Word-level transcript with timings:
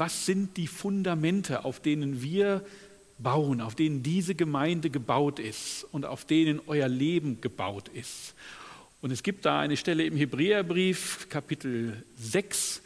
was 0.00 0.24
sind 0.24 0.56
die 0.56 0.66
Fundamente, 0.66 1.64
auf 1.66 1.78
denen 1.78 2.22
wir 2.22 2.64
bauen, 3.18 3.60
auf 3.60 3.74
denen 3.74 4.02
diese 4.02 4.34
Gemeinde 4.34 4.88
gebaut 4.88 5.38
ist 5.38 5.86
und 5.92 6.06
auf 6.06 6.24
denen 6.24 6.58
euer 6.66 6.88
Leben 6.88 7.42
gebaut 7.42 7.88
ist. 7.88 8.34
Und 9.02 9.10
es 9.10 9.22
gibt 9.22 9.44
da 9.44 9.60
eine 9.60 9.76
Stelle 9.76 10.04
im 10.04 10.16
Hebräerbrief, 10.16 11.28
Kapitel 11.28 12.02
6, 12.16 12.80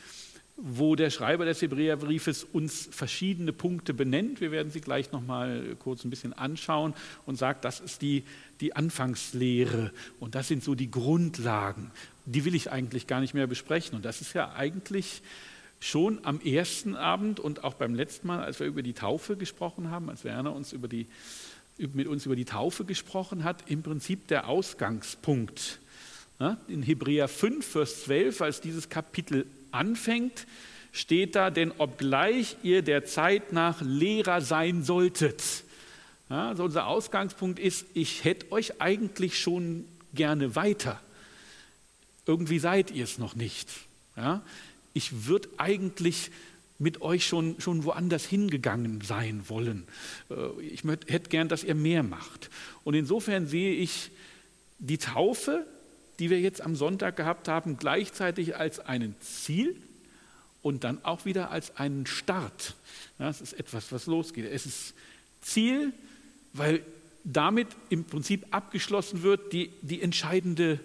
wo 0.57 0.97
der 0.97 1.11
Schreiber 1.11 1.45
des 1.45 1.63
Hebräerbriefes 1.63 2.45
uns 2.45 2.89
verschiedene 2.91 3.53
Punkte 3.53 3.95
benennt. 3.95 4.41
Wir 4.41 4.51
werden 4.51 4.73
sie 4.73 4.81
gleich 4.81 5.13
noch 5.13 5.25
mal 5.25 5.77
kurz 5.79 6.05
ein 6.05 6.11
bisschen 6.11 6.33
anschauen 6.33 6.95
und 7.27 7.37
sagt, 7.37 7.65
das 7.65 7.79
ist 7.79 8.03
die, 8.03 8.25
die 8.61 8.75
Anfangslehre 8.75 9.93
und 10.19 10.35
das 10.35 10.49
sind 10.49 10.65
so 10.65 10.75
die 10.75 10.91
Grundlagen. 10.91 11.93
Die 12.27 12.45
will 12.45 12.57
ich 12.57 12.73
eigentlich 12.73 13.07
gar 13.07 13.21
nicht 13.21 13.35
mehr 13.35 13.47
besprechen. 13.47 13.95
Und 13.95 14.05
das 14.05 14.21
ist 14.21 14.33
ja 14.33 14.53
eigentlich 14.55 15.23
schon 15.81 16.25
am 16.25 16.41
ersten 16.41 16.97
Abend 16.97 17.41
und 17.41 17.65
auch 17.65 17.75
beim 17.75 17.95
letzten 17.95 18.27
Mal, 18.27 18.43
als 18.43 18.61
wir 18.61 18.67
über 18.67 18.83
die 18.83 18.95
Taufe 18.95 19.37
gesprochen 19.37 19.91
haben, 19.91 20.09
als 20.09 20.25
Werner 20.25 20.55
uns 20.55 20.73
über 20.73 20.89
die, 20.89 21.07
mit 21.79 22.07
uns 22.07 22.27
über 22.27 22.37
die 22.37 22.45
Taufe 22.45 22.85
gesprochen 22.85 23.45
hat, 23.45 23.71
im 23.71 23.83
Prinzip 23.83 24.29
der 24.29 24.49
Ausgangspunkt. 24.49 25.81
In 26.69 26.83
Hebräer 26.83 27.29
5, 27.29 27.65
Vers 27.65 28.05
12, 28.05 28.41
als 28.41 28.61
dieses 28.61 28.89
Kapitel 28.89 29.47
anfängt, 29.71 30.47
steht 30.93 31.35
da, 31.35 31.51
denn 31.51 31.73
obgleich 31.79 32.57
ihr 32.63 32.83
der 32.83 33.05
Zeit 33.05 33.53
nach 33.53 33.81
Lehrer 33.81 34.41
sein 34.41 34.83
solltet. 34.83 35.43
Ja, 36.31 36.49
also 36.49 36.65
unser 36.65 36.87
Ausgangspunkt 36.87 37.59
ist, 37.59 37.85
ich 37.95 38.25
hätte 38.25 38.51
euch 38.53 38.81
eigentlich 38.81 39.39
schon 39.39 39.85
gerne 40.15 40.57
weiter. 40.57 41.01
Irgendwie 42.27 42.59
seid 42.59 42.91
ihr 42.91 43.05
es 43.05 43.19
noch 43.19 43.35
nicht. 43.35 43.69
Ja, 44.17 44.43
ich 44.95 45.27
würde 45.27 45.49
eigentlich 45.59 46.31
mit 46.79 47.03
euch 47.03 47.27
schon, 47.27 47.61
schon 47.61 47.85
woanders 47.85 48.25
hingegangen 48.25 49.01
sein 49.03 49.45
wollen. 49.49 49.85
Äh, 50.31 50.63
ich 50.63 50.83
hätte 50.85 51.29
gern, 51.29 51.49
dass 51.49 51.63
ihr 51.63 51.75
mehr 51.75 52.03
macht. 52.03 52.51
Und 52.83 52.95
insofern 52.95 53.47
sehe 53.47 53.75
ich 53.75 54.11
die 54.79 54.99
Taufe 54.99 55.67
die 56.19 56.31
wir 56.31 56.41
jetzt 56.41 56.61
am 56.61 56.77
Sonntag 56.77 57.17
gehabt 57.17 57.49
haben, 57.49 57.77
gleichzeitig 57.77 58.57
als 58.57 58.81
ein 58.81 59.15
Ziel 59.21 59.77
und 60.63 60.85
dann 60.85 61.05
auch 61.05 61.25
wieder 61.25 61.51
als 61.51 61.77
einen 61.77 62.07
Start. 62.07 62.75
Das 63.19 63.41
ist 63.41 63.53
etwas, 63.55 63.91
was 63.93 64.07
losgeht. 64.07 64.47
Es 64.47 64.67
ist 64.67 64.95
Ziel, 65.43 65.93
weil 66.53 66.83
damit 67.25 67.69
im 67.91 68.05
Prinzip 68.05 68.47
abgeschlossen 68.51 69.23
wird 69.23 69.53
die, 69.53 69.71
die 69.83 70.03
entscheidende, 70.03 70.79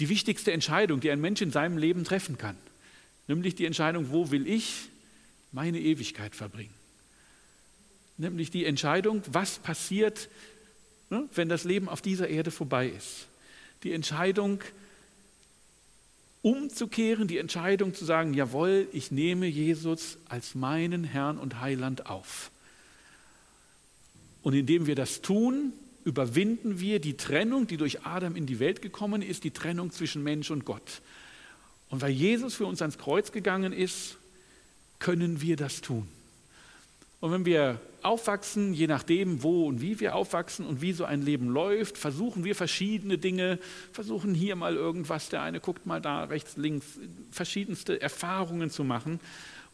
die 0.00 0.08
wichtigste 0.08 0.52
Entscheidung, 0.52 1.00
die 1.00 1.10
ein 1.10 1.20
Mensch 1.20 1.40
in 1.42 1.50
seinem 1.50 1.78
Leben 1.78 2.04
treffen 2.04 2.38
kann. 2.38 2.56
Nämlich 3.30 3.54
die 3.54 3.64
Entscheidung, 3.64 4.10
wo 4.10 4.30
will 4.30 4.46
ich 4.46 4.88
meine 5.52 5.80
Ewigkeit 5.80 6.34
verbringen? 6.34 6.74
Nämlich 8.18 8.50
die 8.50 8.64
Entscheidung, 8.64 9.22
was 9.30 9.58
passiert, 9.58 10.28
ne, 11.08 11.28
wenn 11.34 11.48
das 11.48 11.64
Leben 11.64 11.88
auf 11.88 12.02
dieser 12.02 12.28
Erde 12.28 12.50
vorbei 12.50 12.88
ist 12.88 13.26
die 13.82 13.92
Entscheidung 13.92 14.60
umzukehren, 16.42 17.28
die 17.28 17.38
Entscheidung 17.38 17.94
zu 17.94 18.04
sagen, 18.04 18.34
jawohl, 18.34 18.88
ich 18.92 19.10
nehme 19.10 19.46
Jesus 19.46 20.18
als 20.28 20.54
meinen 20.54 21.04
Herrn 21.04 21.38
und 21.38 21.60
Heiland 21.60 22.06
auf. 22.06 22.50
Und 24.42 24.54
indem 24.54 24.86
wir 24.86 24.94
das 24.94 25.20
tun, 25.20 25.72
überwinden 26.04 26.80
wir 26.80 26.98
die 26.98 27.16
Trennung, 27.16 27.66
die 27.66 27.76
durch 27.76 28.06
Adam 28.06 28.36
in 28.36 28.46
die 28.46 28.58
Welt 28.58 28.80
gekommen 28.80 29.20
ist, 29.20 29.44
die 29.44 29.50
Trennung 29.50 29.90
zwischen 29.90 30.22
Mensch 30.22 30.50
und 30.50 30.64
Gott. 30.64 31.02
Und 31.90 32.02
weil 32.02 32.10
Jesus 32.10 32.54
für 32.54 32.66
uns 32.66 32.80
ans 32.80 32.98
Kreuz 32.98 33.32
gegangen 33.32 33.72
ist, 33.72 34.16
können 34.98 35.40
wir 35.42 35.56
das 35.56 35.80
tun. 35.80 36.08
Und 37.20 37.32
wenn 37.32 37.44
wir 37.44 37.80
aufwachsen, 38.02 38.72
je 38.72 38.86
nachdem, 38.86 39.42
wo 39.42 39.66
und 39.66 39.82
wie 39.82 40.00
wir 40.00 40.14
aufwachsen 40.14 40.64
und 40.64 40.80
wie 40.80 40.92
so 40.92 41.04
ein 41.04 41.20
Leben 41.20 41.48
läuft, 41.48 41.98
versuchen 41.98 42.44
wir 42.44 42.54
verschiedene 42.54 43.18
Dinge, 43.18 43.58
versuchen 43.92 44.34
hier 44.34 44.56
mal 44.56 44.74
irgendwas, 44.74 45.28
der 45.28 45.42
eine 45.42 45.60
guckt 45.60 45.84
mal 45.84 46.00
da 46.00 46.24
rechts, 46.24 46.56
links, 46.56 46.86
verschiedenste 47.30 48.00
Erfahrungen 48.00 48.70
zu 48.70 48.84
machen. 48.84 49.20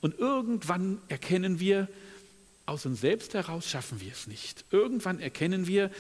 Und 0.01 0.19
irgendwann 0.19 0.99
erkennen 1.09 1.61
wir, 1.61 1.89
aus 2.65 2.85
uns 2.85 3.01
selbst 3.01 3.35
heraus 3.35 3.71
schaffen 3.71 4.01
wir 4.01 4.11
es 4.11 4.27
nicht. 4.27 4.65
Irgendwann 4.73 5.21
erkennen 5.21 5.69
wir, 5.69 5.91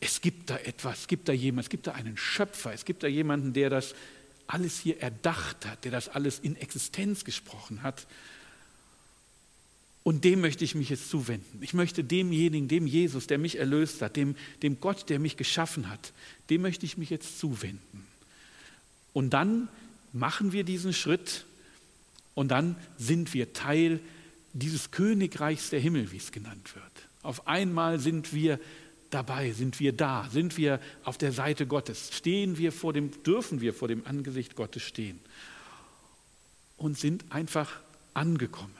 es 0.00 0.22
gibt 0.22 0.48
da 0.48 0.56
etwas, 0.56 1.00
es 1.00 1.08
gibt 1.08 1.28
da 1.28 1.32
jemanden, 1.32 1.66
es 1.66 1.68
gibt 1.68 1.86
da 1.86 1.92
einen 1.92 2.16
Schöpfer, 2.16 2.72
es 2.72 2.86
gibt 2.86 3.02
da 3.02 3.06
jemanden, 3.06 3.52
der 3.52 3.68
das 3.68 3.94
alles 4.46 4.78
hier 4.78 5.00
erdacht 5.00 5.66
hat, 5.66 5.84
der 5.84 5.92
das 5.92 6.08
alles 6.08 6.38
in 6.38 6.56
Existenz 6.56 7.24
gesprochen 7.24 7.82
hat. 7.82 8.06
Und 10.02 10.22
dem 10.24 10.40
möchte 10.40 10.64
ich 10.64 10.74
mich 10.74 10.88
jetzt 10.88 11.10
zuwenden. 11.10 11.62
Ich 11.62 11.74
möchte 11.74 12.04
demjenigen, 12.04 12.68
dem 12.68 12.86
Jesus, 12.86 13.26
der 13.26 13.38
mich 13.38 13.58
erlöst 13.58 14.02
hat, 14.02 14.16
dem, 14.16 14.36
dem 14.62 14.78
Gott, 14.78 15.08
der 15.10 15.18
mich 15.18 15.36
geschaffen 15.36 15.88
hat, 15.90 16.12
dem 16.48 16.62
möchte 16.62 16.86
ich 16.86 16.96
mich 16.96 17.10
jetzt 17.10 17.40
zuwenden. 17.40 18.06
Und 19.12 19.30
dann 19.30 19.68
machen 20.12 20.52
wir 20.52 20.62
diesen 20.62 20.92
Schritt 20.92 21.44
und 22.34 22.48
dann 22.48 22.76
sind 22.98 23.34
wir 23.34 23.52
Teil 23.52 23.98
dieses 24.52 24.90
Königreichs 24.90 25.70
der 25.70 25.80
Himmel, 25.80 26.12
wie 26.12 26.18
es 26.18 26.32
genannt 26.32 26.74
wird. 26.74 26.84
Auf 27.22 27.48
einmal 27.48 27.98
sind 27.98 28.32
wir 28.32 28.60
dabei, 29.10 29.52
sind 29.52 29.80
wir 29.80 29.92
da, 29.92 30.28
sind 30.30 30.56
wir 30.56 30.80
auf 31.04 31.18
der 31.18 31.32
Seite 31.32 31.66
Gottes, 31.66 32.10
stehen 32.12 32.58
wir 32.58 32.72
vor 32.72 32.92
dem, 32.92 33.10
dürfen 33.22 33.60
wir 33.60 33.74
vor 33.74 33.88
dem 33.88 34.06
Angesicht 34.06 34.56
Gottes 34.56 34.82
stehen 34.82 35.20
und 36.76 36.98
sind 36.98 37.24
einfach 37.30 37.80
angekommen. 38.14 38.74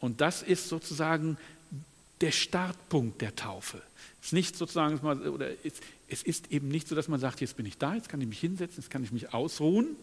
Und 0.00 0.20
das 0.20 0.42
ist 0.42 0.68
sozusagen 0.68 1.38
der 2.20 2.30
Startpunkt 2.32 3.20
der 3.20 3.34
Taufe. 3.36 3.82
Es 4.20 4.28
ist 4.28 4.32
nicht 4.32 4.56
sozusagen, 4.56 4.98
oder 4.98 5.50
es 6.08 6.22
ist 6.22 6.50
eben 6.50 6.68
nicht 6.68 6.88
so, 6.88 6.94
dass 6.94 7.08
man 7.08 7.20
sagt, 7.20 7.40
jetzt 7.40 7.56
bin 7.56 7.66
ich 7.66 7.78
da, 7.78 7.94
jetzt 7.94 8.08
kann 8.08 8.20
ich 8.20 8.28
mich 8.28 8.40
hinsetzen, 8.40 8.82
jetzt 8.82 8.90
kann 8.90 9.04
ich 9.04 9.12
mich 9.12 9.32
ausruhen. 9.34 9.96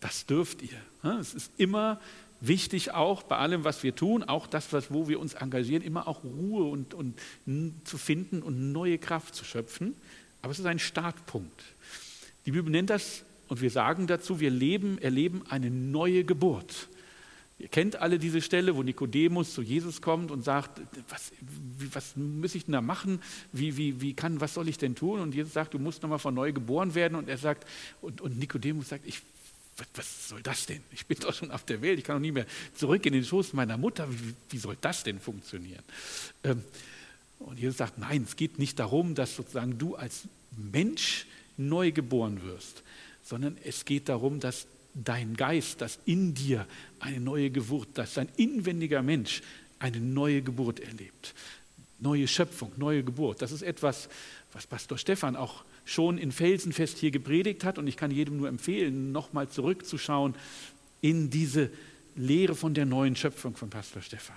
Das 0.00 0.26
dürft 0.26 0.62
ihr. 0.62 1.10
Es 1.20 1.34
ist 1.34 1.52
immer 1.56 2.00
wichtig, 2.46 2.92
auch 2.92 3.22
bei 3.22 3.36
allem, 3.38 3.64
was 3.64 3.82
wir 3.82 3.94
tun, 3.94 4.22
auch 4.24 4.46
das, 4.46 4.72
was, 4.72 4.92
wo 4.92 5.08
wir 5.08 5.20
uns 5.20 5.34
engagieren, 5.34 5.82
immer 5.82 6.08
auch 6.08 6.24
Ruhe 6.24 6.64
und, 6.64 6.94
und 6.94 7.14
zu 7.84 7.98
finden 7.98 8.42
und 8.42 8.72
neue 8.72 8.98
Kraft 8.98 9.34
zu 9.34 9.44
schöpfen. 9.44 9.94
Aber 10.42 10.50
es 10.50 10.58
ist 10.58 10.66
ein 10.66 10.78
Startpunkt. 10.78 11.64
Die 12.46 12.52
Bibel 12.52 12.70
nennt 12.70 12.90
das, 12.90 13.24
und 13.48 13.60
wir 13.60 13.70
sagen 13.70 14.06
dazu, 14.06 14.40
wir 14.40 14.50
leben, 14.50 14.98
erleben 14.98 15.42
eine 15.48 15.70
neue 15.70 16.24
Geburt. 16.24 16.88
Ihr 17.58 17.68
kennt 17.68 17.96
alle 17.96 18.18
diese 18.18 18.40
Stelle, 18.40 18.74
wo 18.74 18.82
Nikodemus 18.82 19.54
zu 19.54 19.62
Jesus 19.62 20.02
kommt 20.02 20.32
und 20.32 20.42
sagt, 20.42 20.80
was, 21.08 21.30
was 21.92 22.16
muss 22.16 22.56
ich 22.56 22.64
denn 22.64 22.72
da 22.72 22.80
machen? 22.80 23.20
Wie, 23.52 23.76
wie, 23.76 24.00
wie 24.00 24.14
kann, 24.14 24.40
was 24.40 24.54
soll 24.54 24.68
ich 24.68 24.78
denn 24.78 24.96
tun? 24.96 25.20
Und 25.20 25.34
Jesus 25.34 25.52
sagt, 25.52 25.74
du 25.74 25.78
musst 25.78 26.02
nochmal 26.02 26.18
von 26.18 26.34
neu 26.34 26.52
geboren 26.52 26.96
werden. 26.96 27.14
Und 27.14 27.28
er 27.28 27.38
sagt, 27.38 27.68
und, 28.00 28.20
und 28.20 28.36
Nikodemus 28.36 28.88
sagt, 28.88 29.06
ich, 29.06 29.22
was, 29.94 30.28
soll 30.28 30.42
das 30.42 30.66
denn? 30.66 30.82
Ich 30.92 31.06
bin 31.06 31.18
doch 31.18 31.34
schon 31.34 31.50
auf 31.50 31.64
der 31.64 31.80
Welt, 31.82 31.98
ich 31.98 32.04
kann 32.04 32.16
doch 32.16 32.20
nie 32.20 32.32
mehr 32.32 32.46
zurück 32.74 33.04
in 33.06 33.12
den 33.12 33.24
Schoß 33.24 33.52
meiner 33.54 33.76
Mutter. 33.76 34.08
Wie, 34.10 34.34
wie 34.50 34.58
soll 34.58 34.76
das 34.80 35.02
denn 35.02 35.18
funktionieren? 35.18 35.82
Ähm, 36.44 36.62
und 37.38 37.58
Jesus 37.58 37.78
sagt, 37.78 37.98
nein, 37.98 38.24
es 38.26 38.36
geht 38.36 38.58
nicht 38.58 38.78
darum, 38.78 39.14
dass 39.14 39.34
sozusagen 39.34 39.78
du 39.78 39.96
als 39.96 40.22
Mensch 40.56 41.26
neu 41.56 41.90
geboren 41.90 42.42
wirst, 42.42 42.82
sondern 43.24 43.56
es 43.64 43.84
geht 43.84 44.08
darum, 44.08 44.40
dass 44.40 44.66
dein 44.94 45.34
Geist, 45.34 45.80
dass 45.80 45.98
in 46.04 46.34
dir 46.34 46.66
eine 47.00 47.20
neue 47.20 47.50
Geburt, 47.50 47.88
dass 47.94 48.14
dein 48.14 48.28
inwendiger 48.36 49.02
Mensch 49.02 49.42
eine 49.78 49.98
neue 49.98 50.42
Geburt 50.42 50.80
erlebt. 50.80 51.34
Neue 51.98 52.28
Schöpfung, 52.28 52.72
neue 52.76 53.02
Geburt. 53.02 53.42
Das 53.42 53.52
ist 53.52 53.62
etwas, 53.62 54.08
was 54.52 54.66
Pastor 54.66 54.98
Stefan 54.98 55.34
auch 55.36 55.64
schon 55.84 56.18
in 56.18 56.32
Felsenfest 56.32 56.98
hier 56.98 57.10
gepredigt 57.10 57.64
hat. 57.64 57.78
Und 57.78 57.86
ich 57.86 57.96
kann 57.96 58.10
jedem 58.10 58.36
nur 58.36 58.48
empfehlen, 58.48 59.12
nochmal 59.12 59.48
zurückzuschauen 59.48 60.34
in 61.00 61.30
diese 61.30 61.70
Lehre 62.14 62.54
von 62.54 62.74
der 62.74 62.86
neuen 62.86 63.16
Schöpfung 63.16 63.56
von 63.56 63.70
Pastor 63.70 64.02
Stefan. 64.02 64.36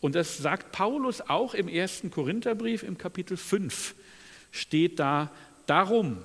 Und 0.00 0.14
das 0.14 0.38
sagt 0.38 0.72
Paulus 0.72 1.20
auch 1.20 1.54
im 1.54 1.68
ersten 1.68 2.10
Korintherbrief 2.10 2.82
im 2.82 2.98
Kapitel 2.98 3.36
5. 3.36 3.94
Steht 4.50 4.98
da, 4.98 5.30
darum 5.66 6.18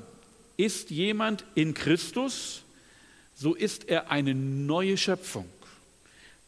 ist 0.57 0.89
jemand 0.89 1.45
in 1.55 1.73
Christus, 1.73 2.63
so 3.35 3.55
ist 3.55 3.89
er 3.89 4.11
eine 4.11 4.35
neue 4.35 4.97
Schöpfung. 4.97 5.49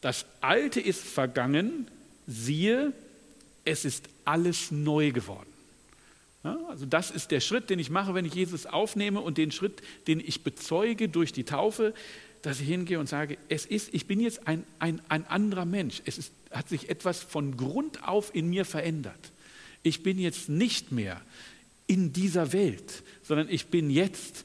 Das 0.00 0.26
Alte 0.40 0.80
ist 0.80 1.00
vergangen, 1.02 1.88
siehe, 2.26 2.92
es 3.64 3.84
ist 3.84 4.08
alles 4.24 4.70
neu 4.70 5.10
geworden. 5.10 5.53
Ja, 6.44 6.58
also 6.68 6.84
das 6.84 7.10
ist 7.10 7.30
der 7.30 7.40
Schritt, 7.40 7.70
den 7.70 7.78
ich 7.78 7.88
mache, 7.88 8.14
wenn 8.14 8.26
ich 8.26 8.34
Jesus 8.34 8.66
aufnehme 8.66 9.20
und 9.20 9.38
den 9.38 9.50
Schritt, 9.50 9.82
den 10.06 10.20
ich 10.20 10.42
bezeuge 10.44 11.08
durch 11.08 11.32
die 11.32 11.44
Taufe, 11.44 11.94
dass 12.42 12.60
ich 12.60 12.68
hingehe 12.68 13.00
und 13.00 13.08
sage, 13.08 13.38
es 13.48 13.64
ist, 13.64 13.94
ich 13.94 14.06
bin 14.06 14.20
jetzt 14.20 14.46
ein, 14.46 14.64
ein, 14.78 15.00
ein 15.08 15.26
anderer 15.26 15.64
Mensch. 15.64 16.02
Es 16.04 16.18
ist, 16.18 16.32
hat 16.50 16.68
sich 16.68 16.90
etwas 16.90 17.22
von 17.22 17.56
Grund 17.56 18.06
auf 18.06 18.34
in 18.34 18.50
mir 18.50 18.66
verändert. 18.66 19.32
Ich 19.82 20.02
bin 20.02 20.18
jetzt 20.18 20.50
nicht 20.50 20.92
mehr 20.92 21.22
in 21.86 22.12
dieser 22.12 22.52
Welt, 22.52 23.02
sondern 23.22 23.48
ich 23.48 23.66
bin 23.66 23.88
jetzt 23.88 24.44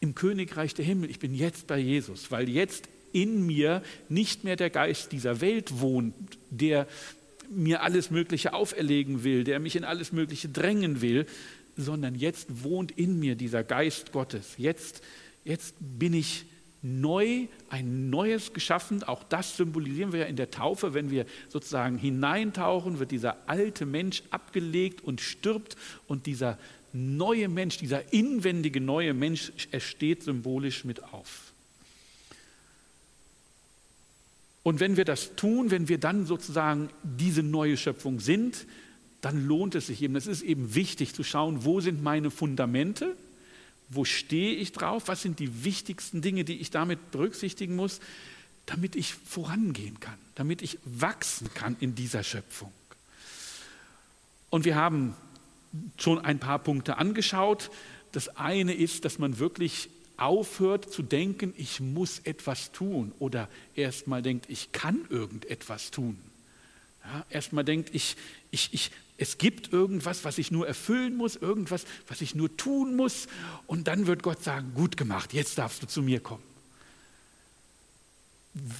im 0.00 0.14
Königreich 0.14 0.72
der 0.72 0.86
Himmel. 0.86 1.10
Ich 1.10 1.18
bin 1.18 1.34
jetzt 1.34 1.66
bei 1.66 1.78
Jesus, 1.78 2.30
weil 2.30 2.48
jetzt 2.48 2.88
in 3.12 3.44
mir 3.44 3.82
nicht 4.08 4.44
mehr 4.44 4.56
der 4.56 4.70
Geist 4.70 5.12
dieser 5.12 5.42
Welt 5.42 5.80
wohnt, 5.80 6.14
der 6.50 6.86
mir 7.50 7.82
alles 7.82 8.10
Mögliche 8.10 8.52
auferlegen 8.52 9.24
will, 9.24 9.44
der 9.44 9.60
mich 9.60 9.76
in 9.76 9.84
alles 9.84 10.12
Mögliche 10.12 10.48
drängen 10.48 11.00
will, 11.00 11.26
sondern 11.76 12.14
jetzt 12.14 12.64
wohnt 12.64 12.92
in 12.92 13.18
mir 13.18 13.34
dieser 13.34 13.62
Geist 13.62 14.12
Gottes. 14.12 14.54
Jetzt, 14.56 15.02
jetzt 15.44 15.74
bin 15.78 16.14
ich 16.14 16.46
neu, 16.82 17.46
ein 17.68 18.10
neues 18.10 18.52
geschaffen. 18.52 19.02
Auch 19.02 19.24
das 19.24 19.56
symbolisieren 19.56 20.12
wir 20.12 20.20
ja 20.20 20.26
in 20.26 20.36
der 20.36 20.50
Taufe. 20.50 20.94
Wenn 20.94 21.10
wir 21.10 21.26
sozusagen 21.48 21.98
hineintauchen, 21.98 22.98
wird 22.98 23.10
dieser 23.10 23.48
alte 23.48 23.86
Mensch 23.86 24.22
abgelegt 24.30 25.02
und 25.02 25.20
stirbt 25.20 25.76
und 26.06 26.26
dieser 26.26 26.58
neue 26.92 27.48
Mensch, 27.48 27.76
dieser 27.78 28.12
inwendige 28.12 28.80
neue 28.80 29.12
Mensch, 29.12 29.52
er 29.70 29.80
steht 29.80 30.22
symbolisch 30.22 30.84
mit 30.84 31.02
auf. 31.12 31.52
Und 34.66 34.80
wenn 34.80 34.96
wir 34.96 35.04
das 35.04 35.36
tun, 35.36 35.70
wenn 35.70 35.86
wir 35.86 35.98
dann 35.98 36.26
sozusagen 36.26 36.90
diese 37.04 37.44
neue 37.44 37.76
Schöpfung 37.76 38.18
sind, 38.18 38.66
dann 39.20 39.46
lohnt 39.46 39.76
es 39.76 39.86
sich 39.86 40.02
eben. 40.02 40.16
Es 40.16 40.26
ist 40.26 40.42
eben 40.42 40.74
wichtig 40.74 41.14
zu 41.14 41.22
schauen, 41.22 41.64
wo 41.64 41.80
sind 41.80 42.02
meine 42.02 42.32
Fundamente, 42.32 43.14
wo 43.90 44.04
stehe 44.04 44.56
ich 44.56 44.72
drauf, 44.72 45.04
was 45.06 45.22
sind 45.22 45.38
die 45.38 45.62
wichtigsten 45.62 46.20
Dinge, 46.20 46.42
die 46.42 46.56
ich 46.56 46.70
damit 46.70 47.12
berücksichtigen 47.12 47.76
muss, 47.76 48.00
damit 48.66 48.96
ich 48.96 49.14
vorangehen 49.14 50.00
kann, 50.00 50.18
damit 50.34 50.62
ich 50.62 50.78
wachsen 50.84 51.48
kann 51.54 51.76
in 51.78 51.94
dieser 51.94 52.24
Schöpfung. 52.24 52.72
Und 54.50 54.64
wir 54.64 54.74
haben 54.74 55.14
schon 55.96 56.18
ein 56.18 56.40
paar 56.40 56.58
Punkte 56.58 56.98
angeschaut. 56.98 57.70
Das 58.10 58.36
eine 58.36 58.74
ist, 58.74 59.04
dass 59.04 59.20
man 59.20 59.38
wirklich 59.38 59.90
aufhört 60.16 60.90
zu 60.92 61.02
denken, 61.02 61.52
ich 61.56 61.80
muss 61.80 62.20
etwas 62.20 62.72
tun 62.72 63.12
oder 63.18 63.48
erstmal 63.74 64.22
denkt, 64.22 64.46
ich 64.48 64.72
kann 64.72 65.06
irgendetwas 65.10 65.90
tun. 65.90 66.18
Ja, 67.04 67.24
erstmal 67.30 67.64
denkt, 67.64 67.94
ich, 67.94 68.16
ich, 68.50 68.72
ich, 68.72 68.90
es 69.18 69.38
gibt 69.38 69.72
irgendwas, 69.72 70.24
was 70.24 70.38
ich 70.38 70.50
nur 70.50 70.66
erfüllen 70.66 71.16
muss, 71.16 71.36
irgendwas, 71.36 71.84
was 72.08 72.20
ich 72.20 72.34
nur 72.34 72.56
tun 72.56 72.96
muss 72.96 73.28
und 73.66 73.88
dann 73.88 74.06
wird 74.06 74.22
Gott 74.22 74.42
sagen, 74.42 74.72
gut 74.74 74.96
gemacht, 74.96 75.32
jetzt 75.32 75.58
darfst 75.58 75.82
du 75.82 75.86
zu 75.86 76.02
mir 76.02 76.20
kommen. 76.20 76.42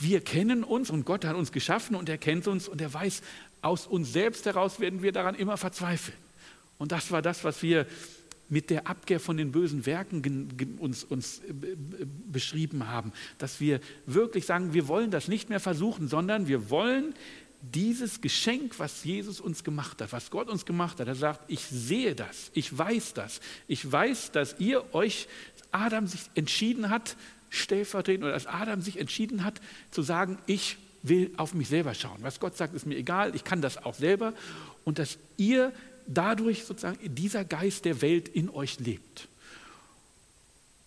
Wir 0.00 0.22
kennen 0.22 0.64
uns 0.64 0.88
und 0.88 1.04
Gott 1.04 1.24
hat 1.24 1.36
uns 1.36 1.52
geschaffen 1.52 1.96
und 1.96 2.08
er 2.08 2.18
kennt 2.18 2.48
uns 2.48 2.66
und 2.66 2.80
er 2.80 2.92
weiß, 2.92 3.22
aus 3.60 3.86
uns 3.86 4.12
selbst 4.12 4.46
heraus 4.46 4.80
werden 4.80 5.02
wir 5.02 5.12
daran 5.12 5.34
immer 5.34 5.56
verzweifeln. 5.58 6.16
Und 6.78 6.92
das 6.92 7.10
war 7.10 7.22
das, 7.22 7.44
was 7.44 7.62
wir 7.62 7.86
mit 8.48 8.70
der 8.70 8.86
Abkehr 8.86 9.20
von 9.20 9.36
den 9.36 9.52
bösen 9.52 9.86
Werken 9.86 10.76
uns, 10.78 11.04
uns 11.04 11.40
äh, 11.40 11.52
beschrieben 12.30 12.88
haben, 12.88 13.12
dass 13.38 13.60
wir 13.60 13.80
wirklich 14.06 14.46
sagen, 14.46 14.72
wir 14.72 14.88
wollen 14.88 15.10
das 15.10 15.28
nicht 15.28 15.48
mehr 15.48 15.60
versuchen, 15.60 16.08
sondern 16.08 16.46
wir 16.48 16.70
wollen 16.70 17.14
dieses 17.62 18.20
Geschenk, 18.20 18.78
was 18.78 19.04
Jesus 19.04 19.40
uns 19.40 19.64
gemacht 19.64 20.00
hat, 20.00 20.12
was 20.12 20.30
Gott 20.30 20.48
uns 20.48 20.64
gemacht 20.64 21.00
hat, 21.00 21.08
er 21.08 21.14
sagt, 21.14 21.40
ich 21.48 21.60
sehe 21.60 22.14
das, 22.14 22.50
ich 22.54 22.76
weiß 22.76 23.14
das, 23.14 23.40
ich 23.66 23.90
weiß, 23.90 24.30
dass 24.32 24.56
ihr 24.60 24.94
euch, 24.94 25.26
Adam 25.72 26.06
sich 26.06 26.22
entschieden 26.34 26.90
hat, 26.90 27.16
stellvertretend, 27.50 28.24
oder 28.24 28.32
dass 28.32 28.46
Adam 28.46 28.80
sich 28.80 28.98
entschieden 28.98 29.44
hat, 29.44 29.60
zu 29.90 30.02
sagen, 30.02 30.38
ich 30.46 30.76
will 31.02 31.32
auf 31.36 31.54
mich 31.54 31.68
selber 31.68 31.94
schauen. 31.94 32.18
Was 32.20 32.40
Gott 32.40 32.56
sagt, 32.56 32.74
ist 32.74 32.86
mir 32.86 32.96
egal, 32.96 33.34
ich 33.34 33.44
kann 33.44 33.60
das 33.60 33.78
auch 33.84 33.94
selber. 33.94 34.32
Und 34.84 34.98
dass 34.98 35.18
ihr 35.36 35.72
dadurch 36.06 36.64
sozusagen 36.64 36.98
dieser 37.14 37.44
Geist 37.44 37.84
der 37.84 38.02
Welt 38.02 38.28
in 38.28 38.50
euch 38.50 38.78
lebt. 38.80 39.28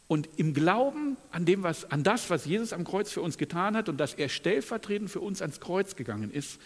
Und 0.07 0.27
im 0.38 0.54
Glauben 0.54 1.18
an, 1.31 1.45
dem, 1.45 1.62
was, 1.62 1.92
an 1.92 2.04
das, 2.04 2.30
was 2.30 2.45
Jesus 2.45 2.74
am 2.74 2.83
Kreuz 2.83 3.12
für 3.12 3.21
uns 3.21 3.38
getan 3.38 3.75
hat 3.75 3.89
und 3.89 3.98
dass 3.98 4.16
er 4.16 4.27
stellvertretend 4.27 5.10
für 5.10 5.19
uns 5.19 5.42
ans 5.42 5.60
Kreuz 5.60 5.95
gegangen 5.95 6.31
ist, 6.31 6.60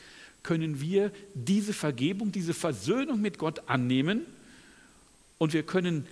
können 0.44 0.80
wir 0.82 1.12
diese 1.34 1.74
Vergebung, 1.74 2.32
diese 2.32 2.54
Versöhnung 2.54 3.22
mit 3.22 3.38
Gott 3.38 3.68
annehmen 3.68 4.26
und 5.38 5.54
wir 5.54 5.64
können 5.64 6.06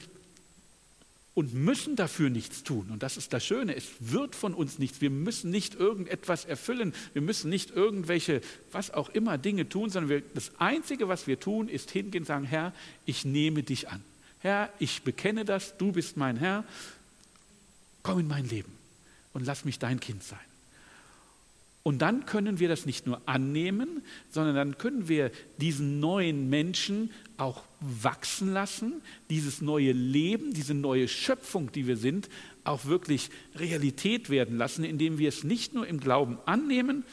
und 1.33 1.53
müssen 1.53 1.95
dafür 1.95 2.29
nichts 2.29 2.63
tun. 2.63 2.87
Und 2.91 3.03
das 3.03 3.15
ist 3.15 3.31
das 3.31 3.45
Schöne, 3.45 3.75
es 3.75 3.87
wird 3.99 4.35
von 4.35 4.53
uns 4.53 4.79
nichts. 4.79 4.99
Wir 4.99 5.09
müssen 5.09 5.49
nicht 5.49 5.75
irgendetwas 5.75 6.45
erfüllen, 6.45 6.93
wir 7.13 7.21
müssen 7.21 7.49
nicht 7.49 7.71
irgendwelche, 7.71 8.41
was 8.71 8.91
auch 8.91 9.09
immer, 9.09 9.37
Dinge 9.37 9.69
tun, 9.69 9.89
sondern 9.89 10.09
wir, 10.09 10.21
das 10.33 10.51
Einzige, 10.59 11.07
was 11.07 11.27
wir 11.27 11.39
tun, 11.39 11.69
ist 11.69 11.91
hingehen 11.91 12.23
und 12.23 12.27
sagen, 12.27 12.45
Herr, 12.45 12.73
ich 13.05 13.23
nehme 13.23 13.63
dich 13.63 13.89
an. 13.89 14.03
Herr, 14.39 14.69
ich 14.79 15.03
bekenne 15.03 15.45
das, 15.45 15.77
du 15.77 15.91
bist 15.91 16.17
mein 16.17 16.35
Herr, 16.35 16.65
komm 18.03 18.19
in 18.19 18.27
mein 18.27 18.47
Leben 18.49 18.71
und 19.33 19.45
lass 19.45 19.63
mich 19.63 19.79
dein 19.79 19.99
Kind 19.99 20.23
sein. 20.23 20.39
Und 21.83 21.99
dann 21.99 22.25
können 22.25 22.59
wir 22.59 22.69
das 22.69 22.85
nicht 22.85 23.07
nur 23.07 23.21
annehmen, 23.25 24.03
sondern 24.29 24.55
dann 24.55 24.77
können 24.77 25.07
wir 25.07 25.31
diesen 25.57 25.99
neuen 25.99 26.49
Menschen 26.49 27.11
auch 27.41 27.63
wachsen 27.79 28.53
lassen, 28.53 29.01
dieses 29.31 29.61
neue 29.61 29.91
Leben, 29.93 30.53
diese 30.53 30.75
neue 30.75 31.07
Schöpfung, 31.07 31.71
die 31.71 31.87
wir 31.87 31.97
sind, 31.97 32.29
auch 32.63 32.85
wirklich 32.85 33.29
Realität 33.55 34.29
werden 34.29 34.57
lassen, 34.57 34.83
indem 34.83 35.17
wir 35.17 35.29
es 35.29 35.43
nicht 35.43 35.73
nur 35.73 35.87
im 35.87 35.99
Glauben 35.99 36.37
annehmen, 36.45 37.03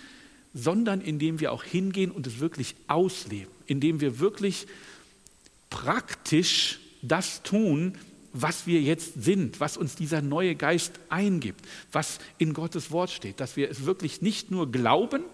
sondern 0.52 1.00
indem 1.00 1.40
wir 1.40 1.50
auch 1.50 1.64
hingehen 1.64 2.10
und 2.10 2.26
es 2.26 2.40
wirklich 2.40 2.74
ausleben, 2.88 3.50
indem 3.66 4.02
wir 4.02 4.18
wirklich 4.18 4.66
praktisch 5.70 6.78
das 7.00 7.42
tun, 7.42 7.94
was 8.34 8.66
wir 8.66 8.82
jetzt 8.82 9.22
sind, 9.22 9.60
was 9.60 9.78
uns 9.78 9.96
dieser 9.96 10.20
neue 10.20 10.54
Geist 10.54 11.00
eingibt, 11.08 11.64
was 11.90 12.18
in 12.36 12.52
Gottes 12.52 12.90
Wort 12.90 13.10
steht, 13.10 13.40
dass 13.40 13.56
wir 13.56 13.70
es 13.70 13.86
wirklich 13.86 14.20
nicht 14.20 14.50
nur 14.50 14.70
glauben 14.70 15.24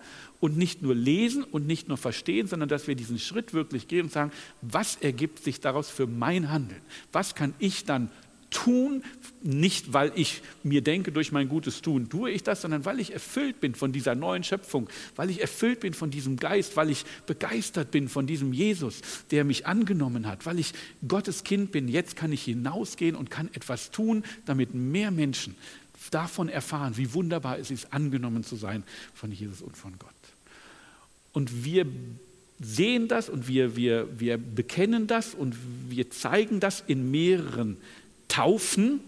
und 0.41 0.57
nicht 0.57 0.83
nur 0.83 0.95
lesen 0.95 1.45
und 1.45 1.67
nicht 1.67 1.89
nur 1.89 1.97
verstehen, 1.97 2.47
sondern 2.47 2.69
dass 2.69 2.87
wir 2.87 2.95
diesen 2.95 3.19
Schritt 3.19 3.55
wirklich 3.55 3.89
gehen 3.89 4.05
und 4.05 4.13
sagen, 4.13 4.33
was 4.63 4.97
ergibt 4.97 5.43
sich 5.43 5.61
daraus 5.61 5.91
für 5.91 6.07
mein 6.07 6.51
Handeln? 6.51 6.81
Was 7.13 7.35
kann 7.35 7.55
ich 7.59 7.85
dann 7.85 8.11
tun, 8.55 9.03
nicht 9.43 9.93
weil 9.93 10.13
ich 10.15 10.41
mir 10.63 10.81
denke, 10.81 11.13
durch 11.13 11.33
mein 11.33 11.49
gutes 11.49 11.83
Tun 11.83 12.09
tue 12.09 12.31
ich 12.31 12.43
das, 12.45 12.63
sondern 12.63 12.85
weil 12.85 13.01
ich 13.01 13.13
erfüllt 13.13 13.61
bin 13.61 13.75
von 13.75 13.93
dieser 13.93 14.15
neuen 14.15 14.45
Schöpfung, 14.45 14.89
weil 15.17 15.29
ich 15.29 15.41
erfüllt 15.41 15.81
bin 15.81 15.93
von 15.93 16.11
diesem 16.11 16.37
Geist, 16.37 16.77
weil 16.77 16.91
ich 16.91 17.05
begeistert 17.27 17.91
bin 17.91 18.09
von 18.09 18.27
diesem 18.27 18.53
Jesus, 18.53 19.01
der 19.31 19.45
mich 19.45 19.67
angenommen 19.67 20.27
hat, 20.27 20.47
weil 20.47 20.59
ich 20.59 20.73
Gottes 21.07 21.45
Kind 21.45 21.73
bin. 21.73 21.89
Jetzt 21.89 22.17
kann 22.17 22.33
ich 22.33 22.45
hinausgehen 22.45 23.17
und 23.17 23.29
kann 23.29 23.49
etwas 23.53 23.91
tun, 23.91 24.23
damit 24.47 24.73
mehr 24.73 25.11
Menschen 25.11 25.57
davon 26.11 26.49
erfahren, 26.49 26.97
wie 26.97 27.13
wunderbar 27.13 27.59
es 27.59 27.71
ist, 27.71 27.93
angenommen 27.93 28.45
zu 28.45 28.57
sein 28.57 28.85
von 29.15 29.33
Jesus 29.33 29.63
und 29.63 29.77
von 29.77 29.99
Gott. 29.99 30.13
Und 31.35 31.65
wir 31.65 31.85
sehen 32.61 33.09
das 33.09 33.29
und 33.29 33.47
wir, 33.47 33.76
wir, 33.76 34.09
wir 34.19 34.38
bekennen 34.38 35.07
das 35.07 35.35
und 35.35 35.55
wir 35.91 36.11
zeigen 36.11 36.61
das 36.61 36.83
in 36.87 37.11
mehreren 37.11 37.76
Taufen, 38.29 39.00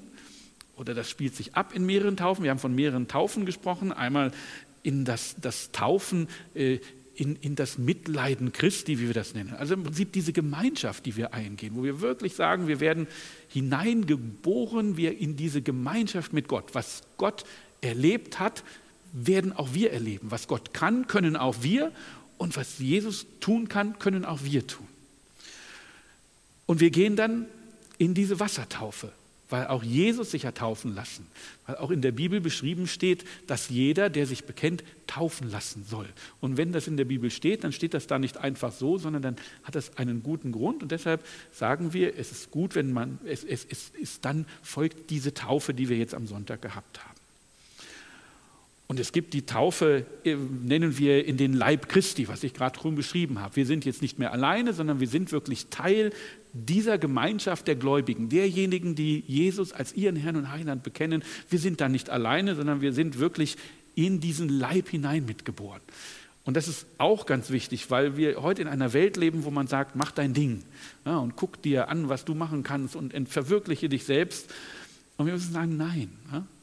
oder 0.76 0.92
das 0.92 1.08
spielt 1.08 1.34
sich 1.34 1.54
ab 1.54 1.72
in 1.74 1.86
mehreren 1.86 2.18
Taufen. 2.18 2.44
Wir 2.44 2.50
haben 2.50 2.58
von 2.58 2.74
mehreren 2.74 3.08
Taufen 3.08 3.46
gesprochen. 3.46 3.92
Einmal 3.92 4.32
in 4.82 5.06
das, 5.06 5.36
das 5.40 5.72
Taufen, 5.72 6.28
äh, 6.54 6.80
in, 7.14 7.36
in 7.36 7.54
das 7.54 7.78
Mitleiden 7.78 8.52
Christi, 8.52 8.98
wie 9.00 9.06
wir 9.06 9.14
das 9.14 9.34
nennen. 9.34 9.54
Also 9.54 9.72
im 9.72 9.84
Prinzip 9.84 10.12
diese 10.12 10.34
Gemeinschaft, 10.34 11.06
die 11.06 11.16
wir 11.16 11.32
eingehen, 11.32 11.76
wo 11.76 11.82
wir 11.82 12.02
wirklich 12.02 12.34
sagen, 12.34 12.68
wir 12.68 12.80
werden 12.80 13.06
hineingeboren, 13.48 14.98
wir 14.98 15.18
in 15.18 15.36
diese 15.36 15.62
Gemeinschaft 15.62 16.34
mit 16.34 16.46
Gott. 16.46 16.74
Was 16.74 17.04
Gott 17.16 17.44
erlebt 17.80 18.38
hat, 18.38 18.62
werden 19.14 19.52
auch 19.52 19.72
wir 19.72 19.92
erleben. 19.92 20.30
Was 20.30 20.46
Gott 20.46 20.74
kann, 20.74 21.06
können 21.06 21.36
auch 21.36 21.62
wir. 21.62 21.90
Und 22.38 22.56
was 22.56 22.78
Jesus 22.78 23.26
tun 23.40 23.68
kann, 23.68 23.98
können 23.98 24.24
auch 24.24 24.42
wir 24.42 24.66
tun. 24.66 24.86
Und 26.66 26.80
wir 26.80 26.90
gehen 26.90 27.16
dann 27.16 27.46
in 27.98 28.12
diese 28.12 28.40
Wassertaufe, 28.40 29.12
weil 29.48 29.68
auch 29.68 29.82
Jesus 29.82 30.32
sich 30.32 30.44
hat 30.44 30.58
taufen 30.58 30.94
lassen, 30.94 31.26
weil 31.66 31.76
auch 31.76 31.90
in 31.90 32.02
der 32.02 32.10
Bibel 32.12 32.40
beschrieben 32.40 32.88
steht, 32.88 33.24
dass 33.46 33.68
jeder, 33.68 34.10
der 34.10 34.26
sich 34.26 34.44
bekennt, 34.44 34.82
taufen 35.06 35.50
lassen 35.50 35.84
soll. 35.88 36.08
Und 36.40 36.56
wenn 36.56 36.72
das 36.72 36.88
in 36.88 36.96
der 36.96 37.04
Bibel 37.04 37.30
steht, 37.30 37.62
dann 37.62 37.72
steht 37.72 37.94
das 37.94 38.08
da 38.08 38.18
nicht 38.18 38.38
einfach 38.38 38.72
so, 38.72 38.98
sondern 38.98 39.22
dann 39.22 39.36
hat 39.62 39.76
das 39.76 39.96
einen 39.96 40.22
guten 40.22 40.50
Grund 40.50 40.82
und 40.82 40.90
deshalb 40.90 41.24
sagen 41.52 41.92
wir, 41.92 42.18
es 42.18 42.32
ist 42.32 42.50
gut, 42.50 42.74
wenn 42.74 42.92
man, 42.92 43.18
es, 43.24 43.44
es, 43.44 43.64
es 43.64 43.92
ist 43.98 44.24
dann 44.24 44.46
folgt 44.62 45.10
diese 45.10 45.32
Taufe, 45.32 45.72
die 45.72 45.88
wir 45.88 45.96
jetzt 45.96 46.14
am 46.14 46.26
Sonntag 46.26 46.60
gehabt 46.60 47.04
haben. 47.04 47.15
Und 48.88 49.00
es 49.00 49.10
gibt 49.10 49.34
die 49.34 49.46
Taufe, 49.46 50.06
äh, 50.24 50.36
nennen 50.36 50.96
wir 50.96 51.24
in 51.24 51.36
den 51.36 51.52
Leib 51.52 51.88
Christi, 51.88 52.28
was 52.28 52.44
ich 52.44 52.54
gerade 52.54 52.78
schon 52.78 52.94
beschrieben 52.94 53.40
habe. 53.40 53.56
Wir 53.56 53.66
sind 53.66 53.84
jetzt 53.84 54.00
nicht 54.00 54.18
mehr 54.18 54.32
alleine, 54.32 54.72
sondern 54.72 55.00
wir 55.00 55.08
sind 55.08 55.32
wirklich 55.32 55.66
Teil 55.68 56.12
dieser 56.52 56.96
Gemeinschaft 56.96 57.66
der 57.66 57.74
Gläubigen, 57.74 58.28
derjenigen, 58.28 58.94
die 58.94 59.24
Jesus 59.26 59.72
als 59.72 59.94
ihren 59.94 60.16
Herrn 60.16 60.36
und 60.36 60.52
Heiland 60.52 60.82
bekennen. 60.82 61.24
Wir 61.50 61.58
sind 61.58 61.80
da 61.80 61.88
nicht 61.88 62.10
alleine, 62.10 62.54
sondern 62.54 62.80
wir 62.80 62.92
sind 62.92 63.18
wirklich 63.18 63.56
in 63.94 64.20
diesen 64.20 64.48
Leib 64.48 64.88
hinein 64.88 65.24
mitgeboren. 65.24 65.82
Und 66.44 66.56
das 66.56 66.68
ist 66.68 66.86
auch 66.98 67.26
ganz 67.26 67.50
wichtig, 67.50 67.90
weil 67.90 68.16
wir 68.16 68.40
heute 68.40 68.62
in 68.62 68.68
einer 68.68 68.92
Welt 68.92 69.16
leben, 69.16 69.44
wo 69.44 69.50
man 69.50 69.66
sagt, 69.66 69.96
mach 69.96 70.12
dein 70.12 70.32
Ding 70.32 70.62
ja, 71.04 71.18
und 71.18 71.34
guck 71.34 71.60
dir 71.60 71.88
an, 71.88 72.08
was 72.08 72.24
du 72.24 72.36
machen 72.36 72.62
kannst 72.62 72.94
und 72.94 73.28
verwirkliche 73.28 73.88
dich 73.88 74.04
selbst. 74.04 74.54
Und 75.16 75.26
wir 75.26 75.32
müssen 75.32 75.52
sagen, 75.52 75.76
nein. 75.76 76.10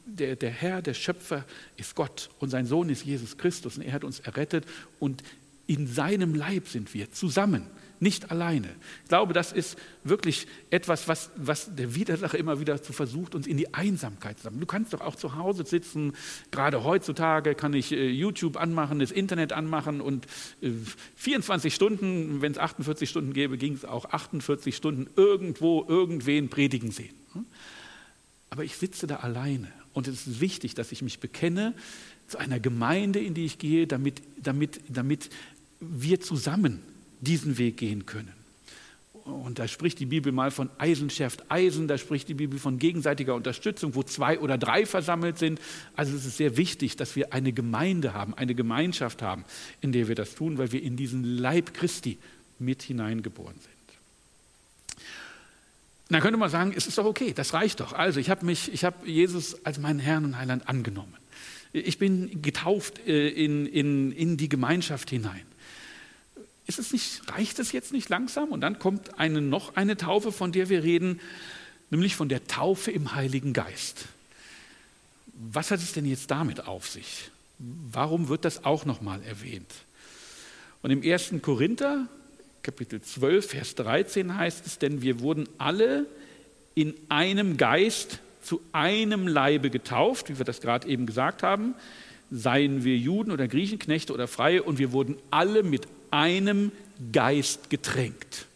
Der, 0.06 0.36
der 0.36 0.50
Herr, 0.50 0.82
der 0.82 0.94
Schöpfer 0.94 1.44
ist 1.76 1.94
Gott 1.94 2.30
und 2.38 2.50
sein 2.50 2.66
Sohn 2.66 2.90
ist 2.90 3.04
Jesus 3.04 3.38
Christus 3.38 3.78
und 3.78 3.82
er 3.84 3.92
hat 3.92 4.04
uns 4.04 4.20
errettet 4.20 4.66
und 5.00 5.22
in 5.66 5.86
seinem 5.86 6.34
Leib 6.34 6.68
sind 6.68 6.92
wir 6.92 7.10
zusammen 7.10 7.66
nicht 8.00 8.30
alleine. 8.30 8.68
Ich 9.02 9.08
glaube, 9.08 9.32
das 9.32 9.50
ist 9.52 9.78
wirklich 10.02 10.46
etwas, 10.70 11.08
was, 11.08 11.30
was 11.36 11.74
der 11.74 11.94
Widersacher 11.94 12.38
immer 12.38 12.60
wieder 12.60 12.82
zu 12.82 12.92
versucht, 12.92 13.34
uns 13.34 13.46
in 13.46 13.56
die 13.56 13.72
Einsamkeit 13.72 14.36
zu 14.36 14.44
sammeln. 14.44 14.60
Du 14.60 14.66
kannst 14.66 14.92
doch 14.92 15.00
auch 15.00 15.16
zu 15.16 15.36
Hause 15.36 15.64
sitzen, 15.64 16.12
gerade 16.50 16.84
heutzutage 16.84 17.54
kann 17.54 17.72
ich 17.72 17.92
äh, 17.92 18.08
YouTube 18.08 18.56
anmachen, 18.56 18.98
das 18.98 19.10
Internet 19.10 19.52
anmachen 19.52 20.00
und 20.00 20.26
äh, 20.60 20.70
24 21.16 21.74
Stunden, 21.74 22.42
wenn 22.42 22.52
es 22.52 22.58
48 22.58 23.08
Stunden 23.08 23.32
gäbe, 23.32 23.56
ging 23.56 23.74
es 23.74 23.84
auch 23.84 24.06
48 24.06 24.76
Stunden 24.76 25.08
irgendwo 25.16 25.84
irgendwen 25.88 26.50
predigen 26.50 26.90
sehen. 26.90 27.14
Hm? 27.32 27.46
Aber 28.50 28.64
ich 28.64 28.76
sitze 28.76 29.06
da 29.06 29.16
alleine 29.16 29.72
und 29.94 30.08
es 30.08 30.26
ist 30.26 30.40
wichtig, 30.40 30.74
dass 30.74 30.92
ich 30.92 31.00
mich 31.00 31.20
bekenne 31.20 31.72
zu 32.26 32.38
einer 32.38 32.60
Gemeinde, 32.60 33.20
in 33.20 33.32
die 33.32 33.46
ich 33.46 33.58
gehe, 33.58 33.86
damit, 33.86 34.22
damit, 34.36 34.80
damit 34.88 35.30
wir 35.80 36.20
zusammen 36.20 36.80
diesen 37.20 37.58
Weg 37.58 37.78
gehen 37.78 38.04
können. 38.04 38.32
Und 39.24 39.58
da 39.58 39.66
spricht 39.66 40.00
die 40.00 40.06
Bibel 40.06 40.32
mal 40.32 40.50
von 40.50 40.68
Eisen 40.76 41.08
schärft 41.08 41.50
Eisen, 41.50 41.88
da 41.88 41.96
spricht 41.96 42.28
die 42.28 42.34
Bibel 42.34 42.58
von 42.58 42.78
gegenseitiger 42.78 43.34
Unterstützung, 43.34 43.94
wo 43.94 44.02
zwei 44.02 44.38
oder 44.38 44.58
drei 44.58 44.84
versammelt 44.84 45.38
sind. 45.38 45.60
Also 45.96 46.14
es 46.14 46.26
ist 46.26 46.36
sehr 46.36 46.58
wichtig, 46.58 46.96
dass 46.96 47.16
wir 47.16 47.32
eine 47.32 47.52
Gemeinde 47.52 48.12
haben, 48.12 48.34
eine 48.34 48.54
Gemeinschaft 48.54 49.22
haben, 49.22 49.44
in 49.80 49.92
der 49.92 50.08
wir 50.08 50.14
das 50.14 50.34
tun, 50.34 50.58
weil 50.58 50.72
wir 50.72 50.82
in 50.82 50.96
diesen 50.96 51.24
Leib 51.24 51.72
Christi 51.72 52.18
mit 52.58 52.82
hineingeboren 52.82 53.54
sind. 53.54 53.73
Dann 56.08 56.20
könnte 56.20 56.38
man 56.38 56.50
sagen, 56.50 56.74
es 56.76 56.86
ist 56.86 56.98
doch 56.98 57.06
okay, 57.06 57.32
das 57.32 57.54
reicht 57.54 57.80
doch. 57.80 57.92
Also 57.92 58.20
ich 58.20 58.30
habe 58.30 58.44
mich, 58.44 58.72
ich 58.72 58.84
habe 58.84 59.08
Jesus 59.08 59.64
als 59.64 59.78
meinen 59.78 59.98
Herrn 59.98 60.24
und 60.24 60.38
Heiland 60.38 60.68
angenommen. 60.68 61.14
Ich 61.72 61.98
bin 61.98 62.42
getauft 62.42 63.00
äh, 63.06 63.28
in, 63.28 63.66
in, 63.66 64.12
in 64.12 64.36
die 64.36 64.48
Gemeinschaft 64.48 65.10
hinein. 65.10 65.42
Ist 66.66 66.78
es 66.78 66.92
nicht, 66.92 67.22
reicht 67.32 67.58
es 67.58 67.72
jetzt 67.72 67.92
nicht 67.92 68.08
langsam? 68.08 68.50
Und 68.50 68.60
dann 68.60 68.78
kommt 68.78 69.18
eine, 69.18 69.40
noch 69.40 69.76
eine 69.76 69.96
Taufe, 69.96 70.30
von 70.30 70.52
der 70.52 70.68
wir 70.68 70.82
reden, 70.82 71.20
nämlich 71.90 72.16
von 72.16 72.28
der 72.28 72.46
Taufe 72.46 72.90
im 72.90 73.14
Heiligen 73.14 73.52
Geist. 73.52 74.06
Was 75.34 75.70
hat 75.70 75.80
es 75.80 75.92
denn 75.92 76.06
jetzt 76.06 76.30
damit 76.30 76.66
auf 76.66 76.88
sich? 76.88 77.30
Warum 77.58 78.28
wird 78.28 78.44
das 78.44 78.64
auch 78.64 78.84
nochmal 78.84 79.22
erwähnt? 79.22 79.72
Und 80.82 80.90
im 80.90 81.02
1. 81.02 81.34
Korinther, 81.42 82.08
Kapitel 82.64 83.02
12, 83.02 83.46
Vers 83.46 83.74
13 83.74 84.38
heißt 84.38 84.66
es, 84.66 84.78
denn 84.78 85.02
wir 85.02 85.20
wurden 85.20 85.46
alle 85.58 86.06
in 86.74 86.94
einem 87.10 87.58
Geist 87.58 88.20
zu 88.42 88.62
einem 88.72 89.28
Leibe 89.28 89.68
getauft, 89.68 90.30
wie 90.30 90.38
wir 90.38 90.46
das 90.46 90.62
gerade 90.62 90.88
eben 90.88 91.04
gesagt 91.04 91.42
haben, 91.42 91.74
seien 92.30 92.82
wir 92.82 92.96
Juden 92.96 93.32
oder 93.32 93.48
Griechen, 93.48 93.78
Knechte 93.78 94.14
oder 94.14 94.26
Freie, 94.28 94.62
und 94.62 94.78
wir 94.78 94.92
wurden 94.92 95.16
alle 95.30 95.62
mit 95.62 95.86
einem 96.10 96.72
Geist 97.12 97.68
getränkt. 97.68 98.46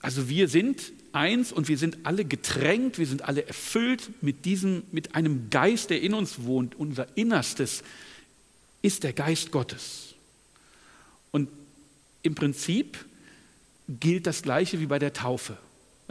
Also 0.00 0.28
wir 0.28 0.46
sind 0.46 0.92
eins 1.10 1.50
und 1.50 1.66
wir 1.66 1.78
sind 1.78 1.98
alle 2.04 2.24
getränkt, 2.24 2.98
wir 2.98 3.06
sind 3.06 3.22
alle 3.22 3.44
erfüllt 3.44 4.08
mit 4.22 4.44
diesem, 4.44 4.84
mit 4.92 5.16
einem 5.16 5.50
Geist, 5.50 5.90
der 5.90 6.00
in 6.00 6.14
uns 6.14 6.44
wohnt. 6.44 6.76
Unser 6.76 7.08
Innerstes 7.16 7.82
ist 8.82 9.02
der 9.02 9.14
Geist 9.14 9.50
Gottes. 9.50 10.14
Und 11.32 11.48
im 12.22 12.34
Prinzip 12.34 13.04
gilt 13.88 14.26
das 14.26 14.42
Gleiche 14.42 14.80
wie 14.80 14.86
bei 14.86 14.98
der 14.98 15.12
Taufe. 15.12 15.56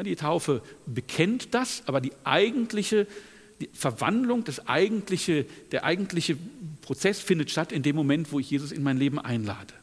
Die 0.04 0.16
Taufe 0.16 0.62
bekennt 0.86 1.54
das, 1.54 1.84
aber 1.86 2.00
die 2.00 2.13
eigentliche 2.24 3.06
die 3.60 3.70
Verwandlung, 3.74 4.44
das 4.44 4.68
eigentliche, 4.68 5.46
der 5.72 5.84
eigentliche 5.84 6.38
Prozess 6.82 7.20
findet 7.20 7.51
statt 7.51 7.72
in 7.72 7.84
dem 7.84 7.96
Moment, 7.96 8.32
wo 8.32 8.39
ich 8.39 8.50
Jesus 8.50 8.72
in 8.72 8.84
mein 8.84 8.98
Leben 8.98 9.20
einlade. 9.20 9.74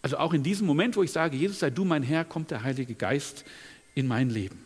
Also 0.00 0.18
auch 0.18 0.32
in 0.32 0.42
diesem 0.42 0.66
Moment, 0.66 0.96
wo 0.96 1.02
ich 1.02 1.12
sage, 1.12 1.36
Jesus 1.36 1.58
sei 1.58 1.70
du 1.70 1.84
mein 1.84 2.02
Herr, 2.02 2.24
kommt 2.24 2.50
der 2.50 2.62
Heilige 2.62 2.94
Geist 2.94 3.44
in 3.94 4.06
mein 4.06 4.30
Leben. 4.30 4.64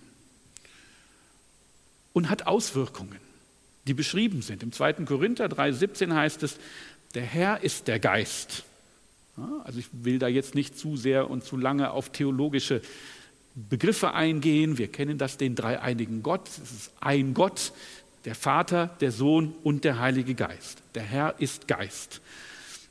Und 2.12 2.28
hat 2.28 2.46
Auswirkungen, 2.46 3.18
die 3.86 3.94
beschrieben 3.94 4.42
sind. 4.42 4.62
Im 4.62 4.70
2. 4.70 4.92
Korinther 5.04 5.46
3,17 5.46 6.14
heißt 6.14 6.42
es, 6.42 6.58
der 7.14 7.24
Herr 7.24 7.62
ist 7.62 7.88
der 7.88 7.98
Geist. 7.98 8.64
Also 9.64 9.78
ich 9.78 9.86
will 9.92 10.18
da 10.18 10.28
jetzt 10.28 10.54
nicht 10.54 10.78
zu 10.78 10.96
sehr 10.96 11.30
und 11.30 11.44
zu 11.44 11.56
lange 11.56 11.90
auf 11.90 12.10
theologische 12.10 12.82
Begriffe 13.54 14.14
eingehen. 14.14 14.78
Wir 14.78 14.88
kennen 14.88 15.18
das, 15.18 15.36
den 15.36 15.54
dreieinigen 15.54 16.22
Gott. 16.22 16.48
Es 16.48 16.70
ist 16.70 16.92
ein 17.00 17.34
Gott, 17.34 17.72
der 18.24 18.34
Vater, 18.34 18.90
der 19.00 19.12
Sohn 19.12 19.54
und 19.62 19.84
der 19.84 19.98
Heilige 19.98 20.34
Geist. 20.34 20.82
Der 20.94 21.02
Herr 21.02 21.34
ist 21.38 21.66
Geist. 21.68 22.20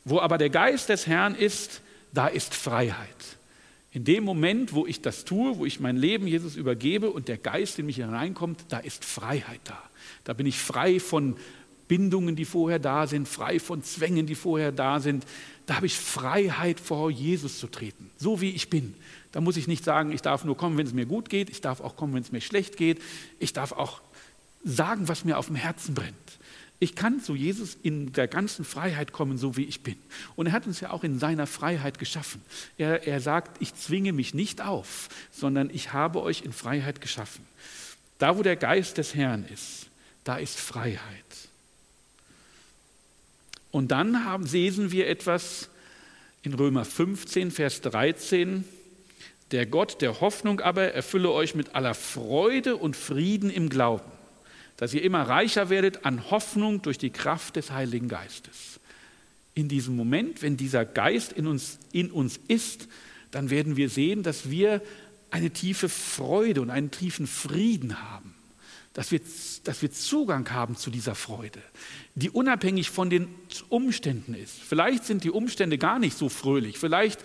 Wo 0.04 0.20
aber 0.20 0.38
der 0.38 0.50
Geist 0.50 0.90
des 0.90 1.08
Herrn 1.08 1.36
ist, 1.36 1.82
da 2.14 2.28
ist 2.28 2.54
Freiheit. 2.56 3.38
In 3.94 4.04
dem 4.04 4.24
Moment, 4.24 4.74
wo 4.74 4.88
ich 4.88 5.02
das 5.02 5.26
tue, 5.26 5.58
wo 5.58 5.66
ich 5.66 5.80
mein 5.80 5.98
Leben 5.98 6.26
Jesus 6.26 6.56
übergebe 6.56 7.10
und 7.10 7.28
der 7.28 7.38
Geist 7.38 7.78
in 7.78 7.86
mich 7.86 7.98
hineinkommt, 7.98 8.66
da 8.70 8.80
ist 8.80 9.04
Freiheit 9.06 9.60
da. 9.66 9.82
Da 10.24 10.34
bin 10.34 10.46
ich 10.46 10.58
frei 10.58 11.00
von 11.00 11.36
Bindungen, 11.92 12.38
die 12.38 12.46
vorher 12.46 12.80
da 12.80 13.06
sind, 13.06 13.28
frei 13.28 13.60
von 13.60 13.84
Zwängen, 13.84 14.26
die 14.26 14.36
vorher 14.36 14.72
da 14.72 15.02
sind. 15.02 15.26
Da 15.66 15.76
habe 15.76 15.88
ich 15.88 15.98
Freiheit, 15.98 16.80
vor 16.80 17.12
Jesus 17.12 17.60
zu 17.60 17.68
treten, 17.68 18.10
so 18.16 18.40
wie 18.40 18.52
ich 18.52 18.70
bin. 18.70 18.94
Da 19.34 19.42
muss 19.42 19.58
ich 19.58 19.68
nicht 19.68 19.84
sagen, 19.84 20.14
ich 20.14 20.22
darf 20.22 20.46
nur 20.46 20.56
kommen, 20.56 20.78
wenn 20.78 20.88
es 20.88 20.94
mir 20.94 21.06
gut 21.06 21.28
geht, 21.28 21.50
ich 21.50 21.60
darf 21.60 21.82
auch 21.82 21.98
kommen, 21.98 22.14
wenn 22.14 22.22
es 22.24 22.32
mir 22.32 22.40
schlecht 22.40 22.78
geht, 22.78 23.02
ich 23.40 23.52
darf 23.52 23.74
auch 23.74 24.00
sagen, 24.64 25.10
was 25.10 25.26
mir 25.26 25.38
auf 25.38 25.48
dem 25.48 25.58
Herzen 25.58 25.94
brennt. 25.94 26.16
Ich 26.80 26.96
kann 26.96 27.20
zu 27.20 27.36
Jesus 27.36 27.76
in 27.84 28.14
der 28.14 28.30
ganzen 28.30 28.64
Freiheit 28.64 29.12
kommen, 29.12 29.38
so 29.38 29.58
wie 29.58 29.66
ich 29.66 29.84
bin. 29.84 29.98
Und 30.38 30.46
er 30.46 30.54
hat 30.54 30.68
uns 30.68 30.80
ja 30.80 30.92
auch 30.92 31.04
in 31.04 31.20
seiner 31.20 31.46
Freiheit 31.46 32.00
geschaffen. 32.00 32.42
Er, 32.78 33.06
er 33.06 33.20
sagt, 33.20 33.62
ich 33.62 33.76
zwinge 33.76 34.14
mich 34.14 34.34
nicht 34.34 34.62
auf, 34.62 35.10
sondern 35.30 35.70
ich 35.70 35.92
habe 35.92 36.22
euch 36.22 36.44
in 36.44 36.54
Freiheit 36.54 37.02
geschaffen. 37.02 37.46
Da, 38.18 38.38
wo 38.38 38.44
der 38.44 38.56
Geist 38.56 38.98
des 38.98 39.14
Herrn 39.14 39.44
ist, 39.44 39.88
da 40.24 40.38
ist 40.38 40.58
Freiheit. 40.58 41.26
Und 43.72 43.90
dann 43.92 44.26
haben, 44.26 44.46
lesen 44.46 44.92
wir 44.92 45.08
etwas 45.08 45.70
in 46.44 46.54
Römer 46.54 46.86
15, 46.86 47.52
Vers 47.52 47.82
13. 47.82 48.66
Der 49.52 49.66
Gott 49.66 50.02
der 50.02 50.22
Hoffnung 50.22 50.60
aber 50.60 50.94
erfülle 50.94 51.32
euch 51.32 51.56
mit 51.56 51.76
aller 51.76 51.94
Freude 51.94 52.78
und 52.78 52.96
Frieden 52.96 53.50
im 53.50 53.70
Glauben 53.70 54.12
dass 54.82 54.96
ihr 54.96 55.04
immer 55.04 55.22
reicher 55.22 55.70
werdet 55.70 56.06
an 56.06 56.32
Hoffnung 56.32 56.82
durch 56.82 56.98
die 56.98 57.12
Kraft 57.12 57.56
des 57.56 57.70
Heiligen 57.70 58.08
Geistes. 58.08 58.80
In 59.54 59.70
diesem 59.70 59.96
Moment, 59.96 60.42
wenn 60.42 60.58
dieser 60.58 60.86
Geist 60.86 61.34
in 61.34 61.46
uns, 61.46 61.78
in 61.92 62.10
uns 62.10 62.40
ist, 62.48 62.88
dann 63.30 63.52
werden 63.52 63.78
wir 63.78 63.90
sehen, 63.90 64.24
dass 64.24 64.50
wir 64.50 64.82
eine 65.30 65.52
tiefe 65.52 65.88
Freude 65.88 66.64
und 66.64 66.72
einen 66.72 66.90
tiefen 66.90 67.28
Frieden 67.28 68.02
haben. 68.02 68.31
Dass 68.94 69.12
wir, 69.12 69.22
dass 69.64 69.82
wir 69.82 69.92
Zugang 69.92 70.50
haben 70.52 70.76
zu 70.76 70.90
dieser 70.90 71.16
Freude, 71.16 71.62
die 72.16 72.30
unabhängig 72.30 72.90
von 72.90 73.10
den 73.10 73.30
Umständen 73.70 74.34
ist. 74.34 74.54
Vielleicht 74.54 75.06
sind 75.06 75.24
die 75.24 75.32
Umstände 75.32 75.78
gar 75.78 75.98
nicht 75.98 76.18
so 76.18 76.28
fröhlich. 76.28 76.78
Vielleicht 76.78 77.22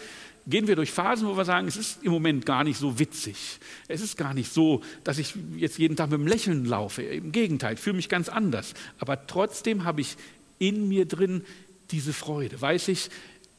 gehen 0.47 0.69
wir 0.69 0.77
durch 0.77 0.93
Phasen, 0.93 1.27
wo 1.27 1.37
wir 1.37 1.45
sagen, 1.45 1.67
es 1.67 1.77
ist 1.77 2.05
im 2.05 2.13
Moment 2.13 2.47
gar 2.47 2.63
nicht 2.63 2.79
so 2.79 2.99
witzig. 2.99 3.59
Es 3.89 4.01
ist 4.01 4.17
gar 4.17 4.33
nicht 4.33 4.53
so, 4.53 4.83
dass 5.03 5.19
ich 5.19 5.35
jetzt 5.57 5.79
jeden 5.79 5.97
Tag 5.97 6.11
mit 6.11 6.21
dem 6.21 6.27
Lächeln 6.27 6.65
laufe. 6.65 7.03
Im 7.03 7.33
Gegenteil, 7.33 7.75
ich 7.75 7.81
fühle 7.81 7.97
mich 7.97 8.09
ganz 8.09 8.29
anders. 8.29 8.75
Aber 8.99 9.27
trotzdem 9.27 9.85
habe 9.85 10.01
ich 10.01 10.17
in 10.59 10.89
mir 10.89 11.07
drin 11.07 11.45
diese 11.91 12.13
Freude. 12.13 12.61
Weiß 12.61 12.89
ich, 12.89 13.11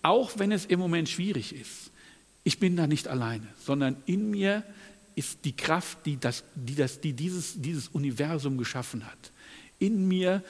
auch 0.02 0.40
wenn 0.40 0.52
es 0.52 0.66
im 0.66 0.80
Moment 0.80 1.10
schwierig 1.10 1.54
ist, 1.54 1.92
ich 2.44 2.60
bin 2.60 2.78
da 2.78 2.88
nicht 2.88 3.10
alleine, 3.10 3.48
sondern 3.60 3.98
in 4.06 4.32
mir 4.32 4.64
ist 5.18 5.40
die 5.46 5.56
Kraft, 5.56 6.06
die, 6.06 6.20
das, 6.20 6.44
die, 6.54 6.76
das, 6.76 7.02
die 7.02 7.12
dieses, 7.12 7.60
dieses 7.60 7.88
Universum 7.88 8.56
geschaffen 8.56 9.04
hat. 9.04 9.32
In 9.80 10.08
mir 10.08 10.44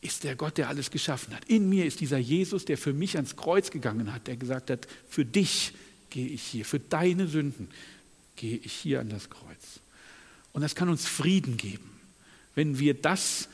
ist 0.00 0.24
der 0.24 0.34
Gott, 0.34 0.58
der 0.58 0.68
alles 0.68 0.90
geschaffen 0.90 1.32
hat. 1.32 1.44
In 1.44 1.68
mir 1.68 1.86
ist 1.86 2.00
dieser 2.00 2.18
Jesus, 2.18 2.64
der 2.64 2.76
für 2.76 2.92
mich 2.92 3.14
ans 3.14 3.36
Kreuz 3.36 3.70
gegangen 3.70 4.12
hat, 4.12 4.26
der 4.26 4.36
gesagt 4.36 4.70
hat, 4.70 4.88
für 5.08 5.24
dich 5.24 5.74
gehe 6.10 6.26
ich 6.26 6.42
hier, 6.42 6.64
für 6.64 6.80
deine 6.80 7.28
Sünden 7.28 7.68
gehe 8.34 8.56
ich 8.56 8.72
hier 8.72 8.98
an 9.00 9.10
das 9.10 9.30
Kreuz. 9.30 9.78
Und 10.52 10.62
das 10.62 10.74
kann 10.74 10.88
uns 10.88 11.06
Frieden 11.06 11.56
geben, 11.56 11.88
wenn 12.56 12.80
wir 12.80 12.94
das 12.94 13.48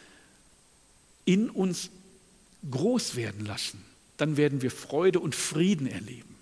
in 1.26 1.50
uns 1.50 1.90
groß 2.70 3.16
werden 3.16 3.44
lassen. 3.44 3.84
Dann 4.16 4.38
werden 4.38 4.62
wir 4.62 4.70
Freude 4.70 5.20
und 5.20 5.34
Frieden 5.34 5.86
erleben. 5.86 6.33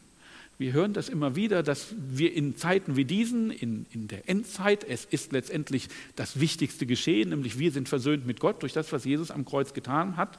Wir 0.59 0.73
hören 0.73 0.93
das 0.93 1.09
immer 1.09 1.35
wieder, 1.35 1.63
dass 1.63 1.95
wir 1.99 2.33
in 2.33 2.57
Zeiten 2.57 2.97
wie 2.97 3.05
diesen, 3.05 3.51
in, 3.51 3.87
in 3.93 4.09
der 4.09 4.29
Endzeit, 4.29 4.85
es 4.85 5.05
ist 5.05 5.33
letztendlich 5.33 5.89
das 6.15 6.39
wichtigste 6.39 6.87
Geschehen, 6.87 7.31
nämlich 7.31 7.59
wir 7.59 7.73
sind 7.73 7.89
versöhnt 7.89 8.27
mit 8.27 8.39
Gott 8.39 8.63
durch 8.63 8.73
das, 8.73 8.93
was 8.93 9.05
Jesus 9.05 9.31
am 9.31 9.45
Kreuz 9.45 9.75
getan 9.75 10.17
hat. 10.17 10.39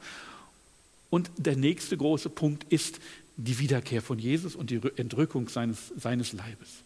Und 1.10 1.30
der 1.36 1.56
nächste 1.56 1.96
große 1.96 2.30
Punkt 2.30 2.64
ist 2.72 3.00
die 3.36 3.58
Wiederkehr 3.58 4.02
von 4.02 4.18
Jesus 4.18 4.54
und 4.54 4.70
die 4.70 4.80
Entrückung 4.96 5.48
seines, 5.48 5.92
seines 5.96 6.32
Leibes. 6.32 6.82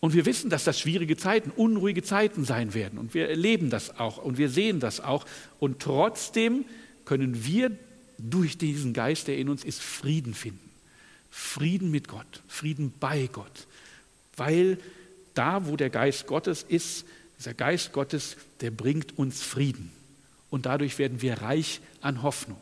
Und 0.00 0.14
wir 0.14 0.26
wissen, 0.26 0.50
dass 0.50 0.64
das 0.64 0.80
schwierige 0.80 1.16
Zeiten, 1.16 1.52
unruhige 1.54 2.02
Zeiten 2.02 2.44
sein 2.44 2.74
werden. 2.74 2.98
Und 2.98 3.14
wir 3.14 3.28
erleben 3.28 3.70
das 3.70 4.00
auch 4.00 4.18
und 4.18 4.36
wir 4.36 4.48
sehen 4.48 4.80
das 4.80 4.98
auch. 5.00 5.24
Und 5.60 5.78
trotzdem 5.78 6.64
können 7.04 7.44
wir 7.44 7.70
durch 8.18 8.58
diesen 8.58 8.94
Geist, 8.94 9.28
der 9.28 9.38
in 9.38 9.48
uns 9.48 9.62
ist, 9.62 9.80
Frieden 9.80 10.34
finden. 10.34 10.71
Frieden 11.34 11.90
mit 11.90 12.08
Gott, 12.08 12.42
Frieden 12.46 12.92
bei 13.00 13.26
Gott. 13.32 13.66
Weil 14.36 14.78
da, 15.32 15.66
wo 15.66 15.76
der 15.76 15.88
Geist 15.88 16.26
Gottes 16.26 16.62
ist, 16.62 17.06
dieser 17.38 17.54
Geist 17.54 17.92
Gottes, 17.92 18.36
der 18.60 18.70
bringt 18.70 19.18
uns 19.18 19.42
Frieden. 19.42 19.90
Und 20.50 20.66
dadurch 20.66 20.98
werden 20.98 21.22
wir 21.22 21.40
reich 21.40 21.80
an 22.02 22.22
Hoffnung. 22.22 22.60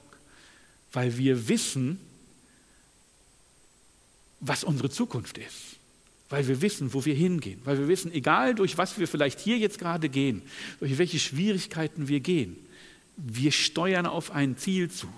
Weil 0.93 1.19
wir 1.19 1.49
wissen, 1.49 1.99
was 4.39 4.63
unsere 4.63 4.89
Zukunft 4.89 5.37
ist. 5.39 5.77
Weil 6.29 6.47
wir 6.47 6.63
wissen, 6.63 6.95
wo 6.95 7.05
wir 7.05 7.15
hingehen. 7.15 7.61
Weil 7.65 7.77
wir 7.77 7.89
wissen, 7.89 8.13
egal 8.13 8.55
durch 8.55 8.79
was 8.79 8.99
wir 9.01 9.09
vielleicht 9.09 9.41
hier 9.41 9.59
jetzt 9.59 9.81
gerade 9.81 10.09
gehen, 10.09 10.43
durch 10.79 10.97
welche 10.97 11.19
Schwierigkeiten 11.19 12.07
wir 12.07 12.21
gehen, 12.21 12.57
wir 13.17 13.51
steuern 13.51 14.07
auf 14.07 14.31
ein 14.31 14.57
Ziel 14.57 14.91
zu. 14.91 15.09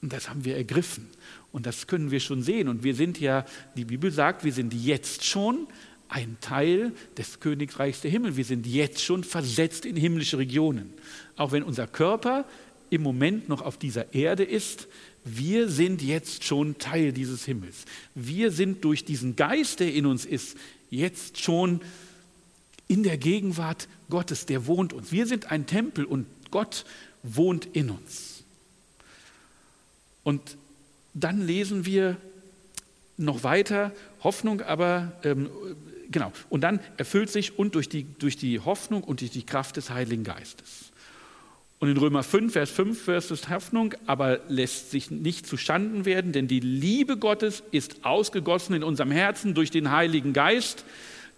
Und 0.00 0.12
das 0.12 0.28
haben 0.28 0.44
wir 0.44 0.56
ergriffen. 0.56 1.08
Und 1.52 1.66
das 1.66 1.86
können 1.86 2.10
wir 2.10 2.20
schon 2.20 2.42
sehen. 2.42 2.68
Und 2.68 2.84
wir 2.84 2.94
sind 2.94 3.20
ja, 3.20 3.44
die 3.76 3.84
Bibel 3.84 4.10
sagt, 4.10 4.44
wir 4.44 4.52
sind 4.52 4.74
jetzt 4.74 5.24
schon 5.24 5.66
ein 6.08 6.36
Teil 6.40 6.92
des 7.16 7.40
Königreichs 7.40 8.00
der 8.00 8.10
Himmel. 8.10 8.36
Wir 8.36 8.44
sind 8.44 8.66
jetzt 8.66 9.02
schon 9.02 9.24
versetzt 9.24 9.84
in 9.84 9.96
himmlische 9.96 10.38
Regionen. 10.38 10.92
Auch 11.36 11.52
wenn 11.52 11.62
unser 11.62 11.86
Körper 11.86 12.46
im 12.90 13.02
Moment 13.02 13.48
noch 13.48 13.60
auf 13.60 13.76
dieser 13.76 14.14
Erde 14.14 14.44
ist, 14.44 14.88
wir 15.24 15.68
sind 15.68 16.00
jetzt 16.00 16.44
schon 16.44 16.78
Teil 16.78 17.12
dieses 17.12 17.44
Himmels. 17.44 17.84
Wir 18.14 18.50
sind 18.50 18.84
durch 18.84 19.04
diesen 19.04 19.36
Geist, 19.36 19.80
der 19.80 19.92
in 19.92 20.06
uns 20.06 20.24
ist, 20.24 20.56
jetzt 20.90 21.42
schon 21.42 21.80
in 22.86 23.02
der 23.02 23.18
Gegenwart 23.18 23.88
Gottes, 24.08 24.46
der 24.46 24.66
wohnt 24.66 24.94
uns. 24.94 25.12
Wir 25.12 25.26
sind 25.26 25.50
ein 25.50 25.66
Tempel 25.66 26.06
und 26.06 26.26
Gott 26.50 26.86
wohnt 27.22 27.66
in 27.72 27.90
uns. 27.90 28.37
Und 30.28 30.58
dann 31.14 31.46
lesen 31.46 31.86
wir 31.86 32.18
noch 33.16 33.44
weiter, 33.44 33.92
Hoffnung 34.22 34.60
aber, 34.60 35.12
ähm, 35.24 35.48
genau, 36.10 36.34
und 36.50 36.60
dann 36.60 36.80
erfüllt 36.98 37.30
sich 37.30 37.58
und 37.58 37.74
durch 37.74 37.88
die, 37.88 38.04
durch 38.18 38.36
die 38.36 38.60
Hoffnung 38.60 39.02
und 39.02 39.22
durch 39.22 39.30
die 39.30 39.46
Kraft 39.46 39.78
des 39.78 39.88
Heiligen 39.88 40.24
Geistes. 40.24 40.92
Und 41.78 41.88
in 41.88 41.96
Römer 41.96 42.22
5, 42.22 42.52
Vers 42.52 42.68
5 42.68 43.04
Vers 43.04 43.30
ist 43.30 43.48
Hoffnung, 43.48 43.94
aber 44.04 44.40
lässt 44.48 44.90
sich 44.90 45.10
nicht 45.10 45.46
zustanden 45.46 46.04
werden, 46.04 46.32
denn 46.32 46.46
die 46.46 46.60
Liebe 46.60 47.16
Gottes 47.16 47.62
ist 47.70 48.04
ausgegossen 48.04 48.74
in 48.74 48.84
unserem 48.84 49.10
Herzen 49.10 49.54
durch 49.54 49.70
den 49.70 49.92
Heiligen 49.92 50.34
Geist, 50.34 50.84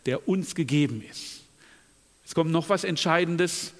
der 0.06 0.26
uns 0.26 0.56
gegeben 0.56 1.00
ist. 1.08 1.42
Es 2.26 2.34
kommt 2.34 2.50
noch 2.50 2.68
was 2.68 2.82
Entscheidendes. 2.82 3.72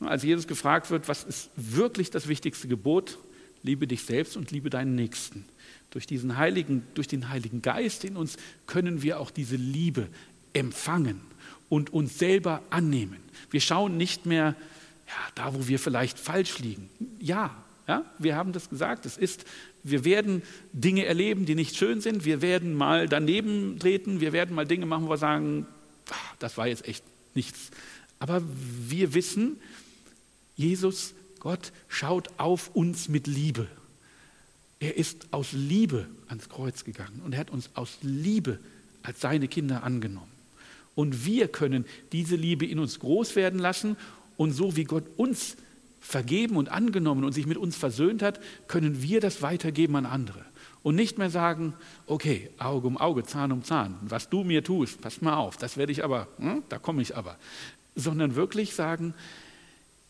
Als 0.00 0.22
Jesus 0.22 0.46
gefragt 0.46 0.90
wird, 0.90 1.06
was 1.06 1.22
ist 1.22 1.50
wirklich 1.54 2.10
das 2.10 2.28
wichtigste 2.28 2.66
Gebot? 2.66 3.18
Liebe 3.64 3.88
dich 3.88 4.02
selbst 4.02 4.36
und 4.36 4.52
liebe 4.52 4.70
deinen 4.70 4.94
Nächsten. 4.94 5.44
Durch, 5.90 6.06
diesen 6.06 6.36
Heiligen, 6.36 6.84
durch 6.94 7.08
den 7.08 7.30
Heiligen 7.30 7.62
Geist 7.62 8.04
in 8.04 8.16
uns 8.16 8.36
können 8.66 9.02
wir 9.02 9.18
auch 9.18 9.30
diese 9.30 9.56
Liebe 9.56 10.08
empfangen 10.52 11.20
und 11.68 11.92
uns 11.92 12.18
selber 12.18 12.62
annehmen. 12.70 13.18
Wir 13.50 13.60
schauen 13.60 13.96
nicht 13.96 14.26
mehr 14.26 14.54
ja, 15.06 15.14
da, 15.34 15.54
wo 15.54 15.66
wir 15.66 15.78
vielleicht 15.78 16.18
falsch 16.18 16.58
liegen. 16.58 16.88
Ja, 17.18 17.54
ja, 17.86 18.04
wir 18.18 18.36
haben 18.36 18.52
das 18.52 18.70
gesagt. 18.70 19.06
Es 19.06 19.16
ist, 19.16 19.44
wir 19.82 20.04
werden 20.04 20.42
Dinge 20.72 21.04
erleben, 21.04 21.46
die 21.46 21.54
nicht 21.54 21.76
schön 21.76 22.00
sind. 22.00 22.24
Wir 22.24 22.42
werden 22.42 22.74
mal 22.74 23.08
daneben 23.08 23.78
treten. 23.78 24.20
Wir 24.20 24.32
werden 24.32 24.54
mal 24.54 24.66
Dinge 24.66 24.86
machen, 24.86 25.06
wo 25.06 25.10
wir 25.10 25.18
sagen, 25.18 25.66
ach, 26.10 26.36
das 26.38 26.56
war 26.56 26.66
jetzt 26.66 26.88
echt 26.88 27.04
nichts. 27.34 27.70
Aber 28.18 28.42
wir 28.88 29.12
wissen, 29.14 29.60
Jesus 30.56 31.14
Gott 31.44 31.72
schaut 31.88 32.30
auf 32.38 32.70
uns 32.74 33.10
mit 33.10 33.26
Liebe. 33.26 33.68
Er 34.80 34.96
ist 34.96 35.26
aus 35.30 35.52
Liebe 35.52 36.08
ans 36.26 36.48
Kreuz 36.48 36.84
gegangen 36.84 37.20
und 37.22 37.34
er 37.34 37.40
hat 37.40 37.50
uns 37.50 37.68
aus 37.74 37.98
Liebe 38.00 38.58
als 39.02 39.20
seine 39.20 39.46
Kinder 39.46 39.82
angenommen. 39.82 40.32
Und 40.94 41.26
wir 41.26 41.48
können 41.48 41.84
diese 42.12 42.34
Liebe 42.34 42.64
in 42.64 42.78
uns 42.78 42.98
groß 42.98 43.36
werden 43.36 43.58
lassen 43.58 43.98
und 44.38 44.52
so 44.52 44.74
wie 44.74 44.84
Gott 44.84 45.04
uns 45.18 45.56
vergeben 46.00 46.56
und 46.56 46.70
angenommen 46.70 47.24
und 47.24 47.32
sich 47.32 47.46
mit 47.46 47.58
uns 47.58 47.76
versöhnt 47.76 48.22
hat, 48.22 48.40
können 48.66 49.02
wir 49.02 49.20
das 49.20 49.42
weitergeben 49.42 49.96
an 49.96 50.06
andere. 50.06 50.46
Und 50.82 50.94
nicht 50.94 51.18
mehr 51.18 51.28
sagen, 51.28 51.74
okay, 52.06 52.48
Auge 52.56 52.86
um 52.86 52.96
Auge, 52.96 53.24
Zahn 53.24 53.52
um 53.52 53.62
Zahn, 53.64 53.98
was 54.00 54.30
du 54.30 54.44
mir 54.44 54.64
tust, 54.64 55.02
pass 55.02 55.20
mal 55.20 55.36
auf, 55.36 55.58
das 55.58 55.76
werde 55.76 55.92
ich 55.92 56.04
aber, 56.04 56.26
hm, 56.38 56.62
da 56.70 56.78
komme 56.78 57.02
ich 57.02 57.14
aber. 57.14 57.36
Sondern 57.94 58.34
wirklich 58.34 58.74
sagen, 58.74 59.12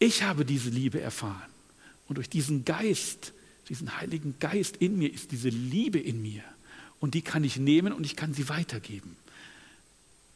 ich 0.05 0.23
habe 0.23 0.45
diese 0.45 0.69
Liebe 0.69 1.01
erfahren. 1.01 1.51
Und 2.09 2.17
durch 2.17 2.29
diesen 2.29 2.67
Geist, 2.67 3.33
diesen 3.71 3.99
Heiligen 3.99 4.35
Geist 4.39 4.77
in 4.77 4.99
mir 4.99 5.13
ist 5.13 5.33
diese 5.33 5.49
Liebe 5.49 5.99
in 5.99 6.21
mir. 6.21 6.43
Und 7.01 7.15
die 7.15 7.23
kann 7.23 7.43
ich 7.43 7.57
nehmen 7.57 7.93
und 7.93 8.05
ich 8.05 8.15
kann 8.15 8.35
sie 8.35 8.51
weitergeben. 8.51 9.17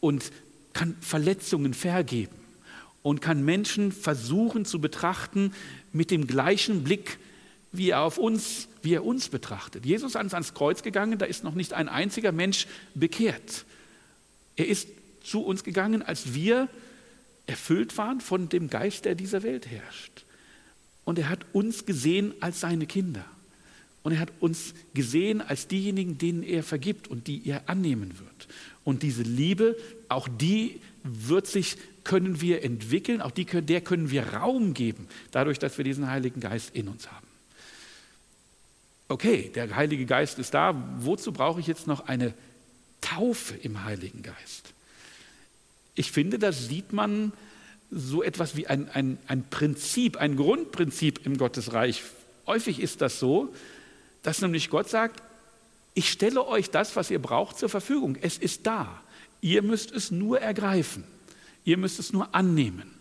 Und 0.00 0.32
kann 0.72 0.96
Verletzungen 1.00 1.74
vergeben. 1.74 2.34
Und 3.02 3.20
kann 3.20 3.44
Menschen 3.44 3.92
versuchen 3.92 4.64
zu 4.64 4.80
betrachten 4.80 5.52
mit 5.92 6.10
dem 6.10 6.26
gleichen 6.26 6.82
Blick, 6.82 7.18
wie 7.70 7.90
er 7.90 8.00
auf 8.00 8.16
uns, 8.16 8.68
wie 8.82 8.94
er 8.94 9.04
uns 9.04 9.28
betrachtet. 9.28 9.84
Jesus 9.84 10.14
ist 10.14 10.16
ans 10.16 10.54
Kreuz 10.54 10.82
gegangen, 10.82 11.18
da 11.18 11.26
ist 11.26 11.44
noch 11.44 11.54
nicht 11.54 11.74
ein 11.74 11.90
einziger 11.90 12.32
Mensch 12.32 12.66
bekehrt. 12.94 13.66
Er 14.56 14.66
ist 14.66 14.88
zu 15.22 15.42
uns 15.42 15.62
gegangen, 15.62 16.02
als 16.02 16.32
wir 16.32 16.68
erfüllt 17.48 17.96
waren 17.98 18.20
von 18.20 18.48
dem 18.48 18.70
Geist, 18.70 19.04
der 19.04 19.14
dieser 19.14 19.42
Welt 19.42 19.66
herrscht. 19.66 20.24
Und 21.04 21.18
er 21.18 21.28
hat 21.28 21.40
uns 21.52 21.86
gesehen 21.86 22.34
als 22.40 22.60
seine 22.60 22.86
Kinder. 22.86 23.24
Und 24.02 24.12
er 24.12 24.20
hat 24.20 24.32
uns 24.40 24.74
gesehen 24.94 25.40
als 25.40 25.66
diejenigen, 25.66 26.18
denen 26.18 26.42
er 26.42 26.62
vergibt 26.62 27.08
und 27.08 27.26
die 27.26 27.48
er 27.48 27.68
annehmen 27.68 28.18
wird. 28.18 28.48
Und 28.84 29.02
diese 29.02 29.22
Liebe, 29.22 29.76
auch 30.08 30.28
die 30.28 30.80
wird 31.02 31.46
sich, 31.46 31.76
können 32.04 32.40
wir 32.40 32.62
entwickeln, 32.62 33.20
auch 33.20 33.30
die, 33.30 33.44
der 33.44 33.80
können 33.80 34.10
wir 34.10 34.34
Raum 34.34 34.74
geben, 34.74 35.08
dadurch, 35.30 35.58
dass 35.58 35.78
wir 35.78 35.84
diesen 35.84 36.08
Heiligen 36.08 36.40
Geist 36.40 36.74
in 36.74 36.88
uns 36.88 37.10
haben. 37.10 37.26
Okay, 39.08 39.50
der 39.54 39.74
Heilige 39.74 40.04
Geist 40.04 40.38
ist 40.38 40.52
da. 40.52 40.74
Wozu 41.00 41.32
brauche 41.32 41.60
ich 41.60 41.66
jetzt 41.66 41.86
noch 41.86 42.06
eine 42.06 42.34
Taufe 43.00 43.56
im 43.56 43.84
Heiligen 43.84 44.22
Geist? 44.22 44.74
Ich 45.98 46.12
finde, 46.12 46.38
da 46.38 46.52
sieht 46.52 46.92
man 46.92 47.32
so 47.90 48.22
etwas 48.22 48.56
wie 48.56 48.68
ein, 48.68 48.88
ein, 48.90 49.18
ein 49.26 49.50
Prinzip, 49.50 50.16
ein 50.16 50.36
Grundprinzip 50.36 51.26
im 51.26 51.36
Gottesreich. 51.36 52.04
Häufig 52.46 52.80
ist 52.80 53.00
das 53.00 53.18
so, 53.18 53.52
dass 54.22 54.40
nämlich 54.40 54.70
Gott 54.70 54.88
sagt, 54.88 55.20
ich 55.94 56.08
stelle 56.08 56.46
euch 56.46 56.70
das, 56.70 56.94
was 56.94 57.10
ihr 57.10 57.18
braucht, 57.18 57.58
zur 57.58 57.68
Verfügung. 57.68 58.16
Es 58.20 58.38
ist 58.38 58.64
da. 58.64 59.02
Ihr 59.40 59.62
müsst 59.62 59.90
es 59.90 60.12
nur 60.12 60.40
ergreifen. 60.40 61.02
Ihr 61.64 61.78
müsst 61.78 61.98
es 61.98 62.12
nur 62.12 62.32
annehmen. 62.32 62.94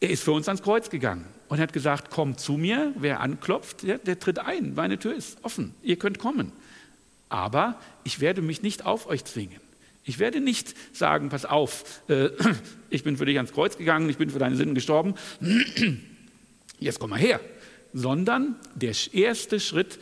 Er 0.00 0.10
ist 0.10 0.24
für 0.24 0.32
uns 0.32 0.46
ans 0.46 0.62
Kreuz 0.62 0.90
gegangen 0.90 1.24
und 1.48 1.58
hat 1.58 1.72
gesagt, 1.72 2.10
kommt 2.10 2.38
zu 2.38 2.58
mir, 2.58 2.92
wer 2.98 3.20
anklopft, 3.20 3.84
der, 3.84 3.96
der 3.96 4.18
tritt 4.18 4.40
ein, 4.40 4.74
meine 4.74 4.98
Tür 4.98 5.14
ist 5.14 5.38
offen, 5.42 5.74
ihr 5.82 5.96
könnt 5.96 6.18
kommen. 6.18 6.52
Aber 7.30 7.80
ich 8.02 8.20
werde 8.20 8.42
mich 8.42 8.60
nicht 8.60 8.84
auf 8.84 9.06
euch 9.06 9.24
zwingen. 9.24 9.63
Ich 10.04 10.18
werde 10.18 10.40
nicht 10.40 10.74
sagen, 10.92 11.30
pass 11.30 11.44
auf, 11.44 12.02
äh, 12.08 12.30
ich 12.90 13.04
bin 13.04 13.16
für 13.16 13.24
dich 13.24 13.36
ans 13.36 13.52
Kreuz 13.52 13.78
gegangen, 13.78 14.08
ich 14.10 14.18
bin 14.18 14.30
für 14.30 14.38
deine 14.38 14.56
Sünden 14.56 14.74
gestorben, 14.74 15.14
jetzt 16.78 17.00
komm 17.00 17.10
mal 17.10 17.18
her, 17.18 17.40
sondern 17.92 18.56
der 18.74 18.94
erste 19.12 19.60
Schritt 19.60 19.98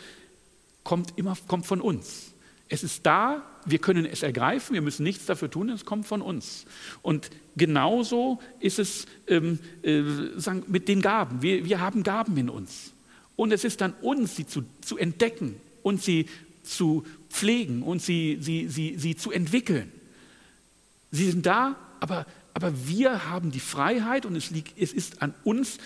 kommt 0.82 1.16
immer 1.16 1.36
kommt 1.46 1.66
von 1.66 1.80
uns. 1.80 2.32
Es 2.68 2.82
ist 2.82 3.04
da, 3.04 3.42
wir 3.66 3.78
können 3.78 4.06
es 4.06 4.22
ergreifen, 4.22 4.74
wir 4.74 4.80
müssen 4.80 5.02
nichts 5.02 5.26
dafür 5.26 5.50
tun, 5.50 5.68
es 5.68 5.84
kommt 5.84 6.06
von 6.06 6.22
uns. 6.22 6.64
Und 7.02 7.30
genauso 7.54 8.40
ist 8.60 8.78
es 8.78 9.06
ähm, 9.28 9.58
äh, 9.82 10.02
sagen, 10.36 10.64
mit 10.68 10.88
den 10.88 11.02
Gaben. 11.02 11.42
Wir, 11.42 11.64
wir 11.66 11.80
haben 11.80 12.02
Gaben 12.02 12.36
in 12.38 12.48
uns. 12.48 12.92
Und 13.36 13.52
es 13.52 13.64
ist 13.64 13.82
dann 13.82 13.92
uns, 14.00 14.36
sie 14.36 14.46
zu, 14.46 14.64
zu 14.80 14.96
entdecken 14.96 15.56
und 15.82 16.02
sie 16.02 16.26
zu 16.62 17.04
pflegen 17.32 17.82
und 17.82 18.02
sie, 18.02 18.38
sie, 18.40 18.68
sie, 18.68 18.96
sie 18.98 19.16
zu 19.16 19.32
entwickeln. 19.32 19.90
Sie 21.10 21.30
sind 21.30 21.46
da, 21.46 21.76
aber, 21.98 22.26
aber 22.54 22.72
wir 22.86 23.30
haben 23.30 23.50
die 23.50 23.60
Freiheit 23.60 24.26
und 24.26 24.36
es, 24.36 24.50
liegt, 24.50 24.78
es 24.78 24.92
ist 24.92 25.22
an 25.22 25.34
uns 25.42 25.78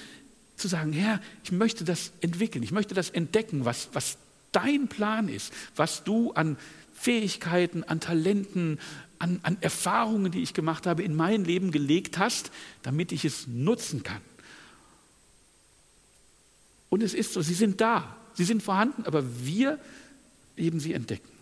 zu 0.56 0.68
sagen, 0.68 0.92
Herr, 0.92 1.20
ich 1.44 1.52
möchte 1.52 1.85
das 1.85 2.12
entwickeln, 2.20 2.62
ich 2.62 2.72
möchte 2.72 2.94
das 2.94 3.11
entdecken, 3.11 3.64
was, 3.64 3.88
was 3.92 4.18
dein 4.52 4.88
Plan 4.88 5.28
ist, 5.28 5.52
was 5.76 6.02
du 6.02 6.32
an 6.32 6.56
Fähigkeiten, 6.94 7.85
an 7.85 8.00
Talenten, 8.00 8.78
an, 9.18 9.38
an 9.42 9.59
Erfahrungen, 9.61 10.32
die 10.32 10.42
ich 10.42 10.54
gemacht 10.54 10.87
habe, 10.87 11.02
in 11.02 11.14
mein 11.14 11.44
Leben 11.44 11.70
gelegt 11.70 12.18
hast, 12.18 12.50
damit 12.82 13.12
ich 13.12 13.24
es 13.24 13.46
nutzen 13.46 14.02
kann. 14.02 14.22
Und 16.88 17.02
es 17.02 17.14
ist 17.14 17.35
so, 17.35 17.42
sie 17.42 17.54
sind 17.54 17.80
da, 17.80 18.16
sie 18.35 18.44
sind 18.44 18.62
vorhanden, 18.62 19.04
aber 19.04 19.24
wir 19.44 19.78
eben 20.56 20.80
sie 20.80 20.94
entdecken. 20.94 21.36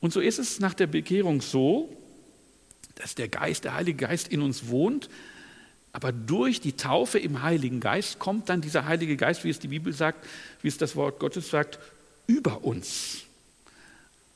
Und 0.00 0.12
so 0.12 0.20
ist 0.20 0.38
es 0.38 0.60
nach 0.60 0.74
der 0.74 0.86
Bekehrung 0.86 1.40
so, 1.40 1.94
dass 2.94 3.14
der 3.14 3.28
Geist, 3.28 3.64
der 3.64 3.74
Heilige 3.74 4.06
Geist 4.06 4.28
in 4.28 4.42
uns 4.42 4.68
wohnt. 4.68 5.08
Aber 5.92 6.12
durch 6.12 6.60
die 6.60 6.72
Taufe 6.72 7.18
im 7.18 7.42
Heiligen 7.42 7.80
Geist 7.80 8.18
kommt 8.18 8.48
dann 8.48 8.60
dieser 8.60 8.84
Heilige 8.84 9.16
Geist, 9.16 9.44
wie 9.44 9.50
es 9.50 9.58
die 9.58 9.68
Bibel 9.68 9.92
sagt, 9.92 10.26
wie 10.62 10.68
es 10.68 10.78
das 10.78 10.96
Wort 10.96 11.18
Gottes 11.18 11.50
sagt, 11.50 11.78
über 12.26 12.64
uns. 12.64 13.22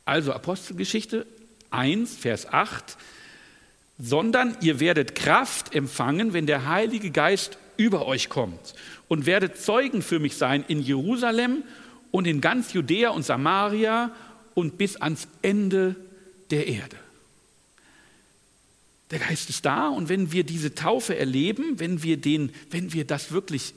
Also 0.04 0.32
Apostelgeschichte 0.32 1.26
1, 1.70 2.16
Vers 2.16 2.46
8, 2.46 2.96
sondern 3.98 4.56
ihr 4.60 4.80
werdet 4.80 5.14
Kraft 5.14 5.74
empfangen, 5.74 6.32
wenn 6.32 6.46
der 6.46 6.66
Heilige 6.66 7.10
Geist 7.10 7.58
über 7.76 8.06
euch 8.06 8.28
kommt 8.28 8.74
und 9.08 9.26
werdet 9.26 9.58
Zeugen 9.58 10.02
für 10.02 10.18
mich 10.18 10.36
sein 10.36 10.64
in 10.66 10.80
Jerusalem 10.80 11.62
und 12.10 12.26
in 12.26 12.40
ganz 12.40 12.72
Judäa 12.72 13.10
und 13.10 13.24
Samaria 13.24 14.10
und 14.54 14.78
bis 14.78 14.96
ans 14.96 15.28
Ende 15.42 15.96
der 16.50 16.66
Erde. 16.66 16.96
Der 19.10 19.18
Geist 19.18 19.50
ist 19.50 19.64
da 19.64 19.88
und 19.88 20.08
wenn 20.08 20.32
wir 20.32 20.44
diese 20.44 20.74
Taufe 20.74 21.16
erleben, 21.16 21.78
wenn 21.78 22.02
wir, 22.02 22.16
den, 22.16 22.52
wenn 22.70 22.92
wir 22.92 23.04
das 23.04 23.30
wirklich 23.30 23.74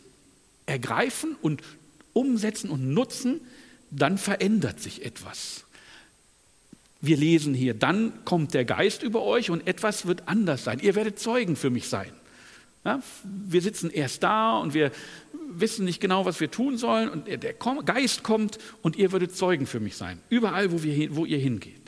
ergreifen 0.65 1.35
und 1.41 1.61
umsetzen 2.13 2.69
und 2.69 2.93
nutzen, 2.93 3.41
dann 3.91 4.17
verändert 4.17 4.79
sich 4.79 5.05
etwas. 5.05 5.65
Wir 7.01 7.17
lesen 7.17 7.53
hier, 7.53 7.73
dann 7.73 8.25
kommt 8.25 8.53
der 8.53 8.65
Geist 8.65 9.03
über 9.03 9.21
euch 9.23 9.49
und 9.51 9.67
etwas 9.67 10.07
wird 10.07 10.27
anders 10.27 10.63
sein. 10.63 10.79
Ihr 10.79 10.95
werdet 10.95 11.19
Zeugen 11.19 11.55
für 11.55 11.69
mich 11.69 11.87
sein. 11.87 12.11
Ja, 12.85 13.01
wir 13.23 13.61
sitzen 13.61 13.89
erst 13.89 14.23
da 14.23 14.57
und 14.57 14.73
wir 14.73 14.91
wissen 15.59 15.85
nicht 15.85 15.99
genau, 15.99 16.25
was 16.25 16.39
wir 16.39 16.51
tun 16.51 16.77
sollen 16.77 17.09
und 17.09 17.27
der 17.27 17.53
Geist 17.53 18.23
kommt 18.23 18.57
und 18.81 18.95
ihr 18.95 19.11
würdet 19.11 19.35
Zeugen 19.35 19.67
für 19.67 19.79
mich 19.79 19.95
sein. 19.95 20.19
Überall, 20.29 20.71
wo, 20.71 20.83
wir, 20.83 21.15
wo 21.15 21.25
ihr 21.25 21.37
hingeht. 21.37 21.81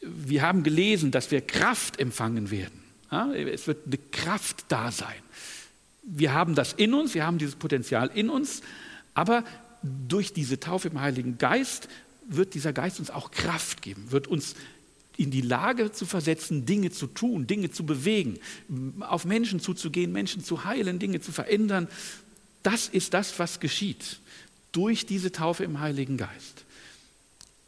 Wir 0.00 0.42
haben 0.42 0.62
gelesen, 0.62 1.10
dass 1.10 1.30
wir 1.30 1.40
Kraft 1.40 2.00
empfangen 2.00 2.50
werden. 2.50 2.80
Es 3.34 3.66
wird 3.66 3.86
eine 3.86 3.98
Kraft 4.12 4.64
da 4.68 4.90
sein. 4.92 5.22
Wir 6.02 6.32
haben 6.32 6.54
das 6.54 6.72
in 6.72 6.94
uns, 6.94 7.14
wir 7.14 7.26
haben 7.26 7.38
dieses 7.38 7.56
Potenzial 7.56 8.10
in 8.14 8.30
uns, 8.30 8.62
aber 9.14 9.44
durch 9.82 10.32
diese 10.32 10.60
Taufe 10.60 10.88
im 10.88 11.00
Heiligen 11.00 11.38
Geist 11.38 11.88
wird 12.26 12.54
dieser 12.54 12.72
Geist 12.72 13.00
uns 13.00 13.10
auch 13.10 13.30
Kraft 13.30 13.82
geben, 13.82 14.10
wird 14.10 14.26
uns 14.26 14.54
in 15.20 15.30
die 15.30 15.42
Lage 15.42 15.92
zu 15.92 16.06
versetzen, 16.06 16.64
Dinge 16.64 16.90
zu 16.90 17.06
tun, 17.06 17.46
Dinge 17.46 17.70
zu 17.70 17.84
bewegen, 17.84 18.38
auf 19.00 19.26
Menschen 19.26 19.60
zuzugehen, 19.60 20.12
Menschen 20.12 20.42
zu 20.42 20.64
heilen, 20.64 20.98
Dinge 20.98 21.20
zu 21.20 21.30
verändern. 21.30 21.88
Das 22.62 22.88
ist 22.88 23.12
das, 23.12 23.38
was 23.38 23.60
geschieht 23.60 24.18
durch 24.72 25.04
diese 25.04 25.30
Taufe 25.30 25.62
im 25.62 25.80
Heiligen 25.80 26.16
Geist. 26.16 26.64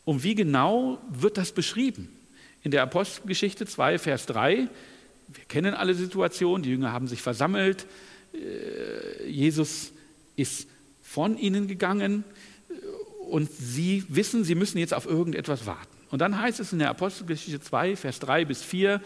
Und 0.06 0.24
wie 0.24 0.34
genau 0.34 0.98
wird 1.10 1.36
das 1.36 1.52
beschrieben? 1.52 2.08
In 2.62 2.70
der 2.70 2.82
Apostelgeschichte 2.82 3.66
2, 3.66 3.98
Vers 3.98 4.24
3, 4.26 4.68
wir 5.28 5.44
kennen 5.46 5.74
alle 5.74 5.94
Situationen, 5.94 6.62
die 6.62 6.70
Jünger 6.70 6.92
haben 6.92 7.06
sich 7.06 7.20
versammelt, 7.20 7.86
äh, 8.32 9.28
Jesus 9.28 9.92
ist 10.36 10.68
von 11.02 11.36
ihnen 11.36 11.68
gegangen 11.68 12.24
und 13.28 13.50
sie 13.52 14.04
wissen, 14.08 14.42
sie 14.42 14.54
müssen 14.54 14.78
jetzt 14.78 14.94
auf 14.94 15.04
irgendetwas 15.04 15.66
warten. 15.66 15.91
Und 16.12 16.18
dann 16.18 16.38
heißt 16.38 16.60
es 16.60 16.74
in 16.74 16.78
der 16.78 16.90
Apostelgeschichte 16.90 17.58
2, 17.58 17.96
Vers 17.96 18.20
3 18.20 18.44
bis 18.44 18.62
4, 18.62 19.00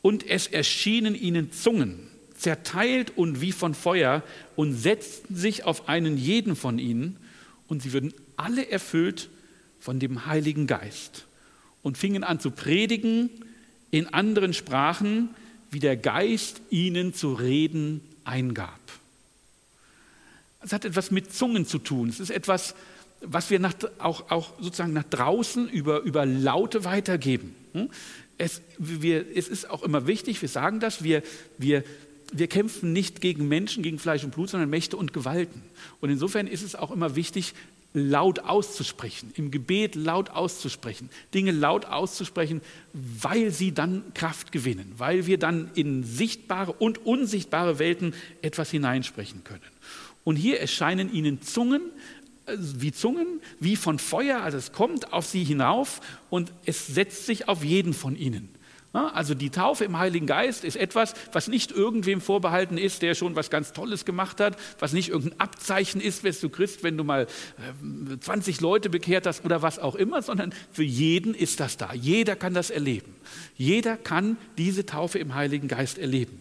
und 0.00 0.26
es 0.26 0.46
erschienen 0.46 1.14
ihnen 1.14 1.52
Zungen, 1.52 2.08
zerteilt 2.36 3.12
und 3.16 3.42
wie 3.42 3.52
von 3.52 3.74
Feuer, 3.74 4.22
und 4.56 4.72
setzten 4.72 5.36
sich 5.36 5.64
auf 5.64 5.86
einen 5.86 6.16
jeden 6.16 6.56
von 6.56 6.78
ihnen, 6.78 7.18
und 7.68 7.82
sie 7.82 7.92
würden 7.92 8.14
alle 8.38 8.70
erfüllt 8.70 9.28
von 9.78 10.00
dem 10.00 10.24
Heiligen 10.24 10.66
Geist 10.66 11.26
und 11.82 11.98
fingen 11.98 12.24
an 12.24 12.40
zu 12.40 12.50
predigen 12.50 13.28
in 13.90 14.06
anderen 14.06 14.54
Sprachen, 14.54 15.34
wie 15.70 15.80
der 15.80 15.98
Geist 15.98 16.62
ihnen 16.70 17.12
zu 17.12 17.34
reden 17.34 18.00
eingab. 18.24 18.80
Es 20.62 20.72
hat 20.72 20.86
etwas 20.86 21.10
mit 21.10 21.34
Zungen 21.34 21.66
zu 21.66 21.78
tun. 21.78 22.08
Es 22.08 22.20
ist 22.20 22.30
etwas, 22.30 22.74
was 23.26 23.50
wir 23.50 23.58
nach, 23.58 23.74
auch, 23.98 24.30
auch 24.30 24.52
sozusagen 24.60 24.92
nach 24.92 25.04
draußen 25.04 25.68
über, 25.68 26.00
über 26.00 26.26
Laute 26.26 26.84
weitergeben. 26.84 27.54
Hm? 27.72 27.90
Es, 28.38 28.62
wir, 28.78 29.24
es 29.36 29.48
ist 29.48 29.70
auch 29.70 29.82
immer 29.82 30.06
wichtig, 30.06 30.40
wir 30.42 30.48
sagen 30.48 30.80
das, 30.80 31.04
wir, 31.04 31.22
wir, 31.58 31.84
wir 32.32 32.48
kämpfen 32.48 32.92
nicht 32.92 33.20
gegen 33.20 33.48
Menschen, 33.48 33.82
gegen 33.82 33.98
Fleisch 33.98 34.24
und 34.24 34.34
Blut, 34.34 34.50
sondern 34.50 34.70
Mächte 34.70 34.96
und 34.96 35.12
Gewalten. 35.12 35.62
Und 36.00 36.10
insofern 36.10 36.46
ist 36.46 36.62
es 36.62 36.74
auch 36.74 36.90
immer 36.90 37.16
wichtig, 37.16 37.54
laut 37.96 38.40
auszusprechen, 38.40 39.32
im 39.36 39.52
Gebet 39.52 39.94
laut 39.94 40.30
auszusprechen, 40.30 41.10
Dinge 41.32 41.52
laut 41.52 41.86
auszusprechen, 41.86 42.60
weil 42.92 43.52
sie 43.52 43.72
dann 43.72 44.02
Kraft 44.14 44.50
gewinnen, 44.50 44.92
weil 44.96 45.26
wir 45.26 45.38
dann 45.38 45.70
in 45.76 46.02
sichtbare 46.02 46.72
und 46.72 47.06
unsichtbare 47.06 47.78
Welten 47.78 48.12
etwas 48.42 48.72
hineinsprechen 48.72 49.44
können. 49.44 49.62
Und 50.24 50.36
hier 50.36 50.58
erscheinen 50.58 51.12
ihnen 51.12 51.40
Zungen, 51.40 51.82
wie 52.46 52.92
Zungen, 52.92 53.40
wie 53.60 53.76
von 53.76 53.98
Feuer, 53.98 54.42
also 54.42 54.58
es 54.58 54.72
kommt 54.72 55.12
auf 55.12 55.26
sie 55.26 55.44
hinauf 55.44 56.00
und 56.30 56.52
es 56.66 56.86
setzt 56.86 57.26
sich 57.26 57.48
auf 57.48 57.64
jeden 57.64 57.94
von 57.94 58.16
ihnen. 58.16 58.54
Also 58.94 59.34
die 59.34 59.50
Taufe 59.50 59.84
im 59.84 59.98
Heiligen 59.98 60.26
Geist 60.26 60.62
ist 60.62 60.76
etwas, 60.76 61.14
was 61.32 61.48
nicht 61.48 61.72
irgendwem 61.72 62.20
vorbehalten 62.20 62.78
ist, 62.78 63.02
der 63.02 63.16
schon 63.16 63.34
was 63.34 63.50
ganz 63.50 63.72
Tolles 63.72 64.04
gemacht 64.04 64.40
hat, 64.40 64.56
was 64.78 64.92
nicht 64.92 65.08
irgendein 65.08 65.40
Abzeichen 65.40 66.00
ist, 66.00 66.22
wirst 66.22 66.44
du 66.44 66.48
Christ, 66.48 66.84
wenn 66.84 66.96
du 66.96 67.02
mal 67.02 67.26
20 68.20 68.58
äh, 68.58 68.62
Leute 68.62 68.90
bekehrt 68.90 69.26
hast 69.26 69.44
oder 69.44 69.62
was 69.62 69.80
auch 69.80 69.96
immer, 69.96 70.22
sondern 70.22 70.54
für 70.70 70.84
jeden 70.84 71.34
ist 71.34 71.58
das 71.58 71.76
da. 71.76 71.92
Jeder 71.92 72.36
kann 72.36 72.54
das 72.54 72.70
erleben. 72.70 73.16
Jeder 73.56 73.96
kann 73.96 74.36
diese 74.58 74.86
Taufe 74.86 75.18
im 75.18 75.34
Heiligen 75.34 75.66
Geist 75.66 75.98
erleben. 75.98 76.40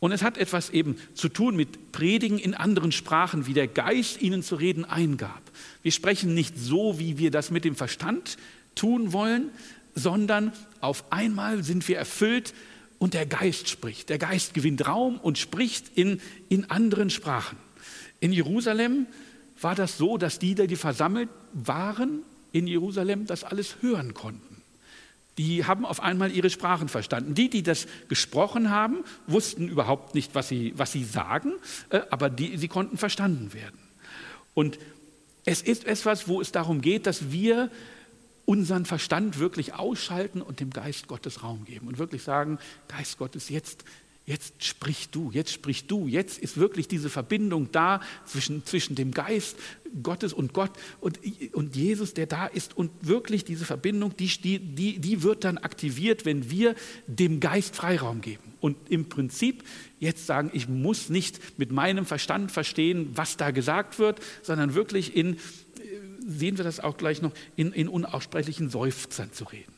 Und 0.00 0.12
es 0.12 0.22
hat 0.22 0.38
etwas 0.38 0.70
eben 0.70 0.96
zu 1.14 1.28
tun 1.28 1.54
mit 1.54 1.92
Predigen 1.92 2.38
in 2.38 2.54
anderen 2.54 2.90
Sprachen, 2.90 3.46
wie 3.46 3.52
der 3.52 3.68
Geist 3.68 4.20
ihnen 4.22 4.42
zu 4.42 4.56
reden 4.56 4.86
eingab. 4.86 5.42
Wir 5.82 5.92
sprechen 5.92 6.34
nicht 6.34 6.58
so, 6.58 6.98
wie 6.98 7.18
wir 7.18 7.30
das 7.30 7.50
mit 7.50 7.66
dem 7.66 7.76
Verstand 7.76 8.38
tun 8.74 9.12
wollen, 9.12 9.50
sondern 9.94 10.52
auf 10.80 11.04
einmal 11.12 11.62
sind 11.62 11.86
wir 11.86 11.98
erfüllt 11.98 12.54
und 12.98 13.12
der 13.12 13.26
Geist 13.26 13.68
spricht. 13.68 14.08
Der 14.08 14.18
Geist 14.18 14.54
gewinnt 14.54 14.86
Raum 14.86 15.18
und 15.18 15.36
spricht 15.36 15.90
in, 15.94 16.20
in 16.48 16.70
anderen 16.70 17.10
Sprachen. 17.10 17.58
In 18.20 18.32
Jerusalem 18.32 19.06
war 19.60 19.74
das 19.74 19.98
so, 19.98 20.16
dass 20.16 20.38
die, 20.38 20.54
die 20.54 20.76
versammelt 20.76 21.28
waren 21.52 22.22
in 22.52 22.66
Jerusalem, 22.66 23.26
das 23.26 23.44
alles 23.44 23.76
hören 23.82 24.14
konnten 24.14 24.49
die 25.40 25.64
haben 25.64 25.86
auf 25.86 26.02
einmal 26.02 26.30
ihre 26.30 26.50
Sprachen 26.50 26.88
verstanden. 26.88 27.34
Die, 27.34 27.48
die 27.48 27.62
das 27.62 27.86
gesprochen 28.08 28.68
haben, 28.70 29.04
wussten 29.26 29.68
überhaupt 29.68 30.14
nicht, 30.14 30.34
was 30.34 30.48
sie, 30.48 30.74
was 30.76 30.92
sie 30.92 31.02
sagen, 31.02 31.54
äh, 31.88 32.00
aber 32.10 32.28
die, 32.28 32.58
sie 32.58 32.68
konnten 32.68 32.98
verstanden 32.98 33.54
werden. 33.54 33.78
Und 34.52 34.78
es 35.46 35.62
ist 35.62 35.86
etwas, 35.86 36.28
wo 36.28 36.42
es 36.42 36.52
darum 36.52 36.82
geht, 36.82 37.06
dass 37.06 37.32
wir 37.32 37.70
unseren 38.44 38.84
Verstand 38.84 39.38
wirklich 39.38 39.72
ausschalten 39.72 40.42
und 40.42 40.60
dem 40.60 40.70
Geist 40.70 41.08
Gottes 41.08 41.42
Raum 41.42 41.64
geben 41.64 41.88
und 41.88 41.98
wirklich 41.98 42.22
sagen, 42.22 42.58
Geist 42.88 43.16
Gottes, 43.16 43.48
jetzt 43.48 43.84
Jetzt 44.30 44.64
sprich 44.64 45.08
du, 45.08 45.32
jetzt 45.32 45.52
sprich 45.52 45.88
du, 45.88 46.06
jetzt 46.06 46.38
ist 46.38 46.56
wirklich 46.56 46.86
diese 46.86 47.10
Verbindung 47.10 47.72
da 47.72 48.00
zwischen, 48.26 48.64
zwischen 48.64 48.94
dem 48.94 49.10
Geist 49.10 49.56
Gottes 50.04 50.32
und 50.32 50.52
Gott 50.52 50.70
und, 51.00 51.18
und 51.52 51.74
Jesus, 51.74 52.14
der 52.14 52.26
da 52.26 52.46
ist. 52.46 52.76
Und 52.76 52.92
wirklich 53.00 53.44
diese 53.44 53.64
Verbindung, 53.64 54.16
die, 54.16 54.28
die, 54.28 55.00
die 55.00 55.22
wird 55.24 55.42
dann 55.42 55.58
aktiviert, 55.58 56.26
wenn 56.26 56.48
wir 56.48 56.76
dem 57.08 57.40
Geist 57.40 57.74
Freiraum 57.74 58.20
geben. 58.20 58.54
Und 58.60 58.76
im 58.88 59.08
Prinzip 59.08 59.64
jetzt 59.98 60.26
sagen, 60.26 60.50
ich 60.52 60.68
muss 60.68 61.08
nicht 61.08 61.58
mit 61.58 61.72
meinem 61.72 62.06
Verstand 62.06 62.52
verstehen, 62.52 63.10
was 63.16 63.36
da 63.36 63.50
gesagt 63.50 63.98
wird, 63.98 64.20
sondern 64.44 64.76
wirklich 64.76 65.16
in, 65.16 65.38
sehen 66.24 66.56
wir 66.56 66.62
das 66.62 66.78
auch 66.78 66.96
gleich 66.96 67.20
noch, 67.20 67.32
in, 67.56 67.72
in 67.72 67.88
unaussprechlichen 67.88 68.70
Seufzern 68.70 69.32
zu 69.32 69.42
reden. 69.42 69.72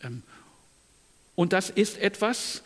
Ähm, 0.00 0.22
und 1.34 1.52
das 1.52 1.70
ist 1.70 1.98
etwas, 1.98 2.62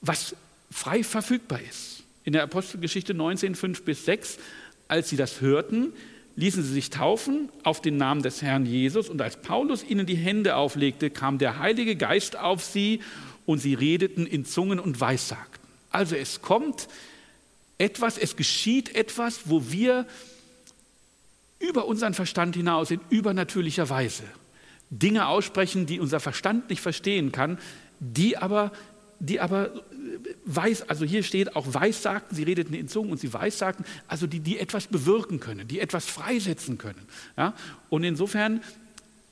was 0.00 0.34
frei 0.70 1.02
verfügbar 1.02 1.60
ist. 1.68 2.02
In 2.24 2.32
der 2.32 2.42
Apostelgeschichte 2.42 3.14
19, 3.14 3.54
5 3.54 3.84
bis 3.84 4.04
6, 4.04 4.38
als 4.86 5.08
sie 5.08 5.16
das 5.16 5.40
hörten, 5.40 5.92
ließen 6.36 6.62
sie 6.62 6.72
sich 6.72 6.90
taufen 6.90 7.48
auf 7.64 7.80
den 7.82 7.96
Namen 7.96 8.22
des 8.22 8.42
Herrn 8.42 8.64
Jesus 8.64 9.08
und 9.08 9.20
als 9.20 9.40
Paulus 9.40 9.82
ihnen 9.82 10.06
die 10.06 10.14
Hände 10.14 10.56
auflegte, 10.56 11.10
kam 11.10 11.38
der 11.38 11.58
Heilige 11.58 11.96
Geist 11.96 12.36
auf 12.36 12.62
sie 12.62 13.00
und 13.44 13.58
sie 13.58 13.74
redeten 13.74 14.26
in 14.26 14.44
Zungen 14.44 14.78
und 14.78 15.00
Weissagten. 15.00 15.66
Also 15.90 16.14
es 16.14 16.42
kommt 16.42 16.86
etwas, 17.78 18.18
es 18.18 18.36
geschieht 18.36 18.94
etwas, 18.94 19.42
wo 19.46 19.70
wir 19.70 20.06
über 21.58 21.86
unseren 21.86 22.14
Verstand 22.14 22.54
hinaus 22.54 22.90
in 22.90 23.00
übernatürlicher 23.10 23.88
Weise 23.88 24.24
Dinge 24.90 25.26
aussprechen, 25.26 25.86
die 25.86 26.00
unser 26.00 26.20
Verstand 26.20 26.70
nicht 26.70 26.80
verstehen 26.80 27.32
kann, 27.32 27.58
die 28.00 28.36
aber 28.36 28.72
die 29.20 29.40
aber 29.40 29.72
weiß, 30.44 30.88
also 30.88 31.04
hier 31.04 31.22
steht 31.22 31.56
auch 31.56 31.74
weissagten, 31.74 32.34
sie 32.34 32.44
redeten 32.44 32.74
in 32.74 32.88
Zungen 32.88 33.12
und 33.12 33.18
sie 33.18 33.32
weissagten, 33.32 33.84
also 34.06 34.26
die, 34.26 34.40
die 34.40 34.58
etwas 34.58 34.86
bewirken 34.86 35.40
können, 35.40 35.66
die 35.66 35.80
etwas 35.80 36.06
freisetzen 36.06 36.78
können. 36.78 37.06
Ja? 37.36 37.54
Und 37.88 38.04
insofern 38.04 38.60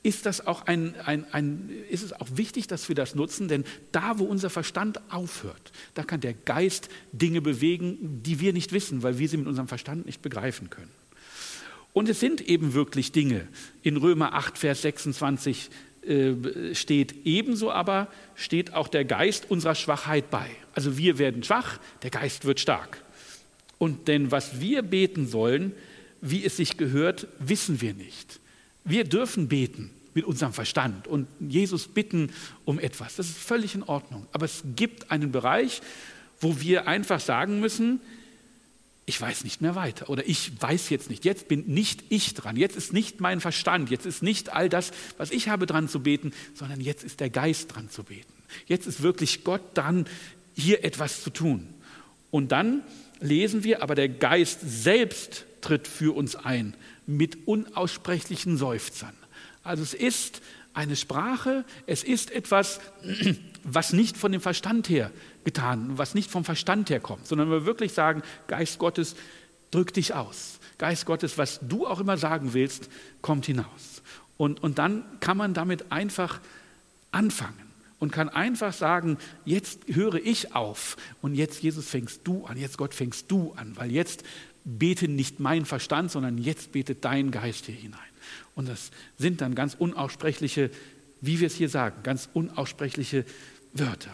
ist, 0.03 0.25
das 0.25 0.45
auch 0.45 0.67
ein, 0.67 0.95
ein, 1.05 1.25
ein, 1.33 1.69
ist 1.89 2.03
es 2.03 2.13
auch 2.13 2.27
wichtig, 2.33 2.67
dass 2.67 2.87
wir 2.87 2.95
das 2.95 3.15
nutzen, 3.15 3.47
denn 3.47 3.65
da, 3.91 4.19
wo 4.19 4.23
unser 4.23 4.49
Verstand 4.49 5.01
aufhört, 5.11 5.71
da 5.95 6.03
kann 6.03 6.21
der 6.21 6.33
Geist 6.33 6.89
Dinge 7.11 7.41
bewegen, 7.41 8.21
die 8.23 8.39
wir 8.39 8.53
nicht 8.53 8.71
wissen, 8.71 9.03
weil 9.03 9.19
wir 9.19 9.27
sie 9.27 9.37
mit 9.37 9.47
unserem 9.47 9.67
Verstand 9.67 10.05
nicht 10.05 10.21
begreifen 10.21 10.69
können. 10.69 10.91
Und 11.93 12.09
es 12.09 12.19
sind 12.19 12.41
eben 12.41 12.73
wirklich 12.73 13.11
Dinge. 13.11 13.47
In 13.81 13.97
Römer 13.97 14.33
8, 14.33 14.57
Vers 14.57 14.83
26 14.83 15.67
äh, 15.67 15.71
steht, 16.73 17.25
ebenso 17.25 17.71
aber 17.71 18.07
steht 18.35 18.73
auch 18.73 18.87
der 18.87 19.05
Geist 19.05 19.49
unserer 19.49 19.75
Schwachheit 19.75 20.29
bei. 20.29 20.47
Also 20.73 20.97
wir 20.97 21.17
werden 21.17 21.43
schwach, 21.43 21.79
der 22.03 22.11
Geist 22.11 22.45
wird 22.45 22.59
stark. 22.59 23.03
Und 23.77 24.07
denn 24.07 24.31
was 24.31 24.61
wir 24.61 24.81
beten 24.81 25.27
sollen, 25.27 25.73
wie 26.21 26.43
es 26.43 26.57
sich 26.57 26.77
gehört, 26.77 27.27
wissen 27.39 27.81
wir 27.81 27.93
nicht. 27.93 28.39
Wir 28.83 29.03
dürfen 29.03 29.47
beten 29.47 29.91
mit 30.13 30.25
unserem 30.25 30.53
Verstand 30.53 31.07
und 31.07 31.27
Jesus 31.39 31.87
bitten 31.87 32.31
um 32.65 32.79
etwas. 32.79 33.17
Das 33.17 33.27
ist 33.27 33.37
völlig 33.37 33.75
in 33.75 33.83
Ordnung. 33.83 34.25
Aber 34.31 34.45
es 34.45 34.63
gibt 34.75 35.11
einen 35.11 35.31
Bereich, 35.31 35.81
wo 36.39 36.59
wir 36.59 36.87
einfach 36.87 37.19
sagen 37.19 37.59
müssen, 37.59 37.99
ich 39.09 39.19
weiß 39.21 39.45
nicht 39.45 39.61
mehr 39.61 39.73
weiter 39.73 40.09
oder 40.09 40.27
ich 40.27 40.51
weiß 40.61 40.89
jetzt 40.89 41.09
nicht. 41.09 41.23
Jetzt 41.23 41.47
bin 41.47 41.65
nicht 41.65 42.03
ich 42.09 42.33
dran. 42.33 42.57
Jetzt 42.57 42.75
ist 42.75 42.91
nicht 42.91 43.21
mein 43.21 43.39
Verstand. 43.39 43.89
Jetzt 43.89 44.05
ist 44.05 44.21
nicht 44.21 44.51
all 44.51 44.67
das, 44.67 44.91
was 45.17 45.31
ich 45.31 45.47
habe 45.47 45.65
dran 45.65 45.87
zu 45.87 46.01
beten, 46.01 46.33
sondern 46.53 46.81
jetzt 46.81 47.05
ist 47.05 47.21
der 47.21 47.29
Geist 47.29 47.73
dran 47.73 47.89
zu 47.89 48.03
beten. 48.03 48.33
Jetzt 48.65 48.85
ist 48.85 49.01
wirklich 49.01 49.45
Gott 49.45 49.61
dran, 49.75 50.05
hier 50.57 50.83
etwas 50.83 51.23
zu 51.23 51.29
tun. 51.29 51.69
Und 52.31 52.51
dann 52.51 52.83
lesen 53.21 53.63
wir, 53.63 53.81
aber 53.81 53.95
der 53.95 54.09
Geist 54.09 54.59
selbst 54.61 55.45
tritt 55.61 55.87
für 55.87 56.13
uns 56.13 56.35
ein 56.35 56.75
mit 57.05 57.47
unaussprechlichen 57.47 58.57
Seufzern. 58.57 59.15
Also 59.63 59.83
es 59.83 59.93
ist 59.93 60.41
eine 60.73 60.95
Sprache, 60.95 61.65
es 61.87 62.03
ist 62.03 62.31
etwas, 62.31 62.79
was 63.63 63.93
nicht 63.93 64.17
von 64.17 64.31
dem 64.31 64.41
Verstand 64.41 64.89
her 64.89 65.11
getan, 65.43 65.97
was 65.97 66.13
nicht 66.13 66.29
vom 66.29 66.45
Verstand 66.45 66.89
her 66.89 66.99
kommt, 66.99 67.27
sondern 67.27 67.49
wir 67.49 67.65
wirklich 67.65 67.93
sagen, 67.93 68.21
Geist 68.47 68.79
Gottes, 68.79 69.15
drück 69.71 69.93
dich 69.93 70.13
aus. 70.13 70.59
Geist 70.77 71.05
Gottes, 71.05 71.37
was 71.37 71.59
du 71.61 71.87
auch 71.87 71.99
immer 71.99 72.17
sagen 72.17 72.53
willst, 72.53 72.89
kommt 73.21 73.45
hinaus. 73.47 74.03
Und, 74.37 74.61
und 74.61 74.77
dann 74.77 75.03
kann 75.19 75.37
man 75.37 75.53
damit 75.53 75.91
einfach 75.91 76.39
anfangen 77.11 77.67
und 77.99 78.11
kann 78.11 78.29
einfach 78.29 78.73
sagen, 78.73 79.17
jetzt 79.45 79.79
höre 79.87 80.15
ich 80.15 80.55
auf 80.55 80.97
und 81.21 81.33
jetzt 81.33 81.63
Jesus 81.63 81.89
fängst 81.89 82.21
du 82.23 82.45
an, 82.45 82.57
jetzt 82.57 82.77
Gott 82.77 82.93
fängst 82.93 83.31
du 83.31 83.53
an, 83.57 83.75
weil 83.75 83.91
jetzt 83.91 84.23
bete 84.63 85.07
nicht 85.07 85.39
mein 85.39 85.65
Verstand, 85.65 86.11
sondern 86.11 86.37
jetzt 86.37 86.71
betet 86.73 87.03
dein 87.03 87.31
Geist 87.31 87.65
hier 87.65 87.75
hinein. 87.75 87.99
Und 88.57 88.67
das 88.67 88.89
sind 89.19 89.39
dann 89.41 89.53
ganz 89.53 89.75
unaussprechliche, 89.75 90.71
wie 91.21 91.39
wir 91.39 91.45
es 91.45 91.53
hier 91.53 91.69
sagen, 91.69 91.97
ganz 92.01 92.27
unaussprechliche 92.33 93.23
Wörter. 93.73 94.09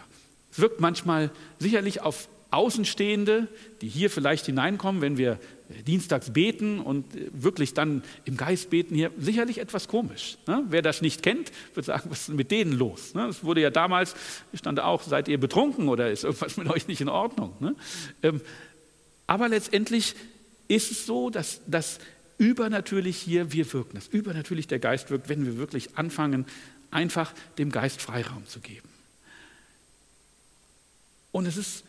Es 0.51 0.59
wirkt 0.59 0.81
manchmal 0.81 1.31
sicherlich 1.59 2.01
auf 2.01 2.27
Außenstehende, 2.51 3.47
die 3.81 3.87
hier 3.87 4.09
vielleicht 4.09 4.45
hineinkommen, 4.45 5.01
wenn 5.01 5.17
wir 5.17 5.39
dienstags 5.87 6.33
beten 6.33 6.81
und 6.81 7.05
wirklich 7.31 7.73
dann 7.73 8.03
im 8.25 8.35
Geist 8.35 8.69
beten 8.69 8.95
hier, 8.95 9.11
sicherlich 9.17 9.59
etwas 9.59 9.87
komisch. 9.87 10.37
Ne? 10.45 10.65
Wer 10.67 10.81
das 10.81 11.01
nicht 11.01 11.23
kennt, 11.23 11.53
wird 11.73 11.85
sagen, 11.85 12.09
was 12.11 12.27
ist 12.27 12.35
mit 12.35 12.51
denen 12.51 12.73
los? 12.73 13.13
Ne? 13.13 13.29
Wurde 13.43 13.61
ja 13.61 13.69
damals, 13.69 14.13
stand 14.53 14.81
auch, 14.81 15.03
seid 15.03 15.29
ihr 15.29 15.39
betrunken 15.39 15.87
oder 15.87 16.11
ist 16.11 16.25
irgendwas 16.25 16.57
mit 16.57 16.69
euch 16.69 16.89
nicht 16.89 16.99
in 16.99 17.09
Ordnung? 17.09 17.53
Ne? 17.61 17.75
Ähm, 18.21 18.41
aber 19.25 19.47
letztendlich 19.47 20.15
ist 20.67 20.91
es 20.91 21.05
so, 21.05 21.29
dass 21.29 21.61
das 21.65 21.99
übernatürlich 22.37 23.17
hier 23.17 23.51
wir 23.51 23.71
wirken, 23.73 23.95
dass 23.95 24.07
übernatürlich 24.07 24.67
der 24.67 24.79
Geist 24.79 25.09
wirkt, 25.09 25.29
wenn 25.29 25.45
wir 25.45 25.57
wirklich 25.57 25.97
anfangen, 25.97 26.45
einfach 26.91 27.33
dem 27.57 27.71
Geist 27.71 28.01
Freiraum 28.01 28.45
zu 28.47 28.59
geben. 28.59 28.89
Und 31.31 31.47
es 31.47 31.57
ist 31.57 31.83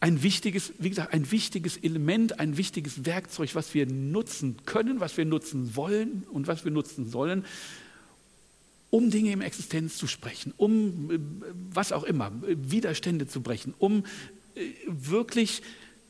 ein 0.00 0.22
wichtiges, 0.22 0.74
wie 0.78 0.90
gesagt, 0.90 1.14
ein 1.14 1.30
wichtiges 1.30 1.78
Element, 1.78 2.38
ein 2.38 2.58
wichtiges 2.58 3.06
Werkzeug, 3.06 3.54
was 3.54 3.72
wir 3.72 3.86
nutzen 3.86 4.56
können, 4.66 5.00
was 5.00 5.16
wir 5.16 5.24
nutzen 5.24 5.76
wollen 5.76 6.24
und 6.30 6.46
was 6.46 6.64
wir 6.64 6.72
nutzen 6.72 7.08
sollen, 7.08 7.46
um 8.90 9.10
Dinge 9.10 9.32
im 9.32 9.40
Existenz 9.40 9.96
zu 9.96 10.06
sprechen, 10.06 10.52
um 10.56 11.10
äh, 11.10 11.18
was 11.72 11.92
auch 11.92 12.04
immer, 12.04 12.32
Widerstände 12.42 13.26
zu 13.26 13.40
brechen, 13.40 13.74
um 13.78 14.04
äh, 14.54 14.60
wirklich 14.86 15.62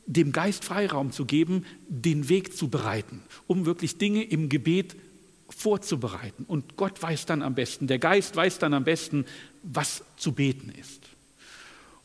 dem 0.06 0.32
Geist 0.32 0.64
Freiraum 0.64 1.12
zu 1.12 1.24
geben, 1.24 1.64
den 1.88 2.28
Weg 2.28 2.56
zu 2.56 2.68
bereiten, 2.68 3.22
um 3.46 3.66
wirklich 3.66 3.98
Dinge 3.98 4.22
im 4.22 4.48
Gebet 4.48 4.96
vorzubereiten. 5.48 6.44
Und 6.46 6.76
Gott 6.76 7.02
weiß 7.02 7.26
dann 7.26 7.42
am 7.42 7.54
besten, 7.54 7.86
der 7.86 7.98
Geist 7.98 8.36
weiß 8.36 8.58
dann 8.58 8.74
am 8.74 8.84
besten, 8.84 9.24
was 9.62 10.02
zu 10.16 10.32
beten 10.32 10.70
ist. 10.78 11.02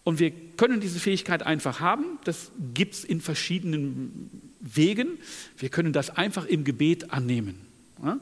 Und 0.03 0.19
wir 0.19 0.31
können 0.31 0.79
diese 0.79 0.99
Fähigkeit 0.99 1.43
einfach 1.43 1.81
haben. 1.81 2.17
Das 2.23 2.51
gibt 2.73 2.95
es 2.95 3.03
in 3.03 3.21
verschiedenen 3.21 4.53
Wegen. 4.59 5.19
Wir 5.57 5.69
können 5.69 5.93
das 5.93 6.09
einfach 6.09 6.45
im 6.45 6.63
Gebet 6.63 7.11
annehmen. 7.11 7.55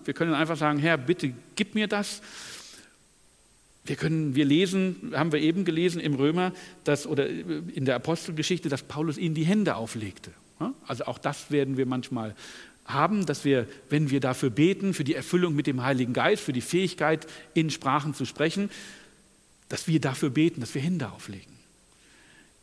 Wir 0.04 0.13
können 0.13 0.34
einfach 0.34 0.58
sagen, 0.58 0.80
Herr, 0.80 0.98
bitte 0.98 1.34
gib 1.56 1.76
mir 1.76 1.88
das. 1.88 2.22
Wir 3.88 3.95
können, 3.95 4.36
wir 4.36 4.45
lesen, 4.45 5.13
haben 5.13 5.32
wir 5.32 5.39
eben 5.39 5.65
gelesen 5.65 6.00
im 6.02 6.13
Römer, 6.13 6.54
dass, 6.84 7.08
oder 7.08 7.28
in 7.28 7.86
der 7.86 7.95
Apostelgeschichte, 7.95 8.69
dass 8.69 8.84
Paulus 8.84 9.17
ihnen 9.17 9.34
die 9.34 9.45
Hände 9.45 9.76
auflegte. 9.76 10.32
Also 10.86 11.06
auch 11.06 11.17
das 11.17 11.52
werden 11.52 11.78
wir 11.78 11.86
manchmal 11.86 12.36
haben, 12.86 13.26
dass 13.26 13.45
wir, 13.45 13.67
wenn 13.89 14.10
wir 14.10 14.19
dafür 14.19 14.50
beten, 14.50 14.93
für 14.93 15.04
die 15.04 15.13
Erfüllung 15.13 15.56
mit 15.56 15.67
dem 15.67 15.84
Heiligen 15.84 16.13
Geist, 16.13 16.43
für 16.43 16.54
die 16.54 16.62
Fähigkeit, 16.62 17.28
in 17.54 17.69
Sprachen 17.69 18.13
zu 18.13 18.26
sprechen, 18.26 18.69
dass 19.69 19.88
wir 19.88 20.00
dafür 20.00 20.30
beten, 20.30 20.62
dass 20.62 20.73
wir 20.73 20.82
Hände 20.82 21.12
auflegen. 21.12 21.54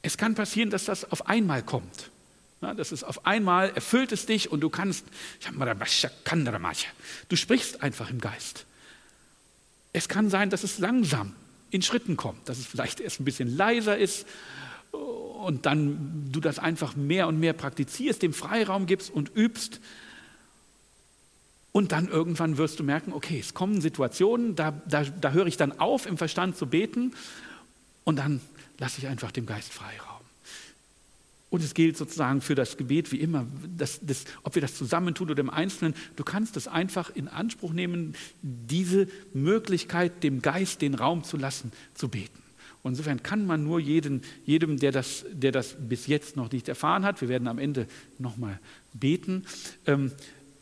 Es 0.02 0.16
kann 0.16 0.34
passieren, 0.34 0.70
dass 0.70 0.86
das 0.86 1.10
auf 1.10 1.28
einmal 1.28 1.62
kommt. 1.62 2.10
dass 2.60 2.92
es 2.92 3.04
auf 3.04 3.26
einmal 3.26 3.70
erfüllt 3.70 4.12
es 4.12 4.26
dich 4.26 4.50
und 4.50 4.60
du 4.60 4.70
kannst, 4.70 5.04
du 7.28 7.36
sprichst 7.36 7.82
einfach 7.82 8.10
im 8.10 8.20
Geist. 8.20 8.66
Es 9.94 10.08
kann 10.08 10.28
sein, 10.28 10.50
dass 10.50 10.64
es 10.64 10.78
langsam 10.78 11.32
in 11.70 11.80
Schritten 11.80 12.16
kommt, 12.18 12.48
dass 12.48 12.58
es 12.58 12.66
vielleicht 12.66 13.00
erst 13.00 13.20
ein 13.20 13.24
bisschen 13.24 13.56
leiser 13.56 13.96
ist 13.96 14.26
und 14.92 15.66
dann 15.66 16.30
du 16.30 16.40
das 16.40 16.58
einfach 16.58 16.96
mehr 16.96 17.28
und 17.28 17.38
mehr 17.38 17.52
praktizierst, 17.52 18.20
dem 18.20 18.32
Freiraum 18.32 18.86
gibst 18.86 19.10
und 19.10 19.34
übst. 19.34 19.80
Und 21.72 21.92
dann 21.92 22.08
irgendwann 22.08 22.56
wirst 22.56 22.78
du 22.78 22.84
merken, 22.84 23.12
okay, 23.12 23.38
es 23.40 23.54
kommen 23.54 23.80
Situationen, 23.80 24.54
da, 24.54 24.72
da, 24.86 25.04
da 25.04 25.32
höre 25.32 25.46
ich 25.46 25.56
dann 25.56 25.78
auf, 25.80 26.06
im 26.06 26.18
Verstand 26.18 26.56
zu 26.56 26.66
beten 26.66 27.14
und 28.04 28.16
dann 28.16 28.40
lasse 28.78 28.98
ich 28.98 29.08
einfach 29.08 29.32
dem 29.32 29.46
Geist 29.46 29.72
Freiraum. 29.72 30.13
Und 31.54 31.62
es 31.62 31.72
gilt 31.72 31.96
sozusagen 31.96 32.40
für 32.40 32.56
das 32.56 32.76
Gebet 32.76 33.12
wie 33.12 33.20
immer, 33.20 33.46
das, 33.76 34.00
das, 34.02 34.24
ob 34.42 34.56
wir 34.56 34.60
das 34.60 34.74
zusammentun 34.74 35.30
oder 35.30 35.38
im 35.38 35.50
Einzelnen, 35.50 35.94
du 36.16 36.24
kannst 36.24 36.56
es 36.56 36.66
einfach 36.66 37.14
in 37.14 37.28
Anspruch 37.28 37.72
nehmen, 37.72 38.16
diese 38.42 39.06
Möglichkeit, 39.34 40.24
dem 40.24 40.42
Geist 40.42 40.82
den 40.82 40.96
Raum 40.96 41.22
zu 41.22 41.36
lassen, 41.36 41.70
zu 41.94 42.08
beten. 42.08 42.42
Und 42.82 42.94
insofern 42.94 43.22
kann 43.22 43.46
man 43.46 43.62
nur 43.62 43.78
jeden, 43.78 44.22
jedem, 44.44 44.80
der 44.80 44.90
das, 44.90 45.26
der 45.30 45.52
das 45.52 45.76
bis 45.78 46.08
jetzt 46.08 46.34
noch 46.34 46.50
nicht 46.50 46.68
erfahren 46.68 47.04
hat, 47.04 47.20
wir 47.20 47.28
werden 47.28 47.46
am 47.46 47.60
Ende 47.60 47.86
nochmal 48.18 48.58
beten, 48.92 49.44
ähm, 49.86 50.10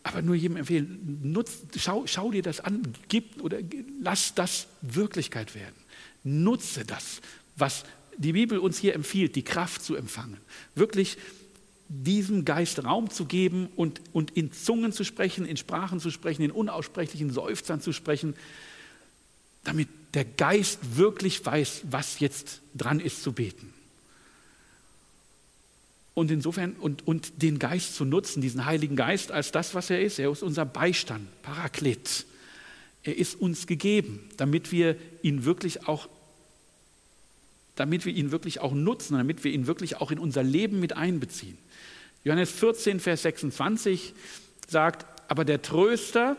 aber 0.02 0.20
nur 0.20 0.34
jedem 0.34 0.58
empfehlen, 0.58 1.20
nutz, 1.22 1.62
schau, 1.78 2.02
schau 2.04 2.30
dir 2.30 2.42
das 2.42 2.60
an, 2.60 2.82
gib 3.08 3.42
oder 3.42 3.60
lass 4.02 4.34
das 4.34 4.66
Wirklichkeit 4.82 5.54
werden. 5.54 5.76
Nutze 6.22 6.84
das, 6.84 7.22
was 7.56 7.84
die 8.16 8.32
Bibel 8.32 8.58
uns 8.58 8.78
hier 8.78 8.94
empfiehlt, 8.94 9.36
die 9.36 9.42
Kraft 9.42 9.82
zu 9.82 9.94
empfangen. 9.94 10.38
Wirklich 10.74 11.18
diesem 11.88 12.44
Geist 12.44 12.84
Raum 12.84 13.10
zu 13.10 13.26
geben 13.26 13.68
und, 13.76 14.00
und 14.12 14.30
in 14.30 14.52
Zungen 14.52 14.92
zu 14.92 15.04
sprechen, 15.04 15.44
in 15.44 15.56
Sprachen 15.56 16.00
zu 16.00 16.10
sprechen, 16.10 16.42
in 16.42 16.50
unaussprechlichen 16.50 17.30
Seufzern 17.30 17.80
zu 17.80 17.92
sprechen, 17.92 18.34
damit 19.64 19.88
der 20.14 20.24
Geist 20.24 20.96
wirklich 20.96 21.44
weiß, 21.44 21.82
was 21.90 22.18
jetzt 22.20 22.60
dran 22.74 23.00
ist 23.00 23.22
zu 23.22 23.32
beten. 23.32 23.72
Und 26.14 26.30
insofern, 26.30 26.74
und, 26.74 27.06
und 27.06 27.42
den 27.42 27.58
Geist 27.58 27.94
zu 27.94 28.04
nutzen, 28.04 28.42
diesen 28.42 28.66
Heiligen 28.66 28.96
Geist 28.96 29.32
als 29.32 29.50
das, 29.50 29.74
was 29.74 29.88
er 29.88 30.02
ist. 30.02 30.18
Er 30.18 30.30
ist 30.30 30.42
unser 30.42 30.66
Beistand, 30.66 31.26
Paraklet. 31.42 32.26
Er 33.02 33.16
ist 33.16 33.40
uns 33.40 33.66
gegeben, 33.66 34.28
damit 34.36 34.72
wir 34.72 34.96
ihn 35.22 35.44
wirklich 35.44 35.88
auch 35.88 36.08
damit 37.82 38.06
wir 38.06 38.14
ihn 38.14 38.30
wirklich 38.30 38.60
auch 38.60 38.74
nutzen, 38.74 39.16
damit 39.16 39.42
wir 39.42 39.50
ihn 39.50 39.66
wirklich 39.66 39.96
auch 39.96 40.12
in 40.12 40.20
unser 40.20 40.44
Leben 40.44 40.78
mit 40.78 40.96
einbeziehen. 40.96 41.58
Johannes 42.22 42.52
14, 42.52 43.00
Vers 43.00 43.22
26 43.22 44.14
sagt, 44.68 45.04
aber 45.28 45.44
der 45.44 45.62
Tröster, 45.62 46.36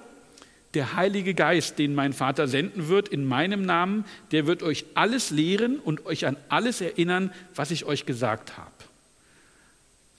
der 0.73 0.95
Heilige 0.95 1.34
Geist, 1.34 1.79
den 1.79 1.95
mein 1.95 2.13
Vater 2.13 2.47
senden 2.47 2.88
wird 2.88 3.10
in 3.10 3.25
meinem 3.25 3.63
Namen, 3.63 4.06
der 4.32 4.47
wird 4.47 4.63
euch 4.63 4.86
alles 4.93 5.32
lehren 5.32 5.79
und 5.79 6.06
euch 6.06 6.25
an 6.25 6.38
alles 6.47 6.79
erinnern, 6.79 7.34
was 7.56 7.71
ich 7.71 7.84
euch 7.84 8.06
gesagt 8.06 8.56
habe. 8.58 8.71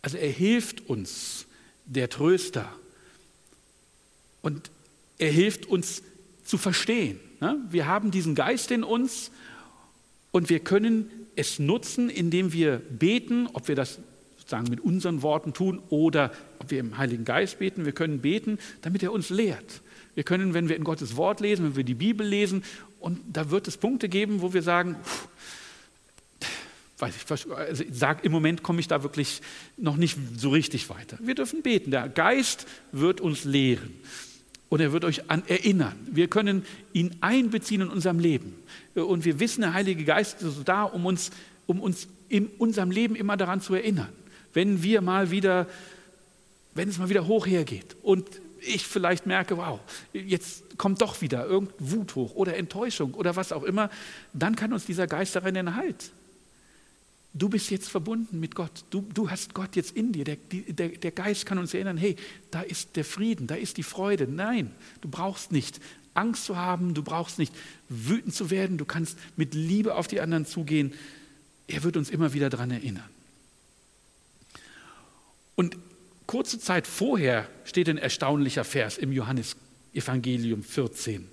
Also 0.02 0.18
er 0.18 0.28
hilft 0.28 0.90
uns, 0.90 1.46
der 1.87 2.10
Tröster. 2.10 2.70
Und 4.42 4.70
er 5.16 5.30
hilft 5.30 5.64
uns 5.64 6.02
zu 6.44 6.58
verstehen. 6.58 7.18
Ne? 7.40 7.56
Wir 7.70 7.87
haben 7.87 8.10
diesen 8.10 8.34
Geist 8.34 8.70
in 8.70 8.84
uns 8.84 9.30
und 10.34 10.50
wir 10.50 10.58
können 10.58 11.08
es 11.36 11.60
nutzen, 11.60 12.10
indem 12.10 12.52
wir 12.52 12.78
beten, 12.78 13.46
ob 13.52 13.68
wir 13.68 13.76
das 13.76 14.00
sozusagen 14.36 14.68
mit 14.68 14.80
unseren 14.80 15.22
Worten 15.22 15.52
tun 15.52 15.80
oder 15.90 16.32
ob 16.58 16.72
wir 16.72 16.80
im 16.80 16.98
Heiligen 16.98 17.24
Geist 17.24 17.60
beten. 17.60 17.84
Wir 17.84 17.92
können 17.92 18.18
beten, 18.18 18.58
damit 18.82 19.04
er 19.04 19.12
uns 19.12 19.30
lehrt. 19.30 19.80
Wir 20.16 20.24
können, 20.24 20.52
wenn 20.52 20.68
wir 20.68 20.74
in 20.74 20.82
Gottes 20.82 21.14
Wort 21.14 21.38
lesen, 21.38 21.66
wenn 21.66 21.76
wir 21.76 21.84
die 21.84 21.94
Bibel 21.94 22.26
lesen, 22.26 22.64
und 22.98 23.20
da 23.32 23.50
wird 23.50 23.68
es 23.68 23.76
Punkte 23.76 24.08
geben, 24.08 24.42
wo 24.42 24.52
wir 24.52 24.62
sagen, 24.62 24.96
weiß 26.98 27.14
ich, 27.14 27.30
also 27.30 27.84
ich 27.84 27.94
sag, 27.96 28.24
im 28.24 28.32
Moment 28.32 28.64
komme 28.64 28.80
ich 28.80 28.88
da 28.88 29.04
wirklich 29.04 29.40
noch 29.76 29.96
nicht 29.96 30.18
so 30.36 30.50
richtig 30.50 30.90
weiter. 30.90 31.16
Wir 31.20 31.36
dürfen 31.36 31.62
beten. 31.62 31.92
Der 31.92 32.08
Geist 32.08 32.66
wird 32.90 33.20
uns 33.20 33.44
lehren 33.44 33.94
und 34.74 34.80
er 34.80 34.90
wird 34.90 35.04
euch 35.04 35.30
an 35.30 35.44
erinnern. 35.46 35.94
Wir 36.10 36.26
können 36.26 36.64
ihn 36.92 37.14
einbeziehen 37.20 37.82
in 37.82 37.90
unserem 37.90 38.18
Leben. 38.18 38.56
Und 38.96 39.24
wir 39.24 39.38
wissen, 39.38 39.60
der 39.60 39.72
Heilige 39.72 40.02
Geist 40.02 40.42
ist 40.42 40.62
da, 40.64 40.82
um 40.82 41.06
uns, 41.06 41.30
um 41.68 41.78
uns 41.78 42.08
in 42.28 42.48
unserem 42.58 42.90
Leben 42.90 43.14
immer 43.14 43.37
daran 43.37 43.60
zu 43.60 43.74
erinnern. 43.74 44.08
Wenn 44.52 44.82
wir 44.82 45.00
mal 45.00 45.30
wieder, 45.30 45.68
wenn 46.74 46.88
es 46.88 46.98
mal 46.98 47.08
wieder 47.08 47.28
hoch 47.28 47.46
hergeht 47.46 47.94
und 48.02 48.28
ich 48.62 48.84
vielleicht 48.84 49.26
merke, 49.26 49.56
wow, 49.58 49.78
jetzt 50.12 50.76
kommt 50.76 51.00
doch 51.02 51.20
wieder 51.20 51.46
irgendeine 51.46 51.92
Wut 51.92 52.16
hoch 52.16 52.34
oder 52.34 52.56
Enttäuschung 52.56 53.14
oder 53.14 53.37
was 53.37 53.52
auch 53.52 53.62
immer, 53.62 53.90
dann 54.32 54.56
kann 54.56 54.72
uns 54.72 54.87
dieser 54.87 55.06
Geist 55.06 55.37
darin 55.37 55.54
den 55.54 55.76
Halt. 55.76 56.10
Du 57.36 57.48
bist 57.48 57.70
jetzt 57.70 57.88
verbunden 57.88 58.38
mit 58.38 58.54
Gott. 58.54 58.84
Du, 58.90 59.04
du 59.12 59.28
hast 59.28 59.54
Gott 59.54 59.74
jetzt 59.74 59.96
in 59.96 60.12
dir. 60.12 60.24
Der, 60.24 60.36
der, 60.36 60.88
der 60.90 61.10
Geist 61.10 61.46
kann 61.46 61.58
uns 61.58 61.74
erinnern, 61.74 61.96
hey, 61.96 62.14
da 62.52 62.62
ist 62.62 62.94
der 62.94 63.04
Frieden, 63.04 63.48
da 63.48 63.56
ist 63.56 63.76
die 63.76 63.82
Freude. 63.82 64.28
Nein, 64.28 64.70
du 65.00 65.08
brauchst 65.08 65.50
nicht 65.50 65.80
Angst 66.14 66.44
zu 66.44 66.56
haben, 66.56 66.94
du 66.94 67.02
brauchst 67.02 67.40
nicht 67.40 67.52
wütend 67.88 68.34
zu 68.34 68.50
werden, 68.50 68.78
du 68.78 68.84
kannst 68.84 69.18
mit 69.34 69.52
Liebe 69.52 69.96
auf 69.96 70.06
die 70.06 70.20
anderen 70.20 70.46
zugehen. 70.46 70.94
Er 71.66 71.82
wird 71.82 71.96
uns 71.96 72.08
immer 72.08 72.34
wieder 72.34 72.50
daran 72.50 72.70
erinnern. 72.70 73.08
Und 75.56 75.76
kurze 76.28 76.60
Zeit 76.60 76.86
vorher 76.86 77.48
steht 77.64 77.88
ein 77.88 77.98
erstaunlicher 77.98 78.64
Vers 78.64 78.96
im 78.96 79.10
Johannesevangelium 79.10 80.62
14, 80.62 81.28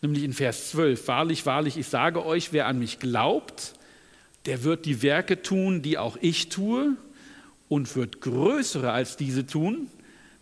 nämlich 0.00 0.24
in 0.24 0.32
Vers 0.32 0.70
12. 0.70 1.06
Wahrlich, 1.08 1.44
wahrlich, 1.44 1.76
ich 1.76 1.88
sage 1.88 2.24
euch, 2.24 2.54
wer 2.54 2.66
an 2.66 2.78
mich 2.78 3.00
glaubt, 3.00 3.74
der 4.46 4.62
wird 4.62 4.86
die 4.86 5.02
Werke 5.02 5.42
tun, 5.42 5.82
die 5.82 5.98
auch 5.98 6.16
ich 6.20 6.48
tue 6.48 6.96
und 7.68 7.94
wird 7.96 8.20
größere 8.20 8.92
als 8.92 9.16
diese 9.16 9.46
tun, 9.46 9.88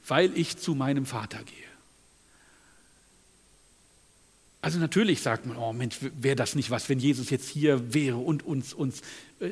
weil 0.06 0.36
ich 0.36 0.58
zu 0.58 0.74
meinem 0.74 1.06
Vater 1.06 1.38
gehe. 1.38 1.64
Also 4.60 4.78
natürlich 4.78 5.20
sagt 5.20 5.44
man, 5.44 5.58
oh 5.58 5.72
Mensch, 5.72 5.98
wäre 6.18 6.36
das 6.36 6.54
nicht 6.54 6.70
was, 6.70 6.88
wenn 6.88 6.98
Jesus 6.98 7.28
jetzt 7.28 7.48
hier 7.48 7.92
wäre 7.92 8.16
und 8.16 8.42
uns, 8.46 8.72
uns 8.72 9.02
äh, 9.40 9.50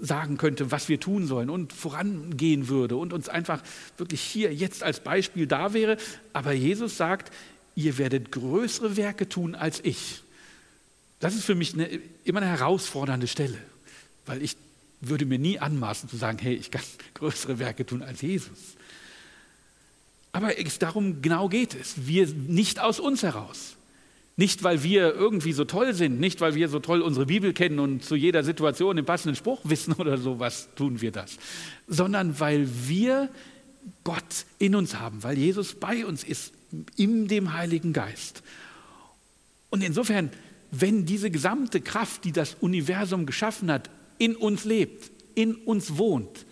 sagen 0.00 0.38
könnte, 0.38 0.70
was 0.70 0.88
wir 0.88 0.98
tun 0.98 1.26
sollen 1.26 1.50
und 1.50 1.74
vorangehen 1.74 2.68
würde 2.68 2.96
und 2.96 3.12
uns 3.12 3.28
einfach 3.28 3.62
wirklich 3.98 4.22
hier 4.22 4.54
jetzt 4.54 4.82
als 4.82 5.00
Beispiel 5.00 5.46
da 5.46 5.74
wäre. 5.74 5.98
Aber 6.32 6.52
Jesus 6.52 6.96
sagt, 6.96 7.30
ihr 7.74 7.98
werdet 7.98 8.32
größere 8.32 8.96
Werke 8.96 9.28
tun 9.28 9.54
als 9.54 9.80
ich. 9.84 10.22
Das 11.18 11.34
ist 11.34 11.44
für 11.44 11.54
mich 11.54 11.74
eine, 11.74 12.00
immer 12.24 12.40
eine 12.40 12.50
herausfordernde 12.50 13.26
Stelle, 13.26 13.58
weil 14.30 14.42
ich 14.42 14.56
würde 15.00 15.26
mir 15.26 15.40
nie 15.40 15.58
anmaßen 15.58 16.08
zu 16.08 16.16
sagen, 16.16 16.38
hey, 16.40 16.54
ich 16.54 16.70
kann 16.70 16.82
größere 17.14 17.58
Werke 17.58 17.84
tun 17.84 18.02
als 18.02 18.22
Jesus. 18.22 18.76
Aber 20.30 20.56
es 20.56 20.78
darum 20.78 21.20
genau 21.20 21.48
geht 21.48 21.74
es. 21.74 22.06
Wir 22.06 22.28
nicht 22.28 22.78
aus 22.78 23.00
uns 23.00 23.24
heraus. 23.24 23.74
Nicht, 24.36 24.62
weil 24.62 24.84
wir 24.84 25.12
irgendwie 25.12 25.52
so 25.52 25.64
toll 25.64 25.92
sind, 25.94 26.20
nicht, 26.20 26.40
weil 26.40 26.54
wir 26.54 26.68
so 26.68 26.78
toll 26.78 27.02
unsere 27.02 27.26
Bibel 27.26 27.52
kennen 27.52 27.80
und 27.80 28.04
zu 28.04 28.14
jeder 28.14 28.44
Situation 28.44 28.94
den 28.94 29.04
passenden 29.04 29.34
Spruch 29.34 29.60
wissen 29.64 29.92
oder 29.98 30.16
sowas 30.16 30.68
tun 30.76 31.00
wir 31.00 31.10
das, 31.10 31.36
sondern 31.88 32.38
weil 32.38 32.68
wir 32.86 33.28
Gott 34.04 34.46
in 34.60 34.76
uns 34.76 34.94
haben, 34.94 35.24
weil 35.24 35.36
Jesus 35.36 35.74
bei 35.74 36.06
uns 36.06 36.22
ist, 36.22 36.52
in 36.96 37.26
dem 37.26 37.52
Heiligen 37.52 37.92
Geist. 37.92 38.44
Und 39.70 39.82
insofern, 39.82 40.30
wenn 40.70 41.04
diese 41.04 41.32
gesamte 41.32 41.80
Kraft, 41.80 42.24
die 42.24 42.32
das 42.32 42.54
Universum 42.60 43.26
geschaffen 43.26 43.72
hat, 43.72 43.90
in 44.20 44.36
uns 44.36 44.64
lebt, 44.64 45.10
in 45.34 45.56
uns 45.56 45.96
wohnt, 45.96 46.46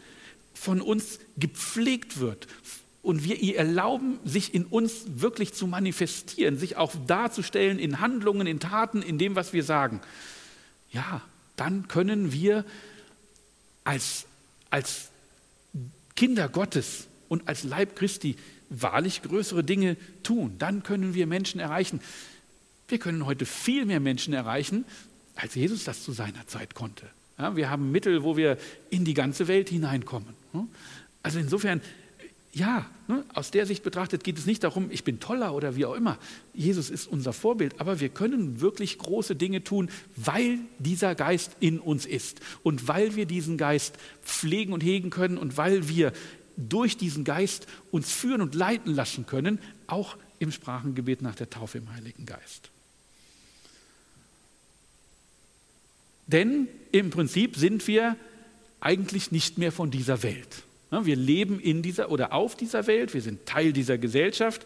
von 0.55 0.81
uns 0.81 1.21
gepflegt 1.37 2.19
wird, 2.19 2.49
und 3.09 3.25
wir 3.25 3.41
ihr 3.41 3.57
erlauben, 3.57 4.19
sich 4.25 4.53
in 4.55 4.67
uns 4.67 5.05
wirklich 5.07 5.55
zu 5.55 5.67
manifestieren, 5.67 6.59
sich 6.59 6.77
auch 6.77 6.93
darzustellen 7.07 7.79
in 7.79 8.01
Handlungen, 8.01 8.47
in 8.47 8.61
Taten, 8.61 9.01
in 9.01 9.17
dem, 9.17 9.35
was 9.35 9.55
wir 9.55 9.65
sagen, 9.65 10.03
ja, 10.93 11.23
dann 11.57 11.89
können 11.89 12.33
wir 12.33 12.67
als, 13.85 14.27
als 14.69 15.09
Kinder 16.17 16.51
Gottes 16.51 17.07
und 17.29 17.49
als 17.49 17.65
Leib 17.65 17.97
Christi 17.97 18.37
wahrlich 18.69 19.23
größere 19.23 19.65
Dinge 19.65 19.97
tun. 20.23 20.57
Dann 20.59 20.83
können 20.83 21.15
wir 21.15 21.27
Menschen 21.27 21.61
erreichen. 21.61 22.01
Wir 22.89 22.99
können 22.99 23.25
heute 23.25 23.47
viel 23.47 23.87
mehr 23.87 24.01
Menschen 24.01 24.35
erreichen, 24.35 24.85
als 25.35 25.55
Jesus 25.55 25.85
das 25.85 26.03
zu 26.03 26.13
seiner 26.13 26.47
Zeit 26.47 26.75
konnte. 26.75 27.07
Ja, 27.39 27.57
wir 27.57 27.71
haben 27.71 27.93
Mittel, 27.93 28.25
wo 28.25 28.37
wir 28.37 28.59
in 28.91 29.05
die 29.05 29.15
ganze 29.15 29.49
Welt 29.49 29.69
hineinkommen. 29.69 30.35
Also 31.23 31.39
insofern 31.39 31.81
ja, 32.53 32.87
ne, 33.07 33.25
aus 33.35 33.51
der 33.51 33.67
Sicht 33.67 33.83
betrachtet 33.83 34.25
geht 34.25 34.39
es 34.39 34.47
nicht 34.47 34.65
darum, 34.65 34.91
ich 34.91 35.05
bin 35.05 35.21
toller 35.21 35.55
oder 35.55 35.77
wie 35.77 35.85
auch 35.85 35.95
immer. 35.95 36.19
Jesus 36.55 36.91
ist 36.91 37.07
unser 37.07 37.33
Vorbild, 37.33 37.81
aber 37.81 38.01
wir 38.01 38.09
können 38.09 38.61
wirklich 38.61 38.99
große 38.99 39.37
Dinge 39.37 39.63
tun, 39.63 39.91
weil 40.17 40.59
dieser 40.79 41.15
Geist 41.15 41.57
in 41.61 41.79
uns 41.79 42.07
ist 42.07 42.41
und 42.63 42.89
weil 42.89 43.17
wir 43.17 43.27
diesen 43.27 43.59
Geist 43.59 43.97
pflegen 44.23 44.73
und 44.73 44.83
hegen 44.83 45.11
können 45.11 45.39
und 45.39 45.57
weil 45.57 45.89
wir 45.89 46.13
durch 46.57 46.97
diesen 46.97 47.25
Geist 47.25 47.67
uns 47.91 48.11
führen 48.11 48.41
und 48.41 48.55
leiten 48.55 48.95
lassen 48.95 49.27
können, 49.27 49.61
auch 49.87 50.17
im 50.39 50.51
Sprachengebet 50.51 51.23
nach 51.23 51.35
der 51.35 51.51
Taufe 51.51 51.79
im 51.79 51.93
Heiligen 51.93 52.27
Geist. 52.27 52.71
Denn 56.29 56.69
im 56.93 57.11
Prinzip 57.11 57.57
sind 57.57 57.87
wir 57.89 58.17
eigentlich 58.81 59.33
nicht 59.33 59.59
mehr 59.59 59.73
von 59.73 59.91
dieser 59.91 60.23
Welt. 60.23 60.63
Wir 60.91 61.17
leben 61.17 61.61
in 61.61 61.83
dieser 61.83 62.11
oder 62.11 62.33
auf 62.33 62.57
dieser 62.57 62.87
Welt, 62.87 63.13
wir 63.13 63.21
sind 63.21 63.45
Teil 63.45 63.73
dieser 63.73 63.99
Gesellschaft, 63.99 64.65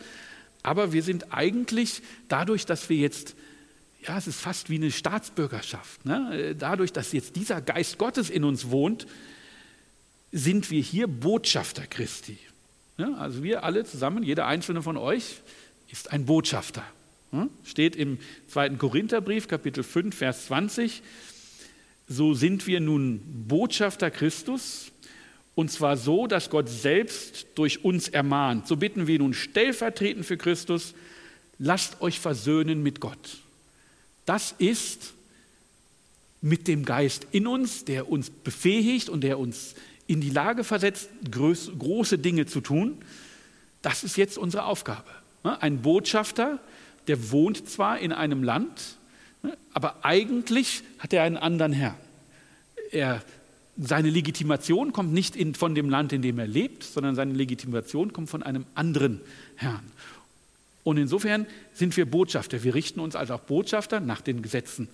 aber 0.62 0.92
wir 0.92 1.02
sind 1.02 1.32
eigentlich 1.32 2.02
dadurch, 2.28 2.64
dass 2.64 2.88
wir 2.88 2.96
jetzt, 2.96 3.34
ja, 4.06 4.16
es 4.18 4.28
ist 4.28 4.40
fast 4.40 4.70
wie 4.70 4.76
eine 4.76 4.92
Staatsbürgerschaft, 4.92 6.04
ne? 6.04 6.54
dadurch, 6.56 6.92
dass 6.92 7.12
jetzt 7.12 7.34
dieser 7.34 7.60
Geist 7.60 7.98
Gottes 7.98 8.30
in 8.30 8.44
uns 8.44 8.70
wohnt, 8.70 9.06
sind 10.30 10.70
wir 10.70 10.80
hier 10.80 11.08
Botschafter 11.08 11.86
Christi. 11.86 12.38
Ja, 12.98 13.14
also 13.14 13.42
wir 13.42 13.64
alle 13.64 13.84
zusammen, 13.84 14.22
jeder 14.22 14.46
einzelne 14.46 14.82
von 14.82 14.96
euch 14.96 15.40
ist 15.90 16.12
ein 16.12 16.24
Botschafter. 16.24 16.84
Ja, 17.32 17.48
steht 17.64 17.96
im 17.96 18.18
zweiten 18.46 18.78
Korintherbrief, 18.78 19.48
Kapitel 19.48 19.82
5, 19.82 20.14
Vers 20.14 20.46
20. 20.46 21.02
So 22.12 22.34
sind 22.34 22.66
wir 22.66 22.78
nun 22.80 23.22
Botschafter 23.48 24.10
Christus, 24.10 24.92
und 25.54 25.70
zwar 25.70 25.96
so, 25.96 26.26
dass 26.26 26.50
Gott 26.50 26.68
selbst 26.68 27.46
durch 27.54 27.86
uns 27.86 28.08
ermahnt. 28.08 28.68
So 28.68 28.76
bitten 28.76 29.06
wir 29.06 29.18
nun 29.18 29.32
stellvertretend 29.32 30.26
für 30.26 30.36
Christus, 30.36 30.92
lasst 31.58 32.02
euch 32.02 32.20
versöhnen 32.20 32.82
mit 32.82 33.00
Gott. 33.00 33.38
Das 34.26 34.54
ist 34.58 35.14
mit 36.42 36.68
dem 36.68 36.84
Geist 36.84 37.26
in 37.32 37.46
uns, 37.46 37.86
der 37.86 38.10
uns 38.10 38.28
befähigt 38.28 39.08
und 39.08 39.22
der 39.22 39.38
uns 39.38 39.74
in 40.06 40.20
die 40.20 40.30
Lage 40.30 40.64
versetzt, 40.64 41.08
große 41.30 42.18
Dinge 42.18 42.44
zu 42.44 42.60
tun. 42.60 42.98
Das 43.80 44.04
ist 44.04 44.18
jetzt 44.18 44.36
unsere 44.36 44.64
Aufgabe. 44.64 45.08
Ein 45.44 45.80
Botschafter, 45.80 46.60
der 47.06 47.30
wohnt 47.30 47.70
zwar 47.70 47.98
in 48.00 48.12
einem 48.12 48.42
Land, 48.42 48.98
aber 49.72 50.04
eigentlich 50.04 50.82
hat 50.98 51.12
er 51.12 51.24
einen 51.24 51.36
anderen 51.36 51.72
Herrn. 51.72 51.96
Er 52.92 53.22
seine 53.78 54.10
Legitimation 54.10 54.92
kommt 54.92 55.12
nicht 55.12 55.34
in, 55.34 55.54
von 55.54 55.74
dem 55.74 55.88
Land, 55.88 56.12
in 56.12 56.22
dem 56.22 56.38
er 56.38 56.46
lebt, 56.46 56.84
sondern 56.84 57.14
seine 57.14 57.32
Legitimation 57.32 58.12
kommt 58.12 58.28
von 58.28 58.42
einem 58.42 58.66
anderen 58.74 59.20
Herrn. 59.56 59.90
Und 60.84 60.96
insofern 60.96 61.46
sind 61.72 61.96
wir 61.96 62.06
Botschafter. 62.06 62.62
Wir 62.64 62.74
richten 62.74 63.00
uns 63.00 63.14
also 63.14 63.34
auch 63.34 63.40
Botschafter 63.40 64.00
nach 64.00 64.20
den 64.20 64.42
Gesetzen, 64.42 64.88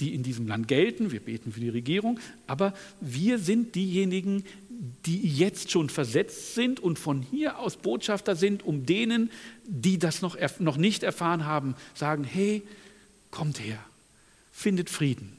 die 0.00 0.14
in 0.14 0.22
diesem 0.22 0.46
Land 0.46 0.68
gelten. 0.68 1.12
Wir 1.12 1.20
beten 1.20 1.52
für 1.52 1.60
die 1.60 1.70
Regierung. 1.70 2.20
Aber 2.46 2.74
wir 3.00 3.38
sind 3.38 3.74
diejenigen, 3.74 4.44
die 5.06 5.26
jetzt 5.26 5.70
schon 5.70 5.88
versetzt 5.88 6.54
sind 6.54 6.78
und 6.78 6.98
von 6.98 7.22
hier 7.22 7.58
aus 7.58 7.76
Botschafter 7.76 8.36
sind, 8.36 8.64
um 8.64 8.84
denen, 8.84 9.30
die 9.64 9.98
das 9.98 10.20
noch, 10.20 10.36
noch 10.58 10.76
nicht 10.76 11.02
erfahren 11.04 11.46
haben, 11.46 11.74
sagen, 11.94 12.24
hey, 12.24 12.62
kommt 13.30 13.60
her, 13.60 13.78
findet 14.52 14.90
Frieden, 14.90 15.32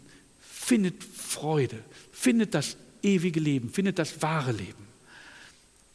findet 0.64 1.04
Freude, 1.04 1.84
findet 2.12 2.54
das 2.54 2.78
ewige 3.02 3.40
Leben, 3.40 3.70
findet 3.70 4.00
das 4.00 4.22
wahre 4.22 4.54
Leben. 4.54 4.88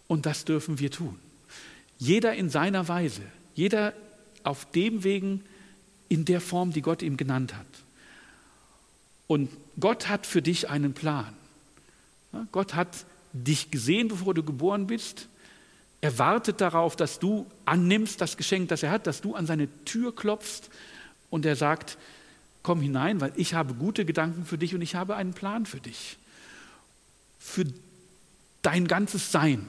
Und 0.06 0.26
das 0.26 0.44
dürfen 0.44 0.78
wir 0.78 0.90
tun. 0.90 1.18
Jeder 1.98 2.34
in 2.34 2.50
seiner 2.50 2.86
Weise, 2.86 3.22
jeder 3.54 3.94
auf 4.44 4.70
dem 4.70 5.04
Wegen 5.04 5.42
in 6.08 6.24
der 6.24 6.40
Form, 6.40 6.72
die 6.72 6.82
Gott 6.82 7.02
ihm 7.02 7.16
genannt 7.16 7.54
hat. 7.54 7.66
Und 9.26 9.50
Gott 9.80 10.08
hat 10.08 10.26
für 10.26 10.42
dich 10.42 10.68
einen 10.68 10.94
Plan. 10.94 11.34
Gott 12.52 12.74
hat 12.74 13.04
dich 13.32 13.70
gesehen, 13.70 14.08
bevor 14.08 14.34
du 14.34 14.42
geboren 14.42 14.86
bist. 14.86 15.28
Er 16.00 16.18
wartet 16.18 16.60
darauf, 16.60 16.94
dass 16.94 17.18
du 17.18 17.46
annimmst 17.64 18.20
das 18.20 18.36
Geschenk, 18.36 18.68
das 18.68 18.82
er 18.82 18.90
hat, 18.90 19.06
dass 19.06 19.20
du 19.20 19.34
an 19.34 19.46
seine 19.46 19.68
Tür 19.84 20.14
klopfst 20.14 20.70
und 21.30 21.44
er 21.44 21.56
sagt, 21.56 21.98
komm 22.62 22.80
hinein, 22.80 23.20
weil 23.20 23.32
ich 23.36 23.54
habe 23.54 23.74
gute 23.74 24.04
Gedanken 24.04 24.44
für 24.44 24.58
dich 24.58 24.74
und 24.74 24.82
ich 24.82 24.94
habe 24.94 25.16
einen 25.16 25.32
Plan 25.32 25.66
für 25.66 25.80
dich. 25.80 26.16
Für 27.38 27.64
dein 28.62 28.88
ganzes 28.88 29.32
Sein. 29.32 29.66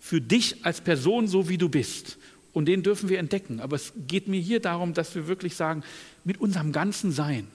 Für 0.00 0.20
dich 0.20 0.64
als 0.64 0.80
Person, 0.80 1.28
so 1.28 1.48
wie 1.48 1.58
du 1.58 1.68
bist. 1.68 2.18
Und 2.52 2.66
den 2.66 2.82
dürfen 2.82 3.08
wir 3.08 3.18
entdecken. 3.18 3.60
Aber 3.60 3.76
es 3.76 3.92
geht 4.06 4.28
mir 4.28 4.40
hier 4.40 4.60
darum, 4.60 4.94
dass 4.94 5.14
wir 5.14 5.26
wirklich 5.26 5.56
sagen, 5.56 5.82
mit 6.24 6.40
unserem 6.40 6.72
ganzen 6.72 7.10
Sein, 7.10 7.48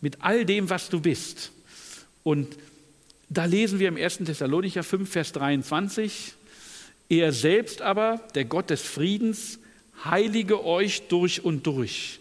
mit 0.00 0.22
all 0.22 0.44
dem, 0.44 0.70
was 0.70 0.88
du 0.88 1.00
bist. 1.00 1.52
Und 2.22 2.56
da 3.28 3.44
lesen 3.44 3.78
wir 3.78 3.88
im 3.88 3.96
1. 3.96 4.18
Thessalonicher 4.18 4.82
5, 4.82 5.08
Vers 5.08 5.32
23, 5.32 6.34
er 7.08 7.32
selbst 7.32 7.80
aber, 7.82 8.20
der 8.34 8.44
Gott 8.44 8.70
des 8.70 8.82
Friedens, 8.82 9.58
heilige 10.04 10.64
euch 10.64 11.08
durch 11.08 11.44
und 11.44 11.66
durch 11.66 12.19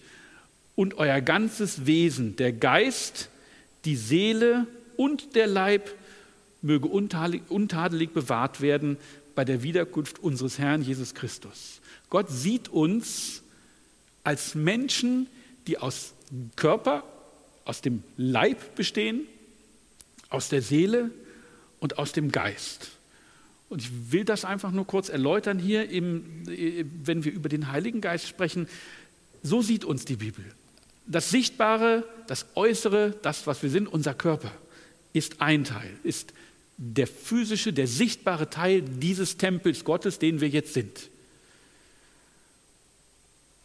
und 0.79 0.93
euer 0.93 1.19
ganzes 1.19 1.87
Wesen, 1.87 2.37
der 2.37 2.53
Geist, 2.53 3.27
die 3.83 3.97
Seele 3.97 4.65
und 4.95 5.35
der 5.35 5.45
Leib 5.45 5.93
möge 6.61 6.87
untadelig 6.87 8.11
bewahrt 8.11 8.61
werden 8.61 8.95
bei 9.35 9.43
der 9.43 9.61
Wiederkunft 9.61 10.19
unseres 10.19 10.57
Herrn 10.57 10.81
Jesus 10.81 11.13
Christus. 11.13 11.81
Gott 12.09 12.29
sieht 12.29 12.69
uns 12.69 13.43
als 14.23 14.55
Menschen, 14.55 15.27
die 15.67 15.77
aus 15.77 16.13
Körper, 16.55 17.03
aus 17.65 17.81
dem 17.81 18.01
Leib 18.15 18.75
bestehen, 18.75 19.27
aus 20.29 20.47
der 20.47 20.61
Seele 20.61 21.11
und 21.81 21.97
aus 21.97 22.13
dem 22.13 22.31
Geist. 22.31 22.91
Und 23.67 23.81
ich 23.81 24.13
will 24.13 24.23
das 24.23 24.45
einfach 24.45 24.71
nur 24.71 24.87
kurz 24.87 25.09
erläutern 25.09 25.59
hier, 25.59 25.89
im, 25.89 26.23
wenn 27.03 27.25
wir 27.25 27.33
über 27.33 27.49
den 27.49 27.69
Heiligen 27.69 27.99
Geist 27.99 28.29
sprechen. 28.29 28.69
So 29.43 29.61
sieht 29.61 29.83
uns 29.83 30.05
die 30.05 30.15
Bibel. 30.15 30.45
Das 31.09 31.31
Sichtbare, 31.31 32.03
das 32.27 32.45
Äußere, 32.55 33.15
das, 33.21 33.47
was 33.47 33.61
wir 33.63 33.69
sind, 33.69 33.87
unser 33.87 34.13
Körper, 34.13 34.51
ist 35.11 35.41
ein 35.41 35.63
Teil, 35.63 35.91
ist 36.03 36.33
der 36.77 37.07
physische, 37.07 37.73
der 37.73 37.87
sichtbare 37.87 38.49
Teil 38.49 38.83
dieses 38.83 39.35
Tempels 39.35 39.83
Gottes, 39.83 40.19
den 40.19 40.39
wir 40.39 40.47
jetzt 40.47 40.73
sind. 40.73 41.09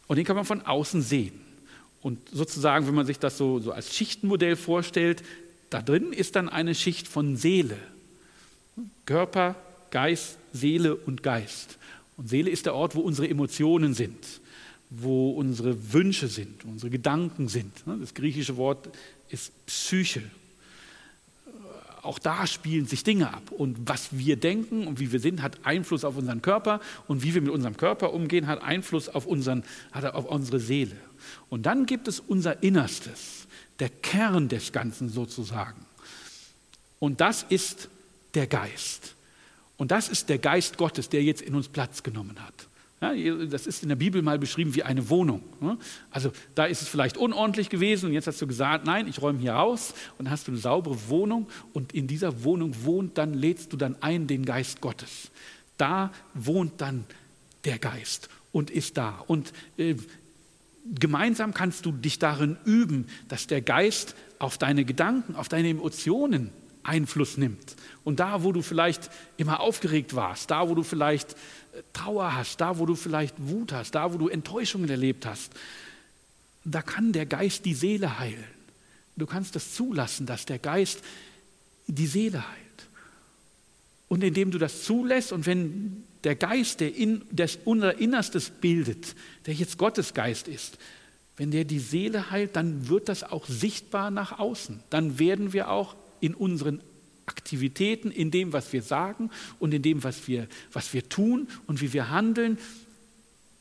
Und 0.07 0.17
den 0.17 0.25
kann 0.25 0.35
man 0.35 0.45
von 0.45 0.63
außen 0.63 1.01
sehen. 1.01 1.39
Und 2.01 2.19
sozusagen, 2.31 2.87
wenn 2.87 2.95
man 2.95 3.05
sich 3.05 3.19
das 3.19 3.37
so, 3.37 3.59
so 3.59 3.71
als 3.71 3.95
Schichtenmodell 3.95 4.55
vorstellt, 4.55 5.23
da 5.69 5.81
drin 5.81 6.13
ist 6.13 6.35
dann 6.35 6.49
eine 6.49 6.75
Schicht 6.75 7.07
von 7.07 7.37
Seele. 7.37 7.77
Körper, 9.05 9.55
Geist, 9.91 10.37
Seele 10.51 10.95
und 10.95 11.23
Geist. 11.23 11.77
Und 12.17 12.27
Seele 12.27 12.49
ist 12.49 12.65
der 12.65 12.75
Ort, 12.75 12.95
wo 12.95 13.01
unsere 13.01 13.29
Emotionen 13.29 13.93
sind, 13.93 14.41
wo 14.89 15.31
unsere 15.31 15.93
Wünsche 15.93 16.27
sind, 16.27 16.63
unsere 16.65 16.89
Gedanken 16.89 17.47
sind. 17.47 17.71
Das 17.85 18.13
griechische 18.13 18.57
Wort 18.57 18.89
ist 19.29 19.51
Psyche. 19.65 20.23
Auch 22.01 22.19
da 22.19 22.45
spielen 22.45 22.85
sich 22.85 23.03
Dinge 23.03 23.33
ab. 23.33 23.49
Und 23.49 23.89
was 23.89 24.09
wir 24.11 24.35
denken 24.35 24.85
und 24.85 24.99
wie 24.99 25.11
wir 25.11 25.19
sind, 25.19 25.41
hat 25.41 25.65
Einfluss 25.65 26.05
auf 26.05 26.17
unseren 26.17 26.43
Körper. 26.43 26.79
Und 27.07 27.23
wie 27.23 27.33
wir 27.33 27.41
mit 27.41 27.51
unserem 27.51 27.77
Körper 27.77 28.13
umgehen, 28.13 28.45
hat 28.45 28.61
Einfluss 28.61 29.09
auf, 29.09 29.25
unseren, 29.25 29.63
hat 29.91 30.05
auf 30.13 30.25
unsere 30.25 30.59
Seele. 30.59 30.95
Und 31.49 31.65
dann 31.65 31.87
gibt 31.87 32.07
es 32.07 32.19
unser 32.19 32.61
Innerstes, 32.61 33.47
der 33.79 33.89
Kern 33.89 34.49
des 34.49 34.71
Ganzen 34.71 35.09
sozusagen. 35.09 35.83
Und 36.99 37.21
das 37.21 37.43
ist 37.49 37.89
der 38.35 38.45
Geist. 38.45 39.15
Und 39.77 39.91
das 39.91 40.07
ist 40.07 40.29
der 40.29 40.37
Geist 40.37 40.77
Gottes, 40.77 41.09
der 41.09 41.23
jetzt 41.23 41.41
in 41.41 41.55
uns 41.55 41.67
Platz 41.67 42.03
genommen 42.03 42.37
hat. 42.39 42.67
Das 43.49 43.67
ist 43.67 43.83
in 43.83 43.89
der 43.89 43.95
Bibel 43.95 44.21
mal 44.21 44.39
beschrieben 44.39 44.75
wie 44.75 44.83
eine 44.83 45.09
Wohnung. 45.09 45.41
Also 46.09 46.31
da 46.55 46.65
ist 46.65 46.81
es 46.81 46.87
vielleicht 46.87 47.17
unordentlich 47.17 47.69
gewesen 47.69 48.07
und 48.07 48.13
jetzt 48.13 48.27
hast 48.27 48.41
du 48.41 48.47
gesagt, 48.47 48.85
nein, 48.85 49.07
ich 49.07 49.21
räume 49.21 49.39
hier 49.39 49.53
raus 49.53 49.93
und 50.17 50.25
dann 50.25 50.31
hast 50.31 50.47
du 50.47 50.51
eine 50.51 50.59
saubere 50.59 50.97
Wohnung 51.07 51.47
und 51.73 51.93
in 51.93 52.07
dieser 52.07 52.43
Wohnung 52.43 52.73
wohnt 52.83 53.17
dann, 53.17 53.33
lädst 53.33 53.73
du 53.73 53.77
dann 53.77 53.95
ein 54.01 54.27
den 54.27 54.45
Geist 54.45 54.81
Gottes. 54.81 55.31
Da 55.77 56.11
wohnt 56.33 56.81
dann 56.81 57.05
der 57.65 57.79
Geist 57.79 58.29
und 58.51 58.69
ist 58.69 58.97
da. 58.97 59.23
Und 59.27 59.51
äh, 59.77 59.95
gemeinsam 60.85 61.53
kannst 61.53 61.85
du 61.85 61.91
dich 61.91 62.19
darin 62.19 62.57
üben, 62.65 63.07
dass 63.27 63.47
der 63.47 63.61
Geist 63.61 64.15
auf 64.39 64.57
deine 64.57 64.85
Gedanken, 64.85 65.35
auf 65.35 65.49
deine 65.49 65.69
Emotionen 65.69 66.51
Einfluss 66.85 67.37
nimmt. 67.37 67.75
Und 68.03 68.19
da, 68.19 68.43
wo 68.43 68.51
du 68.51 68.61
vielleicht 68.61 69.09
immer 69.37 69.59
aufgeregt 69.59 70.15
warst, 70.15 70.51
da, 70.51 70.69
wo 70.69 70.75
du 70.75 70.83
vielleicht 70.83 71.35
Trauer 71.93 72.35
hast, 72.35 72.61
da, 72.61 72.77
wo 72.79 72.85
du 72.85 72.95
vielleicht 72.95 73.35
Wut 73.37 73.71
hast, 73.71 73.91
da, 73.95 74.13
wo 74.13 74.17
du 74.17 74.27
Enttäuschungen 74.27 74.89
erlebt 74.89 75.25
hast, 75.25 75.53
da 76.63 76.81
kann 76.81 77.11
der 77.13 77.25
Geist 77.25 77.65
die 77.65 77.73
Seele 77.73 78.19
heilen. 78.19 78.43
Du 79.15 79.25
kannst 79.25 79.55
das 79.55 79.73
zulassen, 79.73 80.25
dass 80.25 80.45
der 80.45 80.59
Geist 80.59 81.01
die 81.87 82.07
Seele 82.07 82.47
heilt. 82.47 82.65
Und 84.07 84.23
indem 84.23 84.51
du 84.51 84.57
das 84.57 84.83
zulässt 84.83 85.31
und 85.31 85.45
wenn 85.45 86.03
der 86.23 86.35
Geist, 86.35 86.79
der 86.79 86.95
in, 86.95 87.21
das 87.31 87.59
unser 87.65 87.99
Innerstes 87.99 88.49
bildet, 88.49 89.15
der 89.45 89.53
jetzt 89.53 89.77
Gottes 89.77 90.13
Geist 90.13 90.47
ist, 90.47 90.77
wenn 91.37 91.51
der 91.51 91.65
die 91.65 91.79
Seele 91.79 92.31
heilt, 92.31 92.55
dann 92.55 92.87
wird 92.87 93.09
das 93.09 93.23
auch 93.23 93.45
sichtbar 93.45 94.09
nach 94.09 94.39
außen. 94.39 94.79
Dann 94.89 95.19
werden 95.19 95.53
wir 95.53 95.69
auch 95.69 95.95
in 96.19 96.33
unseren 96.33 96.81
Aktivitäten, 97.25 98.11
in 98.11 98.31
dem, 98.31 98.53
was 98.53 98.71
wir 98.73 98.81
sagen 98.81 99.31
und 99.59 99.73
in 99.73 99.81
dem, 99.81 100.03
was 100.03 100.27
wir, 100.27 100.47
was 100.71 100.93
wir 100.93 101.09
tun 101.09 101.47
und 101.67 101.81
wie 101.81 101.93
wir 101.93 102.09
handeln, 102.09 102.57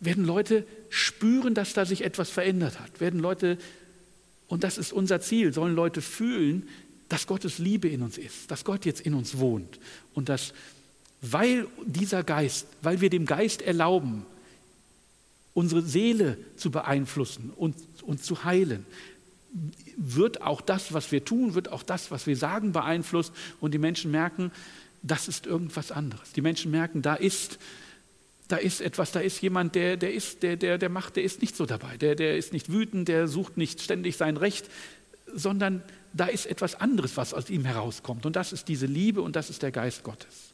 werden 0.00 0.24
Leute 0.24 0.66
spüren, 0.90 1.54
dass 1.54 1.72
da 1.72 1.86
sich 1.86 2.04
etwas 2.04 2.30
verändert 2.30 2.80
hat. 2.80 3.00
Werden 3.00 3.20
Leute, 3.20 3.58
und 4.48 4.64
das 4.64 4.78
ist 4.78 4.92
unser 4.92 5.20
Ziel, 5.20 5.52
sollen 5.52 5.74
Leute 5.74 6.02
fühlen, 6.02 6.68
dass 7.08 7.26
Gottes 7.26 7.58
Liebe 7.58 7.88
in 7.88 8.02
uns 8.02 8.18
ist, 8.18 8.50
dass 8.50 8.64
Gott 8.64 8.84
jetzt 8.84 9.00
in 9.00 9.14
uns 9.14 9.38
wohnt 9.38 9.78
und 10.14 10.28
dass, 10.28 10.52
weil 11.20 11.66
dieser 11.86 12.22
Geist, 12.22 12.66
weil 12.82 13.00
wir 13.00 13.10
dem 13.10 13.26
Geist 13.26 13.62
erlauben, 13.62 14.26
unsere 15.52 15.82
Seele 15.82 16.36
zu 16.56 16.70
beeinflussen 16.70 17.52
und, 17.54 17.76
und 18.02 18.24
zu 18.24 18.44
heilen, 18.44 18.84
wird 19.96 20.42
auch 20.42 20.60
das, 20.60 20.92
was 20.92 21.12
wir 21.12 21.24
tun, 21.24 21.54
wird 21.54 21.70
auch 21.70 21.82
das, 21.82 22.10
was 22.10 22.26
wir 22.26 22.36
sagen, 22.36 22.72
beeinflusst 22.72 23.32
und 23.60 23.72
die 23.72 23.78
Menschen 23.78 24.10
merken, 24.10 24.50
das 25.02 25.28
ist 25.28 25.46
irgendwas 25.46 25.92
anderes. 25.92 26.32
Die 26.32 26.40
Menschen 26.40 26.70
merken, 26.70 27.02
da 27.02 27.14
ist, 27.14 27.58
da 28.48 28.56
ist 28.56 28.80
etwas, 28.80 29.12
da 29.12 29.20
ist 29.20 29.40
jemand, 29.42 29.74
der, 29.74 29.96
der, 29.96 30.12
ist, 30.12 30.42
der, 30.42 30.56
der, 30.56 30.78
der 30.78 30.88
macht, 30.88 31.16
der 31.16 31.22
ist 31.22 31.40
nicht 31.40 31.56
so 31.56 31.66
dabei, 31.66 31.96
der, 31.96 32.14
der 32.14 32.36
ist 32.36 32.52
nicht 32.52 32.72
wütend, 32.72 33.08
der 33.08 33.28
sucht 33.28 33.56
nicht 33.56 33.80
ständig 33.80 34.16
sein 34.16 34.36
Recht, 34.36 34.68
sondern 35.32 35.82
da 36.12 36.26
ist 36.26 36.46
etwas 36.46 36.74
anderes, 36.80 37.16
was 37.16 37.34
aus 37.34 37.50
ihm 37.50 37.64
herauskommt. 37.64 38.24
Und 38.24 38.36
das 38.36 38.52
ist 38.52 38.68
diese 38.68 38.86
Liebe 38.86 39.20
und 39.20 39.36
das 39.36 39.50
ist 39.50 39.62
der 39.62 39.72
Geist 39.72 40.04
Gottes. 40.04 40.52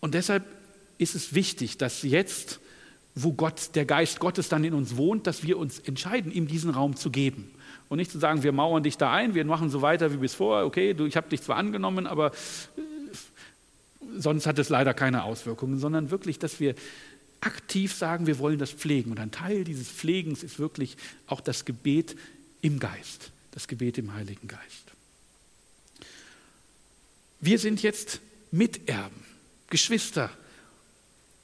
Und 0.00 0.14
deshalb 0.14 0.44
ist 0.98 1.14
es 1.14 1.34
wichtig, 1.34 1.78
dass 1.78 2.02
jetzt 2.02 2.60
wo 3.18 3.32
Gott, 3.32 3.74
der 3.74 3.86
Geist 3.86 4.20
Gottes 4.20 4.50
dann 4.50 4.62
in 4.62 4.74
uns 4.74 4.98
wohnt, 4.98 5.26
dass 5.26 5.42
wir 5.42 5.58
uns 5.58 5.78
entscheiden, 5.78 6.30
ihm 6.30 6.46
diesen 6.46 6.70
Raum 6.70 6.96
zu 6.96 7.10
geben. 7.10 7.50
Und 7.88 7.96
nicht 7.96 8.10
zu 8.10 8.18
sagen, 8.18 8.42
wir 8.42 8.52
mauern 8.52 8.82
dich 8.82 8.98
da 8.98 9.10
ein, 9.10 9.34
wir 9.34 9.44
machen 9.46 9.70
so 9.70 9.80
weiter 9.80 10.12
wie 10.12 10.18
bis 10.18 10.34
vorher, 10.34 10.66
okay, 10.66 10.92
du, 10.92 11.06
ich 11.06 11.16
habe 11.16 11.28
dich 11.30 11.40
zwar 11.40 11.56
angenommen, 11.56 12.06
aber 12.06 12.32
äh, 12.32 14.18
sonst 14.18 14.46
hat 14.46 14.58
es 14.58 14.68
leider 14.68 14.92
keine 14.92 15.24
Auswirkungen, 15.24 15.78
sondern 15.78 16.10
wirklich, 16.10 16.38
dass 16.38 16.60
wir 16.60 16.74
aktiv 17.40 17.94
sagen, 17.94 18.26
wir 18.26 18.38
wollen 18.38 18.58
das 18.58 18.70
pflegen. 18.70 19.10
Und 19.12 19.18
ein 19.18 19.30
Teil 19.30 19.64
dieses 19.64 19.88
Pflegens 19.88 20.42
ist 20.42 20.58
wirklich 20.58 20.98
auch 21.26 21.40
das 21.40 21.64
Gebet 21.64 22.16
im 22.60 22.78
Geist, 22.78 23.30
das 23.52 23.66
Gebet 23.66 23.96
im 23.96 24.12
Heiligen 24.12 24.46
Geist. 24.46 24.92
Wir 27.40 27.58
sind 27.58 27.82
jetzt 27.82 28.20
Miterben, 28.50 29.24
Geschwister 29.70 30.30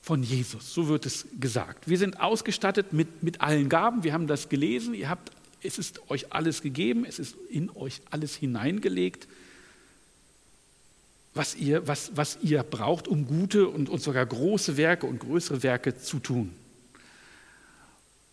von 0.03 0.25
Jesus, 0.25 0.75
so 0.75 0.89
wird 0.89 1.07
es 1.07 1.27
gesagt. 1.39 1.89
Wir 1.89 1.97
sind 1.97 2.21
ausgestattet 2.21 2.93
mit, 2.93 3.23
mit 3.23 3.41
allen 3.41 3.69
Gaben, 3.69 4.03
wir 4.03 4.13
haben 4.13 4.27
das 4.27 4.49
gelesen, 4.49 4.95
ihr 4.95 5.09
habt, 5.09 5.31
es 5.63 5.79
ist 5.79 6.11
euch 6.11 6.33
alles 6.33 6.61
gegeben, 6.61 7.05
es 7.05 7.21
ist 7.21 7.37
in 7.49 7.71
euch 7.71 8.03
alles 8.11 8.35
hineingelegt, 8.35 9.29
was 11.35 11.55
ihr, 11.55 11.87
was, 11.87 12.11
was 12.17 12.39
ihr 12.43 12.65
braucht, 12.65 13.07
um 13.07 13.27
gute 13.27 13.69
und, 13.69 13.89
und 13.89 14.03
sogar 14.03 14.27
große 14.27 14.77
Werke 14.77 15.07
und 15.07 15.21
größere 15.21 15.63
Werke 15.63 15.97
zu 15.97 16.19
tun. 16.19 16.53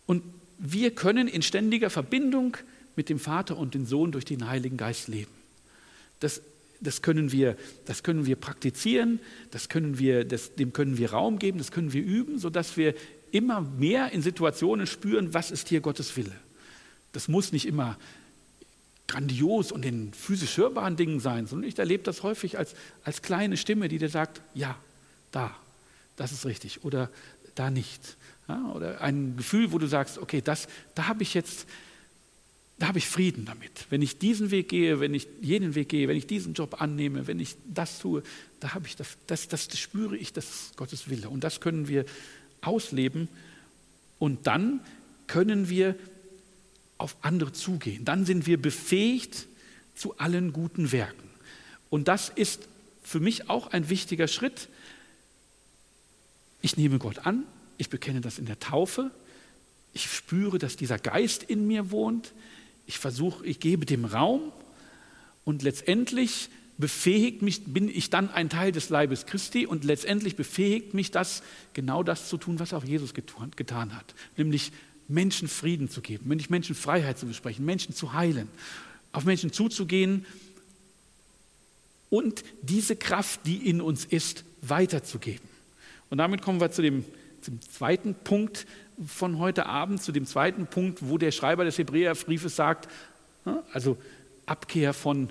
Und 0.06 0.24
wir 0.58 0.92
können 0.92 1.28
in 1.28 1.40
ständiger 1.40 1.88
Verbindung 1.88 2.56
mit 2.96 3.08
dem 3.08 3.20
Vater 3.20 3.56
und 3.56 3.74
dem 3.74 3.86
Sohn 3.86 4.10
durch 4.10 4.24
den 4.24 4.48
Heiligen 4.48 4.76
Geist 4.76 5.06
leben. 5.06 5.30
Das 6.18 6.42
das 6.80 7.02
können 7.02 7.32
wir, 7.32 7.56
das 7.84 8.02
können 8.02 8.26
wir 8.26 8.36
praktizieren, 8.36 9.20
das 9.50 9.68
können 9.68 9.98
wir, 9.98 10.24
das, 10.24 10.54
dem 10.54 10.72
können 10.72 10.98
wir 10.98 11.12
Raum 11.12 11.38
geben, 11.38 11.58
das 11.58 11.70
können 11.70 11.92
wir 11.92 12.02
üben, 12.02 12.38
sodass 12.38 12.76
wir 12.76 12.94
immer 13.32 13.60
mehr 13.60 14.12
in 14.12 14.22
Situationen 14.22 14.86
spüren, 14.86 15.34
was 15.34 15.50
ist 15.50 15.68
hier 15.68 15.80
Gottes 15.80 16.16
Wille. 16.16 16.34
Das 17.12 17.28
muss 17.28 17.52
nicht 17.52 17.66
immer 17.66 17.98
grandios 19.06 19.72
und 19.72 19.84
in 19.84 20.12
physisch 20.12 20.56
hörbaren 20.56 20.96
Dingen 20.96 21.20
sein, 21.20 21.46
sondern 21.46 21.68
ich 21.68 21.78
erlebe 21.78 22.04
das 22.04 22.22
häufig 22.22 22.56
als, 22.58 22.74
als 23.04 23.22
kleine 23.22 23.56
Stimme, 23.56 23.88
die 23.88 23.98
dir 23.98 24.08
sagt, 24.08 24.40
ja, 24.54 24.76
da, 25.32 25.54
das 26.16 26.32
ist 26.32 26.46
richtig 26.46 26.84
oder 26.84 27.10
da 27.54 27.70
nicht. 27.70 28.16
Ja, 28.48 28.72
oder 28.72 29.00
ein 29.00 29.36
Gefühl, 29.36 29.72
wo 29.72 29.78
du 29.78 29.86
sagst, 29.86 30.18
okay, 30.18 30.40
das, 30.42 30.68
da 30.94 31.08
habe 31.08 31.22
ich 31.22 31.34
jetzt, 31.34 31.66
da 32.80 32.88
habe 32.88 32.98
ich 32.98 33.06
Frieden 33.06 33.44
damit. 33.44 33.86
Wenn 33.90 34.00
ich 34.00 34.18
diesen 34.18 34.50
Weg 34.50 34.70
gehe, 34.70 35.00
wenn 35.00 35.12
ich 35.12 35.28
jenen 35.42 35.74
Weg 35.74 35.90
gehe, 35.90 36.08
wenn 36.08 36.16
ich 36.16 36.26
diesen 36.26 36.54
Job 36.54 36.80
annehme, 36.80 37.26
wenn 37.26 37.38
ich 37.38 37.56
das 37.66 37.98
tue, 37.98 38.22
da 38.58 38.72
habe 38.72 38.86
ich 38.86 38.96
das, 38.96 39.18
das, 39.26 39.48
das, 39.48 39.68
das 39.68 39.78
spüre 39.78 40.16
ich, 40.16 40.32
das 40.32 40.46
ist 40.46 40.76
Gottes 40.78 41.10
Wille. 41.10 41.28
Und 41.28 41.44
das 41.44 41.60
können 41.60 41.88
wir 41.88 42.06
ausleben. 42.62 43.28
Und 44.18 44.46
dann 44.46 44.80
können 45.26 45.68
wir 45.68 45.94
auf 46.96 47.16
andere 47.20 47.52
zugehen. 47.52 48.06
Dann 48.06 48.24
sind 48.24 48.46
wir 48.46 48.60
befähigt 48.60 49.46
zu 49.94 50.16
allen 50.16 50.54
guten 50.54 50.90
Werken. 50.90 51.28
Und 51.90 52.08
das 52.08 52.30
ist 52.30 52.66
für 53.02 53.20
mich 53.20 53.50
auch 53.50 53.66
ein 53.66 53.90
wichtiger 53.90 54.26
Schritt. 54.26 54.70
Ich 56.62 56.78
nehme 56.78 56.98
Gott 56.98 57.26
an, 57.26 57.44
ich 57.76 57.90
bekenne 57.90 58.22
das 58.22 58.38
in 58.38 58.46
der 58.46 58.58
Taufe, 58.58 59.10
ich 59.92 60.10
spüre, 60.10 60.58
dass 60.58 60.76
dieser 60.76 60.98
Geist 60.98 61.42
in 61.42 61.66
mir 61.66 61.90
wohnt, 61.90 62.32
ich 62.90 62.98
versuche, 62.98 63.46
ich 63.46 63.60
gebe 63.60 63.86
dem 63.86 64.04
Raum 64.04 64.50
und 65.44 65.62
letztendlich 65.62 66.48
befähigt 66.76 67.40
mich, 67.40 67.62
bin 67.66 67.88
ich 67.88 68.10
dann 68.10 68.30
ein 68.30 68.48
Teil 68.48 68.72
des 68.72 68.88
Leibes 68.88 69.26
Christi 69.26 69.64
und 69.64 69.84
letztendlich 69.84 70.34
befähigt 70.34 70.92
mich 70.92 71.12
das, 71.12 71.44
genau 71.72 72.02
das 72.02 72.28
zu 72.28 72.36
tun, 72.36 72.58
was 72.58 72.72
auch 72.72 72.82
Jesus 72.82 73.14
getan 73.14 73.94
hat, 73.94 74.16
nämlich 74.36 74.72
Menschen 75.06 75.46
Frieden 75.46 75.88
zu 75.88 76.00
geben, 76.00 76.36
Menschen 76.48 76.74
Freiheit 76.74 77.16
zu 77.16 77.26
besprechen, 77.26 77.64
Menschen 77.64 77.94
zu 77.94 78.12
heilen, 78.12 78.48
auf 79.12 79.24
Menschen 79.24 79.52
zuzugehen 79.52 80.26
und 82.08 82.42
diese 82.62 82.96
Kraft, 82.96 83.46
die 83.46 83.68
in 83.68 83.80
uns 83.80 84.04
ist, 84.04 84.42
weiterzugeben. 84.62 85.48
Und 86.08 86.18
damit 86.18 86.42
kommen 86.42 86.60
wir 86.60 86.72
zu 86.72 86.82
dem, 86.82 87.04
zum 87.40 87.60
zweiten 87.62 88.16
Punkt 88.16 88.66
von 89.06 89.38
heute 89.38 89.66
Abend, 89.66 90.02
zu 90.02 90.12
dem 90.12 90.26
zweiten 90.26 90.66
Punkt, 90.66 91.08
wo 91.08 91.18
der 91.18 91.30
Schreiber 91.30 91.64
des 91.64 91.78
Hebräerbriefes 91.78 92.56
sagt, 92.56 92.88
also 93.72 93.96
Abkehr 94.46 94.92
von, 94.92 95.30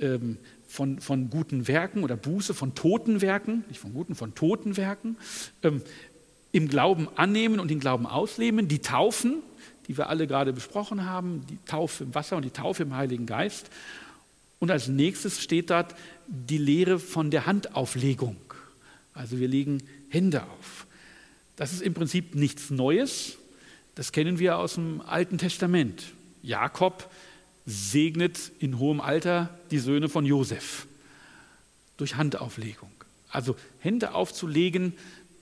ähm, 0.00 0.38
von, 0.66 0.98
von 1.00 1.30
guten 1.30 1.68
Werken 1.68 2.02
oder 2.02 2.16
Buße 2.16 2.54
von 2.54 2.74
toten 2.74 3.20
Werken, 3.20 3.64
nicht 3.68 3.80
von 3.80 3.94
guten, 3.94 4.14
von 4.14 4.34
toten 4.34 4.76
Werken. 4.76 5.16
Ähm, 5.62 5.82
im 6.52 6.68
Glauben 6.68 7.08
annehmen 7.16 7.58
und 7.58 7.68
den 7.68 7.80
Glauben 7.80 8.06
ausleben, 8.06 8.68
die 8.68 8.78
Taufen, 8.78 9.42
die 9.88 9.98
wir 9.98 10.08
alle 10.08 10.28
gerade 10.28 10.52
besprochen 10.52 11.04
haben, 11.04 11.44
die 11.50 11.58
Taufe 11.66 12.04
im 12.04 12.14
Wasser 12.14 12.36
und 12.36 12.44
die 12.44 12.50
Taufe 12.50 12.84
im 12.84 12.94
Heiligen 12.94 13.26
Geist. 13.26 13.70
Und 14.60 14.70
als 14.70 14.86
nächstes 14.86 15.42
steht 15.42 15.70
dort 15.70 15.96
die 16.28 16.58
Lehre 16.58 17.00
von 17.00 17.32
der 17.32 17.46
Handauflegung. 17.46 18.36
Also 19.14 19.40
wir 19.40 19.48
legen 19.48 19.82
Hände 20.08 20.44
auf. 20.44 20.86
Das 21.56 21.72
ist 21.72 21.82
im 21.82 21.94
Prinzip 21.94 22.34
nichts 22.34 22.70
Neues. 22.70 23.38
Das 23.94 24.12
kennen 24.12 24.38
wir 24.38 24.58
aus 24.58 24.74
dem 24.74 25.00
Alten 25.00 25.38
Testament. 25.38 26.04
Jakob 26.42 27.10
segnet 27.66 28.52
in 28.58 28.78
hohem 28.78 29.00
Alter 29.00 29.56
die 29.70 29.78
Söhne 29.78 30.08
von 30.08 30.26
Josef 30.26 30.86
durch 31.96 32.16
Handauflegung. 32.16 32.90
Also 33.30 33.56
Hände 33.78 34.14
aufzulegen 34.14 34.94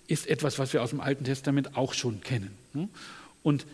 ist 0.07 0.27
etwas, 0.27 0.59
was 0.59 0.73
wir 0.73 0.83
aus 0.83 0.91
dem 0.91 1.01
Alten 1.01 1.25
Testament 1.25 1.77
auch 1.77 1.95
schon 1.95 2.21
kennen. 2.21 2.51
Ne? 2.75 2.89
Und 3.43 3.67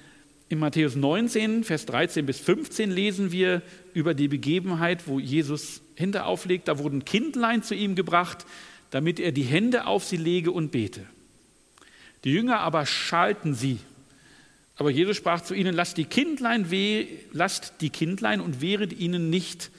in 0.49 0.59
Matthäus 0.59 0.97
19, 0.97 1.65
Vers 1.65 1.85
13 1.87 2.25
bis 2.25 2.39
15 2.41 2.91
lesen 2.91 3.33
wir 3.33 3.61
über 3.93 4.15
die 4.15 4.29
Begebenheit, 4.29 5.07
wo 5.07 5.19
Jesus 5.19 5.83
Hände 5.95 6.25
auflegt. 6.25 6.69
Da 6.69 6.79
wurden 6.79 7.05
Kindlein 7.05 7.63
zu 7.63 7.75
ihm 7.75 7.95
gebracht, 7.95 8.47
damit 8.91 9.21
er 9.21 9.33
die 9.33 9.43
Hände 9.43 9.87
auf 9.87 10.05
sie 10.05 10.17
lege 10.17 10.51
und 10.51 10.71
bete. 10.71 11.05
Die 12.25 12.33
Jünger 12.33 12.61
aber 12.61 12.87
schalten 12.87 13.55
sie. 13.55 13.79
Aber 14.77 14.91
Jesus 14.91 15.17
sprach 15.17 15.41
zu 15.43 15.55
ihnen: 15.55 15.75
Lasst 15.75 15.97
die 15.97 16.05
Kindlein 16.05 16.71
weh, 16.71 17.07
lasst 17.33 17.75
die 17.81 17.91
Kindlein 17.91 18.41
und 18.41 18.61
wehret 18.61 18.93
ihnen 18.93 19.31
nicht, 19.31 19.71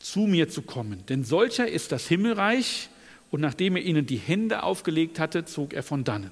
zu 0.00 0.20
mir 0.20 0.48
zu 0.48 0.62
kommen. 0.62 1.04
Denn 1.06 1.24
solcher 1.24 1.68
ist 1.68 1.92
das 1.92 2.06
Himmelreich 2.06 2.90
und 3.30 3.40
nachdem 3.40 3.76
er 3.76 3.82
ihnen 3.82 4.06
die 4.06 4.16
Hände 4.16 4.62
aufgelegt 4.62 5.18
hatte, 5.18 5.44
zog 5.44 5.72
er 5.72 5.82
von 5.82 6.04
dannen. 6.04 6.30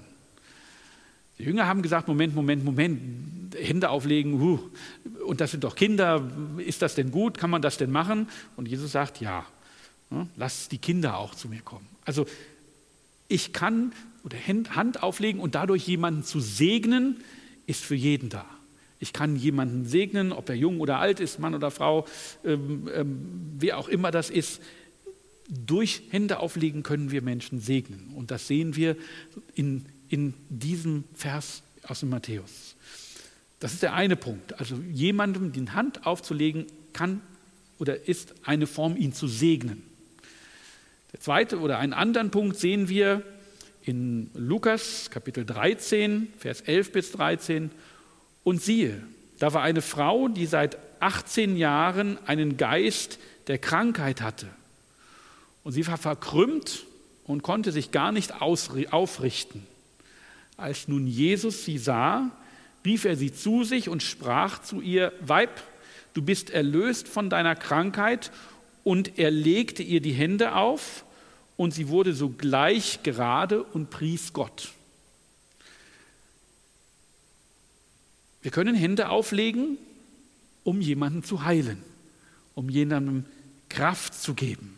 Die 1.38 1.45
Jünger 1.45 1.66
haben 1.66 1.82
gesagt, 1.82 2.07
Moment, 2.07 2.34
Moment, 2.34 2.64
Moment, 2.64 3.01
Hände 3.57 3.88
auflegen, 3.88 4.40
huh, 4.40 4.61
und 5.26 5.40
das 5.40 5.51
sind 5.51 5.64
doch 5.64 5.74
Kinder, 5.74 6.30
ist 6.59 6.82
das 6.82 6.95
denn 6.95 7.11
gut, 7.11 7.38
kann 7.38 7.51
man 7.51 7.62
das 7.62 7.78
denn 7.78 7.90
machen? 7.90 8.28
Und 8.57 8.68
Jesus 8.68 8.93
sagt, 8.93 9.20
ja, 9.20 9.47
lass 10.36 10.68
die 10.68 10.78
Kinder 10.78 11.16
auch 11.16 11.34
zu 11.34 11.49
mir 11.49 11.62
kommen. 11.62 11.88
Also 12.05 12.26
ich 13.28 13.53
kann 13.53 13.93
oder 14.24 14.36
Hand 14.46 15.02
auflegen 15.02 15.40
und 15.40 15.54
dadurch 15.54 15.86
jemanden 15.86 16.22
zu 16.22 16.40
segnen, 16.40 17.16
ist 17.66 17.84
für 17.84 17.94
jeden 17.94 18.28
da. 18.28 18.44
Ich 18.98 19.12
kann 19.12 19.34
jemanden 19.34 19.84
segnen, 19.84 20.32
ob 20.32 20.48
er 20.48 20.54
jung 20.54 20.80
oder 20.80 20.98
alt 20.98 21.18
ist, 21.18 21.40
Mann 21.40 21.54
oder 21.54 21.70
Frau, 21.70 22.06
ähm, 22.44 22.88
ähm, 22.94 23.56
wer 23.58 23.78
auch 23.78 23.88
immer 23.88 24.10
das 24.10 24.30
ist 24.30 24.60
durch 25.48 26.02
Hände 26.10 26.38
auflegen 26.38 26.82
können 26.82 27.10
wir 27.10 27.22
Menschen 27.22 27.60
segnen. 27.60 28.12
Und 28.14 28.30
das 28.30 28.46
sehen 28.46 28.76
wir 28.76 28.96
in, 29.54 29.84
in 30.08 30.34
diesem 30.48 31.04
Vers 31.14 31.62
aus 31.82 32.00
dem 32.00 32.10
Matthäus. 32.10 32.76
Das 33.60 33.72
ist 33.72 33.82
der 33.82 33.94
eine 33.94 34.16
Punkt. 34.16 34.58
Also 34.58 34.76
jemandem 34.92 35.52
die 35.52 35.68
Hand 35.70 36.06
aufzulegen 36.06 36.66
kann 36.92 37.20
oder 37.78 38.08
ist 38.08 38.34
eine 38.44 38.66
Form, 38.66 38.96
ihn 38.96 39.12
zu 39.12 39.28
segnen. 39.28 39.82
Der 41.12 41.20
zweite 41.20 41.58
oder 41.60 41.78
einen 41.78 41.92
anderen 41.92 42.30
Punkt 42.30 42.58
sehen 42.58 42.88
wir 42.88 43.22
in 43.84 44.30
Lukas 44.34 45.10
Kapitel 45.10 45.44
13, 45.44 46.32
Vers 46.38 46.60
11 46.62 46.92
bis 46.92 47.12
13. 47.12 47.70
Und 48.44 48.62
siehe, 48.62 49.02
da 49.38 49.52
war 49.52 49.62
eine 49.62 49.82
Frau, 49.82 50.28
die 50.28 50.46
seit 50.46 50.78
18 51.00 51.56
Jahren 51.56 52.18
einen 52.26 52.56
Geist 52.56 53.18
der 53.48 53.58
Krankheit 53.58 54.20
hatte. 54.20 54.46
Und 55.64 55.72
sie 55.72 55.86
war 55.86 55.98
verkrümmt 55.98 56.84
und 57.24 57.42
konnte 57.42 57.72
sich 57.72 57.90
gar 57.90 58.12
nicht 58.12 58.40
aufrichten. 58.40 59.66
Als 60.56 60.86
nun 60.86 61.06
Jesus 61.06 61.64
sie 61.64 61.78
sah, 61.78 62.30
rief 62.84 63.04
er 63.04 63.16
sie 63.16 63.32
zu 63.32 63.64
sich 63.64 63.88
und 63.88 64.02
sprach 64.02 64.60
zu 64.60 64.80
ihr, 64.80 65.12
Weib, 65.20 65.60
du 66.14 66.22
bist 66.22 66.50
erlöst 66.50 67.08
von 67.08 67.30
deiner 67.30 67.56
Krankheit. 67.56 68.30
Und 68.84 69.18
er 69.18 69.30
legte 69.30 69.82
ihr 69.82 70.00
die 70.00 70.12
Hände 70.12 70.54
auf 70.54 71.04
und 71.57 71.72
sie 71.72 71.88
wurde 71.88 72.14
sogleich 72.14 73.03
gerade 73.03 73.62
und 73.62 73.90
pries 73.90 74.32
Gott. 74.32 74.72
Wir 78.42 78.50
können 78.50 78.74
Hände 78.74 79.09
auflegen, 79.09 79.78
um 80.64 80.80
jemanden 80.80 81.22
zu 81.22 81.44
heilen, 81.44 81.78
um 82.55 82.68
jemandem 82.68 83.24
Kraft 83.68 84.14
zu 84.14 84.34
geben. 84.34 84.76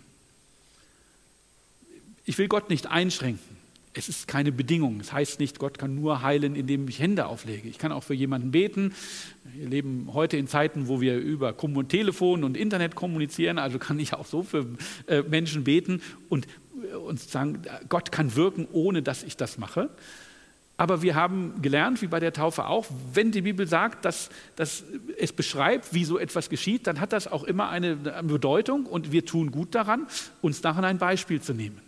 Ich 2.27 2.39
will 2.39 2.49
Gott 2.49 2.71
nicht 2.71 2.87
einschränken. 2.87 3.55
Es 3.97 4.09
ist 4.09 4.27
keine 4.27 4.51
Bedingung. 4.51 4.99
Es 5.01 5.13
heißt 5.13 5.39
nicht, 5.39 5.61
Gott 5.61 5.79
kann 5.79 5.95
nur 5.95 6.21
heilen, 6.21 6.57
indem 6.57 6.89
ich 6.89 6.99
Hände 6.99 7.27
auflege. 7.27 7.69
Ich 7.69 7.79
kann 7.79 7.93
auch 7.93 8.03
für 8.03 8.15
jemanden 8.15 8.51
beten. 8.51 8.93
Wir 9.55 9.69
leben 9.69 10.11
heute 10.13 10.37
in 10.37 10.49
Zeiten, 10.49 10.89
wo 10.89 11.01
wir 11.01 11.17
über 11.17 11.57
Telefon 11.89 12.43
und 12.43 12.57
Internet 12.57 12.97
kommunizieren. 12.97 13.59
Also 13.59 13.79
kann 13.79 14.01
ich 14.01 14.13
auch 14.15 14.27
so 14.27 14.43
für 14.43 14.67
äh, 15.07 15.23
Menschen 15.23 15.63
beten 15.63 16.03
und, 16.29 16.49
und 17.07 17.21
sagen, 17.21 17.63
Gott 17.89 18.13
kann 18.13 18.35
wirken, 18.35 18.67
ohne 18.73 19.03
dass 19.03 19.23
ich 19.23 19.37
das 19.37 19.59
mache. 19.59 19.91
Aber 20.77 21.03
wir 21.03 21.15
haben 21.15 21.63
gelernt, 21.63 22.03
wie 22.03 22.09
bei 22.09 22.19
der 22.19 22.33
Taufe 22.33 22.67
auch, 22.67 22.87
wenn 23.13 23.31
die 23.31 23.43
Bibel 23.43 23.67
sagt, 23.67 24.05
dass, 24.05 24.31
dass 24.57 24.83
es 25.19 25.33
beschreibt, 25.33 25.95
wie 25.95 26.05
so 26.05 26.19
etwas 26.19 26.51
geschieht, 26.51 26.89
dann 26.89 27.01
hat 27.01 27.13
das 27.13 27.31
auch 27.31 27.45
immer 27.45 27.69
eine 27.69 27.95
Bedeutung 27.95 28.87
und 28.87 29.13
wir 29.13 29.25
tun 29.25 29.53
gut 29.53 29.75
daran, 29.75 30.07
uns 30.43 30.63
daran 30.63 30.85
ein 30.85 30.99
Beispiel 30.99 31.41
zu 31.41 31.55
nehmen. 31.55 31.81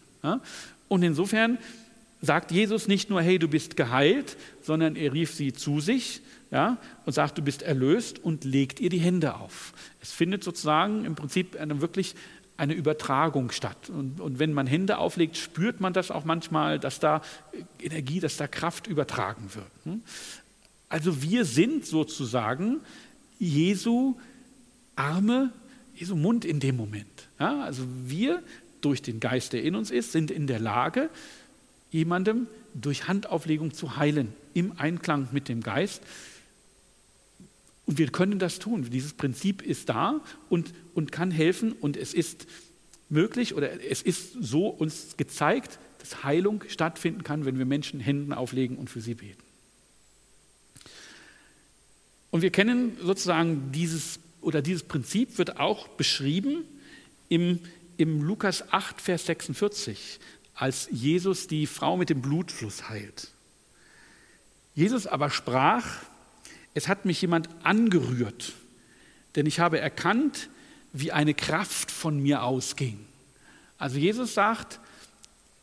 Und 0.87 1.03
insofern 1.03 1.59
sagt 2.22 2.53
Jesus 2.53 2.87
nicht 2.87 3.11
nur, 3.11 3.20
hey, 3.22 3.41
du 3.41 3.49
bist 3.49 3.76
geheilt, 3.76 4.37
sondern 4.62 4.95
er 4.95 5.12
rief 5.12 5.34
sie 5.34 5.53
zu 5.53 5.80
sich 5.80 6.22
ja, 6.53 6.78
und 7.05 7.12
sagt, 7.12 7.39
du 7.39 7.43
bist 7.43 7.62
erlöst 7.62 8.22
und 8.22 8.45
legt 8.45 8.78
ihr 8.78 8.89
die 8.89 8.99
Hände 8.99 9.34
auf. 9.34 9.72
Es 10.01 10.12
findet 10.12 10.45
sozusagen 10.45 11.05
im 11.05 11.16
Prinzip 11.16 11.59
eine, 11.59 11.80
wirklich 11.80 12.14
eine 12.57 12.74
Übertragung 12.74 13.50
statt. 13.50 13.90
Und, 13.90 14.20
und 14.20 14.38
wenn 14.38 14.52
man 14.52 14.66
Hände 14.66 14.98
auflegt, 14.98 15.36
spürt 15.36 15.80
man 15.80 15.92
das 15.92 16.11
auch 16.11 16.24
manchmal, 16.24 16.78
dass 16.78 17.00
da 17.00 17.22
Energie, 17.80 18.20
dass 18.20 18.36
da 18.36 18.46
Kraft 18.46 18.86
übertragen 18.86 19.50
wird. 19.54 19.66
Hm? 19.84 20.02
Also 20.88 21.22
wir 21.22 21.44
sind 21.44 21.84
sozusagen 21.84 22.80
Jesu 23.38 24.16
Arme, 24.94 25.52
Jesu 25.94 26.16
Mund 26.16 26.44
in 26.44 26.61
dem 26.61 26.76
Moment. 26.76 27.28
Ja, 27.38 27.62
also 27.62 27.82
wir 28.04 28.42
durch 28.80 29.02
den 29.02 29.20
Geist, 29.20 29.52
der 29.52 29.62
in 29.62 29.74
uns 29.74 29.90
ist, 29.90 30.12
sind 30.12 30.30
in 30.30 30.46
der 30.46 30.61
Lage, 30.61 31.11
jemandem 31.90 32.46
durch 32.74 33.09
Handauflegung 33.09 33.72
zu 33.74 33.96
heilen, 33.96 34.32
im 34.54 34.78
Einklang 34.78 35.28
mit 35.32 35.48
dem 35.48 35.62
Geist. 35.62 36.02
Und 37.87 37.99
wir 37.99 38.09
können 38.09 38.39
das 38.39 38.59
tun. 38.59 38.91
Dieses 38.91 39.14
Prinzip 39.14 39.62
ist 39.62 39.89
da 39.89 40.20
und, 40.49 40.74
und 40.95 41.12
kann 41.12 41.30
helfen 41.30 41.72
und 41.72 41.97
es 41.97 42.14
ist 42.14 42.47
möglich 43.09 43.55
oder 43.55 43.84
es 43.89 44.03
ist 44.03 44.32
so 44.41 44.66
uns 44.68 45.16
gezeigt, 45.16 45.78
dass 46.01 46.24
Heilung 46.24 46.64
stattfinden 46.68 47.22
kann, 47.22 47.45
wenn 47.45 47.59
wir 47.59 47.64
Menschen 47.64 48.01
Händen 48.01 48.32
auflegen 48.32 48.76
und 48.76 48.91
für 48.91 49.01
sie 49.01 49.14
beten. 49.14 49.43
Und 52.30 52.43
wir 52.43 52.51
kennen 52.51 52.97
sozusagen 53.01 53.70
dieses 53.72 54.18
oder 54.41 54.62
dieses 54.62 54.82
Prinzip 54.82 55.39
wird 55.39 55.59
auch 55.59 55.89
beschrieben 55.89 56.64
im, 57.28 57.61
im 57.97 58.22
Lukas 58.22 58.72
8, 58.72 59.01
Vers 59.01 59.26
46, 59.26 60.20
als 60.55 60.89
Jesus 60.93 61.49
die 61.49 61.66
Frau 61.66 61.97
mit 61.97 62.11
dem 62.11 62.22
Blutfluss 62.22 62.89
heilt. 62.89 63.32
Jesus 64.74 65.07
aber 65.07 65.30
sprach, 65.30 65.84
es 66.77 66.89
hat 66.89 67.07
mich 67.07 67.22
jemand 67.22 67.49
angerührt, 67.64 68.53
denn 69.35 69.47
ich 69.47 69.61
habe 69.61 69.81
erkannt, 69.81 70.51
wie 70.93 71.11
eine 71.11 71.33
Kraft 71.33 71.91
von 71.91 72.22
mir 72.22 72.43
ausging. 72.43 72.99
Also 73.79 73.97
Jesus 73.97 74.35
sagt, 74.35 74.79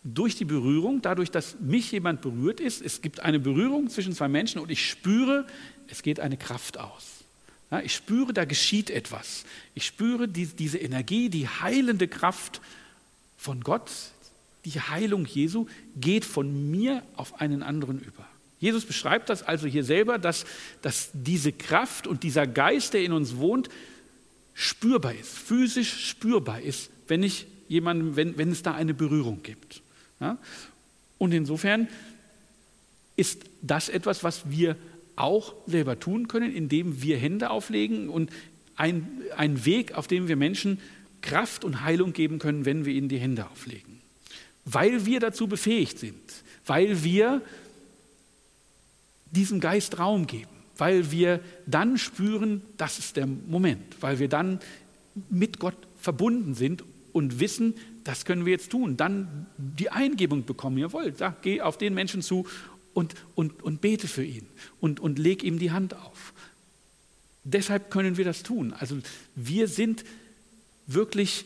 durch 0.03 0.35
die 0.35 0.45
Berührung, 0.45 1.03
dadurch, 1.03 1.29
dass 1.29 1.59
mich 1.59 1.91
jemand 1.91 2.21
berührt 2.21 2.59
ist, 2.59 2.81
es 2.81 3.01
gibt 3.01 3.19
eine 3.19 3.39
Berührung 3.39 3.91
zwischen 3.91 4.13
zwei 4.13 4.27
Menschen 4.27 4.59
und 4.59 4.71
ich 4.71 4.89
spüre, 4.89 5.45
es 5.87 6.01
geht 6.01 6.19
eine 6.19 6.35
Kraft 6.35 6.79
aus. 6.79 7.23
Ja, 7.69 7.79
ich 7.81 7.93
spüre, 7.93 8.33
da 8.33 8.45
geschieht 8.45 8.89
etwas. 8.89 9.45
Ich 9.75 9.85
spüre 9.85 10.27
die, 10.27 10.47
diese 10.47 10.79
Energie, 10.79 11.29
die 11.29 11.47
heilende 11.47 12.07
Kraft 12.07 12.59
von 13.37 13.61
Gott, 13.61 13.91
die 14.65 14.81
Heilung 14.81 15.27
Jesu 15.27 15.67
geht 15.95 16.25
von 16.25 16.71
mir 16.71 17.03
auf 17.15 17.39
einen 17.39 17.61
anderen 17.61 17.99
über. 17.99 18.25
Jesus 18.63 18.85
beschreibt 18.85 19.27
das 19.29 19.43
also 19.43 19.67
hier 19.67 19.83
selber, 19.83 20.17
dass, 20.17 20.45
dass 20.81 21.09
diese 21.11 21.51
Kraft 21.51 22.07
und 22.07 22.23
dieser 22.23 22.47
Geist, 22.47 22.93
der 22.93 23.03
in 23.03 23.11
uns 23.11 23.35
wohnt, 23.35 23.67
spürbar 24.53 25.13
ist, 25.13 25.37
physisch 25.37 26.07
spürbar 26.07 26.61
ist, 26.61 26.89
wenn 27.09 27.23
ich 27.23 27.45
jemandem, 27.67 28.15
wenn, 28.15 28.37
wenn 28.37 28.53
es 28.53 28.63
da 28.63 28.73
eine 28.73 28.93
Berührung 28.93 29.43
gibt. 29.43 29.81
Ja? 30.21 30.37
Und 31.17 31.33
insofern 31.33 31.89
ist 33.17 33.43
das 33.61 33.89
etwas, 33.89 34.23
was 34.23 34.49
wir 34.49 34.77
auch 35.17 35.55
selber 35.67 35.99
tun 35.99 36.29
können, 36.29 36.55
indem 36.55 37.01
wir 37.01 37.17
Hände 37.17 37.49
auflegen 37.49 38.07
und 38.07 38.31
ein, 38.77 39.23
ein 39.35 39.65
Weg, 39.65 39.95
auf 39.95 40.07
dem 40.07 40.29
wir 40.29 40.37
Menschen 40.37 40.79
Kraft 41.21 41.65
und 41.65 41.83
Heilung 41.83 42.13
geben 42.13 42.39
können, 42.39 42.63
wenn 42.63 42.85
wir 42.85 42.93
ihnen 42.93 43.09
die 43.09 43.19
Hände 43.19 43.45
auflegen. 43.49 43.99
Weil 44.63 45.05
wir 45.05 45.19
dazu 45.19 45.47
befähigt 45.47 45.99
sind, 45.99 46.15
weil 46.65 47.03
wir 47.03 47.41
diesem 49.33 49.59
Geist 49.59 49.99
Raum 49.99 50.27
geben, 50.27 50.49
weil 50.77 51.11
wir 51.11 51.39
dann 51.65 51.97
spüren, 51.97 52.61
das 52.77 52.99
ist 52.99 53.17
der 53.17 53.27
Moment, 53.27 53.83
weil 54.01 54.19
wir 54.19 54.29
dann 54.29 54.59
mit 55.29 55.59
Gott 55.59 55.75
verbunden 55.97 56.55
sind 56.55 56.83
und 57.11 57.39
wissen, 57.39 57.75
das 58.03 58.25
können 58.25 58.45
wir 58.45 58.51
jetzt 58.51 58.71
tun. 58.71 58.97
Dann 58.97 59.45
die 59.57 59.89
Eingebung 59.89 60.45
bekommen, 60.45 60.77
jawohl, 60.77 61.13
sag, 61.15 61.41
geh 61.41 61.61
auf 61.61 61.77
den 61.77 61.93
Menschen 61.93 62.21
zu 62.21 62.45
und, 62.93 63.15
und, 63.35 63.63
und 63.63 63.81
bete 63.81 64.07
für 64.07 64.23
ihn 64.23 64.47
und, 64.79 64.99
und 64.99 65.19
leg 65.19 65.43
ihm 65.43 65.59
die 65.59 65.71
Hand 65.71 65.95
auf. 65.95 66.33
Deshalb 67.43 67.91
können 67.91 68.17
wir 68.17 68.25
das 68.25 68.43
tun. 68.43 68.73
Also 68.73 68.97
wir 69.35 69.67
sind 69.67 70.03
wirklich 70.87 71.45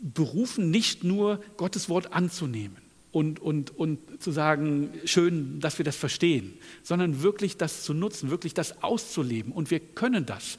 berufen, 0.00 0.70
nicht 0.70 1.04
nur 1.04 1.42
Gottes 1.56 1.88
Wort 1.88 2.12
anzunehmen 2.12 2.83
und, 3.14 3.38
und, 3.38 3.70
und 3.78 4.20
zu 4.20 4.32
sagen, 4.32 4.90
schön, 5.04 5.60
dass 5.60 5.78
wir 5.78 5.84
das 5.84 5.94
verstehen, 5.94 6.54
sondern 6.82 7.22
wirklich 7.22 7.56
das 7.56 7.84
zu 7.84 7.94
nutzen, 7.94 8.28
wirklich 8.28 8.54
das 8.54 8.82
auszuleben. 8.82 9.52
Und 9.52 9.70
wir 9.70 9.78
können 9.78 10.26
das 10.26 10.58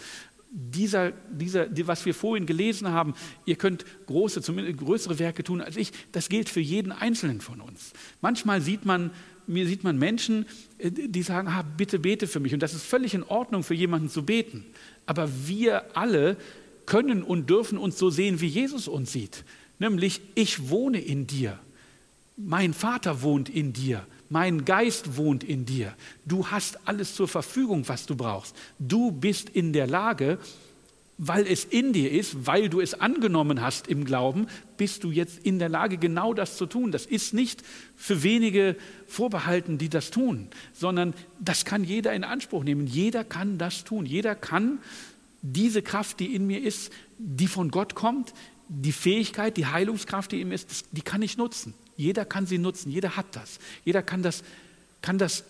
dieser, 0.57 1.11
dieser, 1.11 1.67
was 1.85 2.05
wir 2.05 2.13
vorhin 2.13 2.45
gelesen 2.45 2.87
haben, 2.87 3.13
ihr 3.45 3.57
könnt 3.57 3.83
große, 4.05 4.41
zumindest 4.41 4.77
größere 4.77 5.19
Werke 5.19 5.43
tun 5.43 5.59
als 5.59 5.75
ich, 5.75 5.91
das 6.13 6.29
gilt 6.29 6.47
für 6.47 6.61
jeden 6.61 6.93
Einzelnen 6.93 7.41
von 7.41 7.59
uns. 7.59 7.91
Manchmal 8.21 8.61
sieht 8.61 8.85
man, 8.85 9.11
mir 9.47 9.67
sieht 9.67 9.83
man 9.83 9.97
Menschen, 9.97 10.45
äh, 10.77 10.91
die 10.91 11.23
sagen, 11.23 11.49
ah, 11.49 11.61
bitte 11.75 11.99
bete 11.99 12.25
für 12.25 12.39
mich. 12.39 12.53
Und 12.53 12.63
das 12.63 12.73
ist 12.73 12.85
völlig 12.85 13.13
in 13.13 13.23
Ordnung, 13.23 13.63
für 13.63 13.73
jemanden 13.73 14.07
zu 14.07 14.23
beten. 14.23 14.63
Aber 15.05 15.29
wir 15.45 15.97
alle 15.97 16.37
können 16.85 17.21
und 17.21 17.49
dürfen 17.49 17.77
uns 17.77 17.99
so 17.99 18.09
sehen, 18.09 18.39
wie 18.39 18.47
Jesus 18.47 18.87
uns 18.87 19.11
sieht. 19.11 19.43
Nämlich, 19.77 20.21
ich 20.35 20.69
wohne 20.69 21.01
in 21.01 21.27
dir. 21.27 21.59
Mein 22.37 22.73
Vater 22.73 23.21
wohnt 23.21 23.49
in 23.49 23.71
dir. 23.71 24.05
Mein 24.29 24.65
Geist 24.65 25.15
wohnt 25.15 25.43
in 25.43 25.65
dir. 25.65 25.93
Du 26.25 26.47
hast 26.47 26.87
alles 26.87 27.15
zur 27.15 27.27
Verfügung, 27.27 27.87
was 27.87 28.05
du 28.05 28.15
brauchst. 28.15 28.55
Du 28.79 29.11
bist 29.11 29.49
in 29.49 29.71
der 29.71 29.87
Lage, 29.87 30.39
weil 31.17 31.47
es 31.47 31.63
in 31.63 31.93
dir 31.93 32.11
ist, 32.11 32.45
weil 32.45 32.67
du 32.67 32.81
es 32.81 32.93
angenommen 32.93 33.61
hast 33.61 33.87
im 33.87 34.03
Glauben, 34.03 34.47
bist 34.75 35.05
du 35.05 35.11
jetzt 35.11 35.39
in 35.45 35.59
der 35.59 35.69
Lage, 35.69 35.97
genau 35.97 36.33
das 36.33 36.57
zu 36.57 36.65
tun. 36.65 36.91
Das 36.91 37.05
ist 37.05 37.33
nicht 37.33 37.63
für 37.95 38.21
wenige 38.23 38.75
vorbehalten, 39.07 39.77
die 39.77 39.87
das 39.87 40.11
tun, 40.11 40.49
sondern 40.73 41.13
das 41.39 41.63
kann 41.63 41.85
jeder 41.85 42.13
in 42.13 42.25
Anspruch 42.25 42.65
nehmen. 42.65 42.85
Jeder 42.85 43.23
kann 43.23 43.57
das 43.57 43.85
tun. 43.85 44.05
Jeder 44.05 44.35
kann 44.35 44.79
diese 45.41 45.81
Kraft, 45.81 46.19
die 46.19 46.35
in 46.35 46.47
mir 46.47 46.61
ist, 46.61 46.91
die 47.17 47.47
von 47.47 47.71
Gott 47.71 47.95
kommt, 47.95 48.33
die 48.67 48.91
Fähigkeit, 48.91 49.55
die 49.55 49.67
Heilungskraft, 49.67 50.33
die 50.33 50.41
in 50.41 50.49
mir 50.49 50.55
ist, 50.55 50.85
die 50.91 51.01
kann 51.01 51.21
ich 51.21 51.37
nutzen. 51.37 51.73
Jeder 51.97 52.25
kann 52.25 52.45
sie 52.45 52.57
nutzen, 52.57 52.91
jeder 52.91 53.15
hat 53.15 53.27
das. 53.33 53.59
Jeder 53.83 54.03
kann 54.03 54.21
das, 54.21 54.43
kann 55.01 55.17
das 55.17 55.43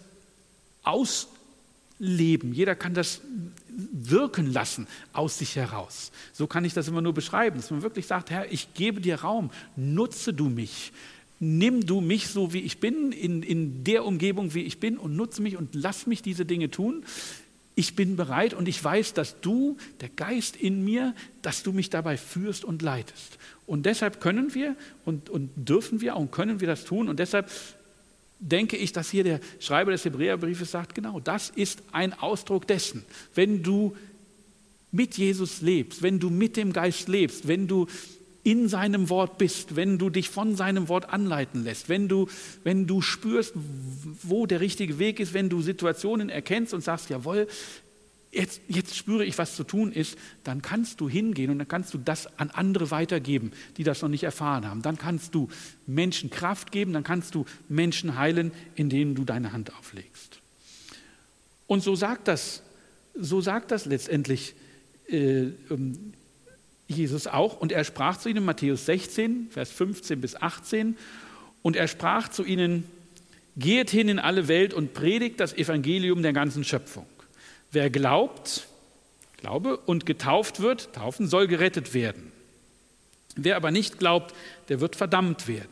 ausleben, 0.83 2.53
jeder 2.53 2.75
kann 2.75 2.93
das 2.93 3.21
wirken 3.67 4.51
lassen 4.51 4.87
aus 5.13 5.37
sich 5.39 5.55
heraus. 5.55 6.11
So 6.33 6.47
kann 6.47 6.65
ich 6.65 6.73
das 6.73 6.87
immer 6.87 7.01
nur 7.01 7.13
beschreiben, 7.13 7.57
dass 7.57 7.71
man 7.71 7.81
wirklich 7.81 8.07
sagt, 8.07 8.29
Herr, 8.29 8.51
ich 8.51 8.73
gebe 8.73 9.01
dir 9.01 9.21
Raum, 9.21 9.49
nutze 9.75 10.33
du 10.33 10.49
mich. 10.49 10.93
Nimm 11.39 11.85
du 11.85 11.99
mich 11.99 12.29
so, 12.29 12.53
wie 12.53 12.61
ich 12.61 12.79
bin, 12.79 13.11
in, 13.11 13.43
in 13.43 13.83
der 13.83 14.05
Umgebung, 14.05 14.53
wie 14.53 14.61
ich 14.61 14.79
bin, 14.79 14.97
und 14.97 15.15
nutze 15.15 15.41
mich 15.41 15.57
und 15.57 15.75
lass 15.75 16.07
mich 16.07 16.21
diese 16.21 16.45
Dinge 16.45 16.71
tun. 16.71 17.03
Ich 17.75 17.95
bin 17.95 18.15
bereit 18.15 18.53
und 18.53 18.67
ich 18.69 18.81
weiß, 18.81 19.13
dass 19.13 19.41
du, 19.41 19.77
der 19.99 20.09
Geist 20.09 20.55
in 20.55 20.83
mir, 20.85 21.13
dass 21.41 21.61
du 21.61 21.73
mich 21.73 21.89
dabei 21.89 22.15
führst 22.15 22.63
und 22.63 22.81
leitest. 22.81 23.37
Und 23.67 23.85
deshalb 23.85 24.21
können 24.21 24.53
wir 24.53 24.75
und, 25.03 25.29
und 25.29 25.51
dürfen 25.55 25.99
wir 25.99 26.15
und 26.15 26.31
können 26.31 26.61
wir 26.61 26.67
das 26.67 26.85
tun. 26.85 27.09
Und 27.09 27.19
deshalb 27.19 27.51
denke 28.39 28.77
ich, 28.77 28.93
dass 28.93 29.09
hier 29.09 29.23
der 29.23 29.39
Schreiber 29.59 29.91
des 29.91 30.05
Hebräerbriefes 30.05 30.71
sagt, 30.71 30.95
genau, 30.95 31.19
das 31.19 31.49
ist 31.49 31.83
ein 31.91 32.13
Ausdruck 32.13 32.65
dessen. 32.67 33.03
Wenn 33.33 33.61
du 33.61 33.95
mit 34.91 35.17
Jesus 35.17 35.61
lebst, 35.61 36.01
wenn 36.01 36.19
du 36.19 36.29
mit 36.29 36.55
dem 36.55 36.71
Geist 36.71 37.09
lebst, 37.09 37.47
wenn 37.47 37.67
du 37.67 37.87
in 38.45 38.69
seinem 38.69 39.09
Wort 39.09 39.39
bist, 39.39 39.75
wenn 39.75 39.97
du 39.97 40.11
dich 40.11 40.29
von 40.29 40.55
seinem 40.55 40.87
Wort 40.87 41.09
anleiten 41.09 41.63
lässt, 41.63 41.89
wenn 41.89 42.07
du, 42.07 42.29
wenn 42.63 42.85
du 42.85 43.01
spürst, 43.01 43.53
wo 44.21 44.45
der 44.45 44.61
richtige 44.61 44.99
Weg 44.99 45.19
ist, 45.19 45.33
wenn 45.33 45.49
du 45.49 45.63
Situationen 45.63 46.29
erkennst 46.29 46.71
und 46.75 46.81
sagst, 46.81 47.09
jawohl, 47.09 47.47
jetzt, 48.31 48.61
jetzt 48.67 48.95
spüre 48.95 49.25
ich, 49.25 49.35
was 49.39 49.55
zu 49.55 49.63
tun 49.63 49.91
ist, 49.91 50.15
dann 50.43 50.61
kannst 50.61 51.01
du 51.01 51.09
hingehen 51.09 51.49
und 51.49 51.57
dann 51.57 51.67
kannst 51.67 51.91
du 51.95 51.97
das 51.97 52.37
an 52.37 52.51
andere 52.51 52.91
weitergeben, 52.91 53.51
die 53.77 53.83
das 53.83 54.03
noch 54.03 54.09
nicht 54.09 54.23
erfahren 54.23 54.67
haben. 54.67 54.83
Dann 54.83 54.99
kannst 54.99 55.33
du 55.33 55.49
Menschen 55.87 56.29
Kraft 56.29 56.71
geben, 56.71 56.93
dann 56.93 57.03
kannst 57.03 57.33
du 57.33 57.45
Menschen 57.67 58.15
heilen, 58.15 58.51
indem 58.75 59.15
du 59.15 59.25
deine 59.25 59.53
Hand 59.53 59.75
auflegst. 59.75 60.39
Und 61.65 61.81
so 61.81 61.95
sagt 61.95 62.27
das, 62.27 62.61
so 63.15 63.41
sagt 63.41 63.71
das 63.71 63.87
letztendlich 63.87 64.53
äh, 65.07 65.45
ähm, 65.71 66.13
Jesus 66.87 67.27
auch. 67.27 67.59
Und 67.59 67.71
er 67.71 67.83
sprach 67.83 68.17
zu 68.17 68.29
ihnen, 68.29 68.45
Matthäus 68.45 68.85
16, 68.85 69.47
Vers 69.51 69.71
15 69.71 70.21
bis 70.21 70.35
18, 70.35 70.97
und 71.61 71.75
er 71.75 71.87
sprach 71.87 72.29
zu 72.29 72.43
ihnen, 72.43 72.83
geht 73.57 73.89
hin 73.89 74.09
in 74.09 74.19
alle 74.19 74.47
Welt 74.47 74.73
und 74.73 74.93
predigt 74.93 75.39
das 75.39 75.53
Evangelium 75.53 76.21
der 76.21 76.33
ganzen 76.33 76.63
Schöpfung. 76.63 77.07
Wer 77.71 77.89
glaubt, 77.89 78.67
Glaube 79.37 79.77
und 79.77 80.05
getauft 80.07 80.61
wird, 80.61 80.93
taufen, 80.93 81.27
soll 81.27 81.47
gerettet 81.47 81.93
werden. 81.93 82.31
Wer 83.35 83.57
aber 83.57 83.69
nicht 83.69 83.99
glaubt, 83.99 84.33
der 84.69 84.81
wird 84.81 84.95
verdammt 84.95 85.47
werden. 85.47 85.69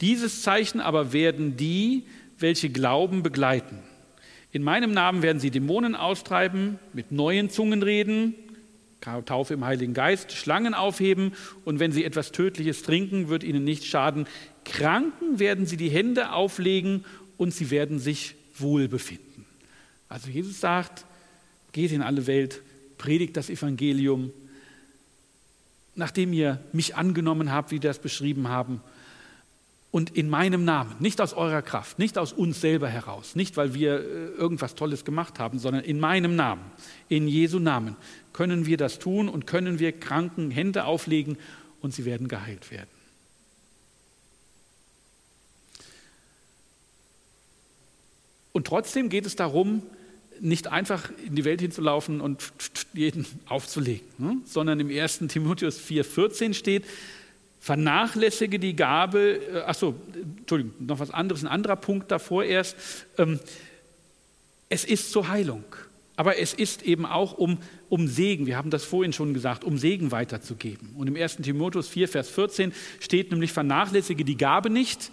Dieses 0.00 0.40
Zeichen 0.40 0.80
aber 0.80 1.12
werden 1.12 1.58
die, 1.58 2.04
welche 2.38 2.70
glauben, 2.70 3.22
begleiten. 3.22 3.80
In 4.52 4.62
meinem 4.62 4.92
Namen 4.92 5.20
werden 5.20 5.40
sie 5.40 5.50
Dämonen 5.50 5.94
austreiben, 5.94 6.78
mit 6.94 7.12
neuen 7.12 7.50
Zungen 7.50 7.82
reden, 7.82 8.34
Taufe 9.24 9.54
im 9.54 9.64
Heiligen 9.64 9.94
Geist, 9.94 10.32
Schlangen 10.32 10.74
aufheben 10.74 11.32
und 11.64 11.78
wenn 11.78 11.92
sie 11.92 12.04
etwas 12.04 12.32
Tödliches 12.32 12.82
trinken, 12.82 13.28
wird 13.28 13.44
ihnen 13.44 13.64
nicht 13.64 13.84
schaden. 13.84 14.26
Kranken 14.64 15.38
werden 15.38 15.66
sie 15.66 15.76
die 15.76 15.90
Hände 15.90 16.32
auflegen 16.32 17.04
und 17.36 17.54
sie 17.54 17.70
werden 17.70 17.98
sich 17.98 18.34
wohl 18.58 18.88
befinden. 18.88 19.46
Also 20.08 20.30
Jesus 20.30 20.60
sagt, 20.60 21.04
geht 21.72 21.92
in 21.92 22.02
alle 22.02 22.26
Welt, 22.26 22.62
predigt 22.98 23.36
das 23.36 23.50
Evangelium. 23.50 24.32
Nachdem 25.94 26.32
ihr 26.32 26.60
mich 26.72 26.96
angenommen 26.96 27.52
habt, 27.52 27.70
wie 27.70 27.76
wir 27.76 27.80
das 27.80 27.98
beschrieben 27.98 28.48
haben, 28.48 28.80
und 29.96 30.10
in 30.10 30.28
meinem 30.28 30.66
Namen, 30.66 30.94
nicht 30.98 31.22
aus 31.22 31.32
eurer 31.32 31.62
Kraft, 31.62 31.98
nicht 31.98 32.18
aus 32.18 32.34
uns 32.34 32.60
selber 32.60 32.86
heraus, 32.86 33.34
nicht 33.34 33.56
weil 33.56 33.72
wir 33.72 34.00
äh, 34.00 34.26
irgendwas 34.36 34.74
Tolles 34.74 35.06
gemacht 35.06 35.38
haben, 35.38 35.58
sondern 35.58 35.84
in 35.84 35.98
meinem 35.98 36.36
Namen, 36.36 36.60
in 37.08 37.26
Jesu 37.28 37.58
Namen, 37.58 37.96
können 38.36 38.66
wir 38.66 38.76
das 38.76 38.98
tun 38.98 39.30
und 39.30 39.46
können 39.46 39.78
wir 39.78 39.92
Kranken 39.98 40.50
Hände 40.50 40.84
auflegen 40.84 41.38
und 41.80 41.94
sie 41.94 42.04
werden 42.04 42.28
geheilt 42.28 42.70
werden. 42.70 42.90
Und 48.52 48.66
trotzdem 48.66 49.08
geht 49.08 49.24
es 49.24 49.36
darum, 49.36 49.82
nicht 50.38 50.66
einfach 50.66 51.10
in 51.24 51.34
die 51.34 51.46
Welt 51.46 51.62
hinzulaufen 51.62 52.20
und 52.20 52.52
jeden 52.92 53.24
aufzulegen, 53.46 54.06
ne? 54.18 54.36
sondern 54.44 54.80
im 54.80 54.90
1. 54.90 55.20
Timotheus 55.28 55.80
4,14 55.80 56.52
steht, 56.52 56.84
vernachlässige 57.60 58.58
die 58.58 58.76
Gabe, 58.76 59.40
äh, 59.50 59.60
achso, 59.60 59.94
Entschuldigung, 60.38 60.74
noch 60.86 60.98
was 60.98 61.10
anderes, 61.10 61.42
ein 61.42 61.48
anderer 61.48 61.76
Punkt 61.76 62.10
davor 62.10 62.44
erst, 62.44 62.76
ähm, 63.16 63.40
es 64.68 64.84
ist 64.84 65.10
zur 65.10 65.28
Heilung, 65.28 65.64
aber 66.16 66.38
es 66.38 66.54
ist 66.54 66.82
eben 66.82 67.04
auch 67.06 67.32
um, 67.34 67.58
um 67.88 68.08
Segen, 68.08 68.46
wir 68.46 68.56
haben 68.56 68.70
das 68.70 68.84
vorhin 68.84 69.12
schon 69.12 69.34
gesagt, 69.34 69.64
um 69.64 69.78
Segen 69.78 70.10
weiterzugeben. 70.10 70.90
Und 70.96 71.06
im 71.06 71.16
1. 71.16 71.36
Timotheus 71.36 71.88
4, 71.88 72.08
Vers 72.08 72.30
14 72.30 72.72
steht 73.00 73.30
nämlich, 73.30 73.52
vernachlässige 73.52 74.24
die 74.24 74.36
Gabe 74.36 74.70
nicht, 74.70 75.10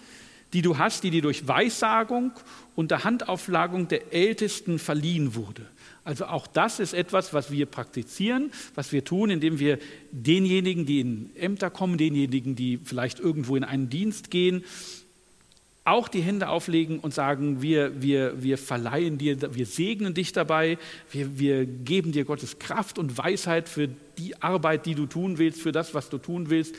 die 0.54 0.62
du 0.62 0.78
hast, 0.78 1.04
die 1.04 1.10
dir 1.10 1.22
durch 1.22 1.48
Weissagung 1.48 2.32
unter 2.76 3.04
Handauflagung 3.04 3.88
der 3.88 4.14
Ältesten 4.14 4.80
verliehen 4.80 5.36
wurde. 5.36 5.66
Also 6.04 6.26
auch 6.26 6.48
das 6.48 6.80
ist 6.80 6.94
etwas, 6.94 7.34
was 7.34 7.52
wir 7.52 7.66
praktizieren, 7.66 8.52
was 8.76 8.92
wir 8.92 9.04
tun, 9.04 9.30
indem 9.30 9.60
wir 9.60 9.80
denjenigen, 10.12 10.86
die 10.86 11.00
in 11.00 11.36
Ämter 11.36 11.70
kommen, 11.70 11.98
denjenigen, 11.98 12.56
die 12.56 12.80
vielleicht 12.84 13.20
irgendwo 13.20 13.56
in 13.56 13.64
einen 13.64 13.90
Dienst 13.90 14.30
gehen, 14.30 14.64
auch 15.86 16.08
die 16.08 16.22
Hände 16.22 16.48
auflegen 16.48 17.00
und 17.00 17.14
sagen, 17.14 17.62
wir, 17.62 18.02
wir, 18.02 18.42
wir 18.42 18.58
verleihen 18.58 19.18
dir, 19.18 19.54
wir 19.54 19.66
segnen 19.66 20.14
dich 20.14 20.32
dabei, 20.32 20.78
wir, 21.12 21.38
wir 21.38 21.66
geben 21.66 22.14
dir 22.14 22.24
Gottes 22.24 22.58
Kraft 22.58 22.98
und 22.98 23.18
Weisheit 23.18 23.68
für 23.68 23.90
die 24.18 24.42
Arbeit, 24.42 24.86
die 24.86 24.96
du 24.96 25.06
tun 25.08 25.38
willst, 25.38 25.62
für 25.62 25.74
das, 25.74 25.94
was 25.94 26.10
du 26.10 26.18
tun 26.18 26.50
willst. 26.50 26.76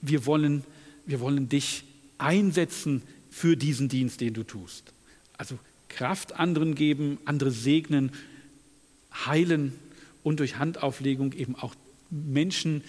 Wir 0.00 0.26
wollen, 0.26 0.64
wir 1.06 1.20
wollen 1.20 1.48
dich 1.48 1.84
einsetzen 2.18 3.02
für 3.30 3.56
diesen 3.56 3.88
Dienst, 3.88 4.20
den 4.20 4.34
du 4.34 4.42
tust. 4.42 4.92
Also 5.36 5.58
Kraft 5.88 6.38
anderen 6.38 6.74
geben, 6.74 7.18
andere 7.24 7.52
segnen, 7.52 8.10
heilen 9.26 9.74
und 10.22 10.40
durch 10.40 10.58
Handauflegung 10.58 11.32
eben 11.34 11.54
auch 11.54 11.74
Menschen 12.10 12.82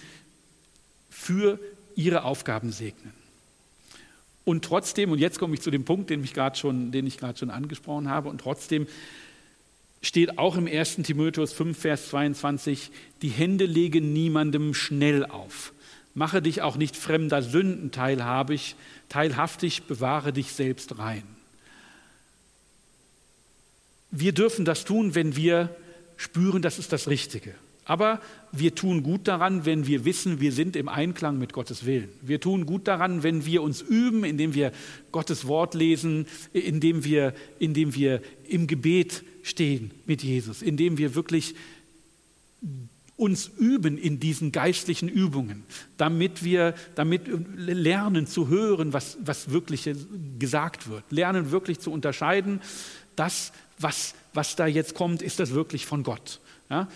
für 1.08 1.60
ihre 1.94 2.24
Aufgaben 2.24 2.72
segnen. 2.72 3.21
Und 4.44 4.64
trotzdem, 4.64 5.12
und 5.12 5.18
jetzt 5.18 5.38
komme 5.38 5.54
ich 5.54 5.60
zu 5.60 5.70
dem 5.70 5.84
Punkt, 5.84 6.10
den, 6.10 6.24
ich 6.24 6.34
gerade 6.34 6.56
schon, 6.56 6.90
den 6.90 7.06
ich 7.06 7.18
gerade 7.18 7.38
schon 7.38 7.50
angesprochen 7.50 8.08
habe, 8.08 8.28
und 8.28 8.40
trotzdem 8.40 8.86
steht 10.02 10.38
auch 10.38 10.56
im 10.56 10.66
1. 10.66 10.96
Timotheus 10.96 11.52
5, 11.52 11.78
Vers 11.78 12.08
22, 12.08 12.90
die 13.22 13.28
Hände 13.28 13.66
legen 13.66 14.12
niemandem 14.12 14.74
schnell 14.74 15.24
auf. 15.24 15.72
Mache 16.14 16.42
dich 16.42 16.60
auch 16.60 16.76
nicht 16.76 16.96
fremder 16.96 17.42
Sünden 17.42 17.90
teilhabig, 17.90 18.74
teilhaftig, 19.08 19.84
bewahre 19.84 20.32
dich 20.32 20.52
selbst 20.52 20.98
rein. 20.98 21.22
Wir 24.10 24.32
dürfen 24.32 24.64
das 24.64 24.84
tun, 24.84 25.14
wenn 25.14 25.36
wir 25.36 25.74
spüren, 26.16 26.60
das 26.60 26.78
ist 26.78 26.92
das 26.92 27.08
Richtige. 27.08 27.54
Aber 27.84 28.20
wir 28.52 28.74
tun 28.74 29.02
gut 29.02 29.26
daran, 29.26 29.66
wenn 29.66 29.86
wir 29.86 30.04
wissen, 30.04 30.40
wir 30.40 30.52
sind 30.52 30.76
im 30.76 30.88
Einklang 30.88 31.38
mit 31.38 31.52
Gottes 31.52 31.84
Willen. 31.84 32.08
Wir 32.20 32.40
tun 32.40 32.64
gut 32.64 32.86
daran, 32.86 33.22
wenn 33.22 33.44
wir 33.44 33.62
uns 33.62 33.82
üben, 33.82 34.24
indem 34.24 34.54
wir 34.54 34.72
Gottes 35.10 35.46
Wort 35.46 35.74
lesen, 35.74 36.26
indem 36.52 37.04
wir, 37.04 37.34
indem 37.58 37.94
wir 37.94 38.22
im 38.48 38.66
Gebet 38.66 39.24
stehen 39.42 39.90
mit 40.06 40.22
Jesus, 40.22 40.62
indem 40.62 40.96
wir 40.96 41.14
wirklich 41.14 41.54
uns 43.16 43.50
üben 43.58 43.98
in 43.98 44.20
diesen 44.20 44.52
geistlichen 44.52 45.08
Übungen, 45.08 45.64
damit 45.96 46.44
wir 46.44 46.74
damit 46.94 47.22
lernen 47.56 48.26
zu 48.26 48.48
hören, 48.48 48.92
was, 48.92 49.18
was 49.24 49.50
wirklich 49.50 49.88
gesagt 50.38 50.88
wird, 50.88 51.04
lernen 51.10 51.50
wirklich 51.50 51.80
zu 51.80 51.90
unterscheiden, 51.90 52.60
das 53.16 53.52
was, 53.82 54.14
was 54.32 54.56
da 54.56 54.66
jetzt 54.66 54.94
kommt, 54.94 55.22
ist 55.22 55.40
das 55.40 55.52
wirklich 55.52 55.86
von 55.86 56.02
Gott? 56.02 56.40
Ja? 56.70 56.88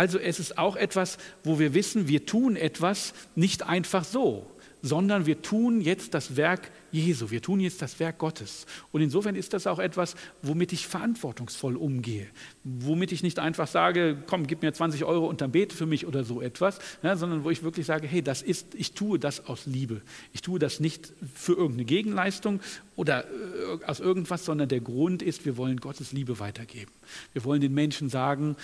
Also 0.00 0.18
es 0.18 0.40
ist 0.40 0.56
auch 0.56 0.76
etwas, 0.76 1.18
wo 1.44 1.58
wir 1.58 1.74
wissen, 1.74 2.08
wir 2.08 2.24
tun 2.24 2.56
etwas 2.56 3.12
nicht 3.34 3.64
einfach 3.64 4.02
so, 4.02 4.46
sondern 4.80 5.26
wir 5.26 5.42
tun 5.42 5.82
jetzt 5.82 6.14
das 6.14 6.38
Werk 6.38 6.70
Jesu, 6.90 7.30
wir 7.30 7.42
tun 7.42 7.60
jetzt 7.60 7.82
das 7.82 8.00
Werk 8.00 8.16
Gottes. 8.16 8.64
Und 8.92 9.02
insofern 9.02 9.34
ist 9.34 9.52
das 9.52 9.66
auch 9.66 9.78
etwas, 9.78 10.16
womit 10.40 10.72
ich 10.72 10.86
verantwortungsvoll 10.86 11.76
umgehe, 11.76 12.26
womit 12.64 13.12
ich 13.12 13.22
nicht 13.22 13.38
einfach 13.38 13.68
sage, 13.68 14.16
komm, 14.26 14.46
gib 14.46 14.62
mir 14.62 14.72
20 14.72 15.04
Euro 15.04 15.26
und 15.26 15.42
dann 15.42 15.52
bete 15.52 15.76
für 15.76 15.84
mich 15.84 16.06
oder 16.06 16.24
so 16.24 16.40
etwas, 16.40 16.78
ja, 17.02 17.14
sondern 17.14 17.44
wo 17.44 17.50
ich 17.50 17.62
wirklich 17.62 17.84
sage, 17.84 18.06
hey, 18.06 18.22
das 18.22 18.40
ist, 18.40 18.74
ich 18.74 18.92
tue 18.92 19.18
das 19.18 19.48
aus 19.48 19.66
Liebe. 19.66 20.00
Ich 20.32 20.40
tue 20.40 20.58
das 20.58 20.80
nicht 20.80 21.12
für 21.34 21.52
irgendeine 21.52 21.84
Gegenleistung 21.84 22.60
oder 22.96 23.26
äh, 23.26 23.84
aus 23.84 24.00
irgendwas, 24.00 24.46
sondern 24.46 24.70
der 24.70 24.80
Grund 24.80 25.20
ist, 25.20 25.44
wir 25.44 25.58
wollen 25.58 25.76
Gottes 25.76 26.12
Liebe 26.12 26.38
weitergeben. 26.40 26.90
Wir 27.34 27.44
wollen 27.44 27.60
den 27.60 27.74
Menschen 27.74 28.08
sagen, 28.08 28.56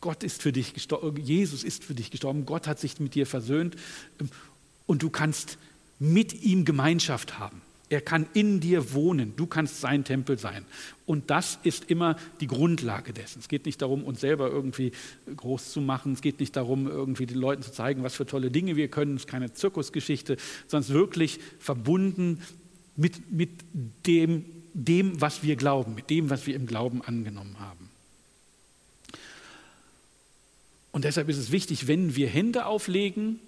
Gott 0.00 0.22
ist 0.22 0.42
für 0.42 0.52
dich 0.52 0.74
gestorben, 0.74 1.16
Jesus 1.16 1.64
ist 1.64 1.84
für 1.84 1.94
dich 1.94 2.10
gestorben, 2.10 2.46
Gott 2.46 2.66
hat 2.66 2.78
sich 2.78 3.00
mit 3.00 3.14
dir 3.14 3.26
versöhnt 3.26 3.76
und 4.86 5.02
du 5.02 5.10
kannst 5.10 5.58
mit 5.98 6.42
ihm 6.42 6.64
Gemeinschaft 6.64 7.38
haben. 7.38 7.62
Er 7.90 8.02
kann 8.02 8.26
in 8.34 8.60
dir 8.60 8.92
wohnen, 8.92 9.32
du 9.36 9.46
kannst 9.46 9.80
sein 9.80 10.04
Tempel 10.04 10.38
sein. 10.38 10.66
Und 11.06 11.30
das 11.30 11.58
ist 11.62 11.90
immer 11.90 12.16
die 12.40 12.46
Grundlage 12.46 13.14
dessen. 13.14 13.38
Es 13.38 13.48
geht 13.48 13.64
nicht 13.64 13.80
darum, 13.80 14.04
uns 14.04 14.20
selber 14.20 14.50
irgendwie 14.50 14.92
groß 15.34 15.72
zu 15.72 15.80
machen, 15.80 16.12
es 16.12 16.20
geht 16.20 16.38
nicht 16.38 16.54
darum, 16.54 16.86
irgendwie 16.86 17.24
den 17.24 17.38
Leuten 17.38 17.62
zu 17.62 17.72
zeigen, 17.72 18.02
was 18.02 18.14
für 18.14 18.26
tolle 18.26 18.50
Dinge 18.50 18.76
wir 18.76 18.88
können, 18.88 19.16
es 19.16 19.22
ist 19.22 19.28
keine 19.28 19.54
Zirkusgeschichte, 19.54 20.36
sondern 20.66 20.92
wirklich 20.92 21.40
verbunden 21.58 22.42
mit, 22.94 23.32
mit 23.32 23.50
dem, 24.06 24.44
dem, 24.74 25.18
was 25.20 25.42
wir 25.42 25.56
glauben, 25.56 25.94
mit 25.94 26.10
dem, 26.10 26.28
was 26.28 26.46
wir 26.46 26.56
im 26.56 26.66
Glauben 26.66 27.00
angenommen 27.00 27.58
haben. 27.58 27.77
Und 30.90 31.04
deshalb 31.04 31.28
ist 31.28 31.38
es 31.38 31.52
wichtig, 31.52 31.86
wenn 31.86 32.16
wir 32.16 32.28
Hände 32.28 32.66
auflegen, 32.66 33.40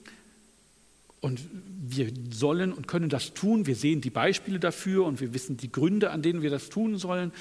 und 1.21 1.41
wir 1.87 2.11
sollen 2.31 2.73
und 2.73 2.89
können 2.89 3.09
das 3.09 3.35
tun. 3.35 3.67
Wir 3.67 3.77
sehen 3.77 4.01
die 4.01 4.11
Beispiele 4.11 4.59
dafür 4.59 5.05
und 5.05 5.21
wir 5.21 5.35
wissen 5.35 5.57
die 5.57 5.71
Gründe, 5.71 6.11
an 6.11 6.23
denen 6.23 6.43
wir 6.43 6.51
das 6.51 6.71
tun 6.71 6.97
sollen. 6.97 7.33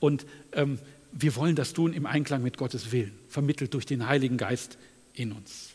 Und 0.00 0.26
ähm, 0.52 0.78
wir 1.12 1.34
wollen 1.36 1.56
das 1.56 1.72
tun 1.72 1.92
im 1.92 2.06
Einklang 2.06 2.42
mit 2.42 2.58
Gottes 2.58 2.92
Willen, 2.92 3.12
vermittelt 3.28 3.72
durch 3.74 3.86
den 3.86 4.06
Heiligen 4.06 4.36
Geist 4.36 4.76
in 5.14 5.32
uns. 5.32 5.70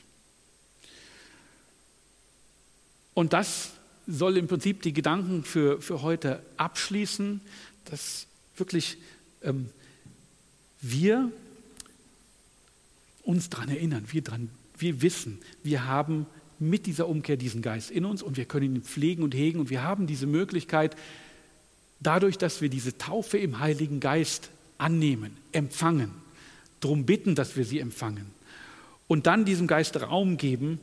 Und 3.13 3.34
das 3.34 3.71
soll 4.05 4.38
im 4.38 4.47
Prinzip 4.47 4.84
die 4.84 4.93
Gedanken 4.93 5.43
für, 5.43 5.82
für 5.82 6.03
heute 6.03 6.41
abschließen, 6.57 7.41
dass 7.86 8.28
wirklich 8.55 8.97
ähm, 9.41 9.69
wir 10.82 11.32
uns 13.28 13.49
daran 13.49 13.69
erinnern, 13.69 14.05
wir, 14.09 14.21
dran, 14.21 14.49
wir 14.78 15.01
wissen, 15.01 15.39
wir 15.63 15.86
haben 15.86 16.25
mit 16.59 16.86
dieser 16.86 17.07
Umkehr 17.07 17.38
diesen 17.38 17.61
Geist 17.61 17.91
in 17.91 18.05
uns 18.05 18.23
und 18.23 18.38
wir 18.38 18.45
können 18.45 18.75
ihn 18.75 18.82
pflegen 18.82 19.21
und 19.21 19.36
hegen 19.36 19.59
und 19.59 19.69
wir 19.69 19.84
haben 19.84 20.07
diese 20.07 20.25
Möglichkeit, 20.25 20.95
dadurch, 21.99 22.38
dass 22.38 22.61
wir 22.61 22.69
diese 22.69 22.97
Taufe 22.97 23.38
im 23.38 23.59
Heiligen 23.59 23.99
Geist 23.99 24.49
annehmen, 24.78 25.36
empfangen, 25.51 26.11
darum 26.80 27.05
bitten, 27.05 27.36
dass 27.36 27.57
wir 27.57 27.65
sie 27.65 27.80
empfangen 27.80 28.28
und 29.07 29.28
dann 29.28 29.45
diesem 29.45 29.67
Geist 29.67 30.01
Raum 30.01 30.38
geben, 30.38 30.80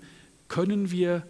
können 0.48 0.90
wir 0.90 1.26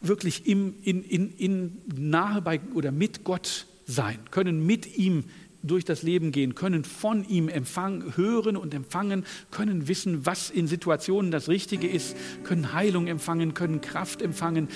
wirklich 0.00 0.46
im, 0.46 0.74
in, 0.82 1.02
in, 1.02 1.36
in 1.36 1.82
nahe 1.96 2.42
bei 2.42 2.60
oder 2.74 2.92
mit 2.92 3.24
Gott 3.24 3.66
sein, 3.86 4.18
können 4.30 4.66
mit 4.66 4.96
ihm 4.96 5.24
durch 5.66 5.84
das 5.84 6.02
Leben 6.02 6.32
gehen, 6.32 6.54
können 6.54 6.84
von 6.84 7.26
ihm 7.28 7.48
empfangen, 7.48 8.16
hören 8.16 8.56
und 8.56 8.74
empfangen, 8.74 9.24
können 9.50 9.88
wissen, 9.88 10.26
was 10.26 10.50
in 10.50 10.66
Situationen 10.66 11.30
das 11.30 11.48
Richtige 11.48 11.88
ist, 11.88 12.16
können 12.44 12.72
Heilung 12.72 13.06
empfangen, 13.06 13.54
können 13.54 13.80
Kraft 13.80 14.22
empfangen, 14.22 14.68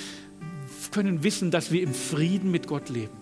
können 0.90 1.22
wissen, 1.22 1.50
dass 1.50 1.70
wir 1.70 1.82
im 1.82 1.94
Frieden 1.94 2.50
mit 2.50 2.66
Gott 2.66 2.88
leben, 2.88 3.12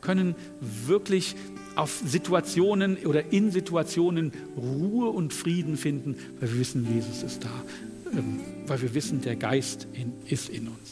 können 0.00 0.34
wirklich 0.60 1.36
auf 1.76 2.02
Situationen 2.04 2.98
oder 2.98 3.32
in 3.32 3.50
Situationen 3.50 4.32
Ruhe 4.56 5.08
und 5.08 5.32
Frieden 5.32 5.76
finden, 5.76 6.16
weil 6.40 6.52
wir 6.52 6.60
wissen, 6.60 6.86
Jesus 6.92 7.22
ist 7.22 7.44
da, 7.44 7.64
ähm, 8.12 8.40
weil 8.66 8.82
wir 8.82 8.94
wissen, 8.94 9.20
der 9.22 9.36
Geist 9.36 9.86
ist 10.28 10.48
in 10.50 10.68
uns. 10.68 10.91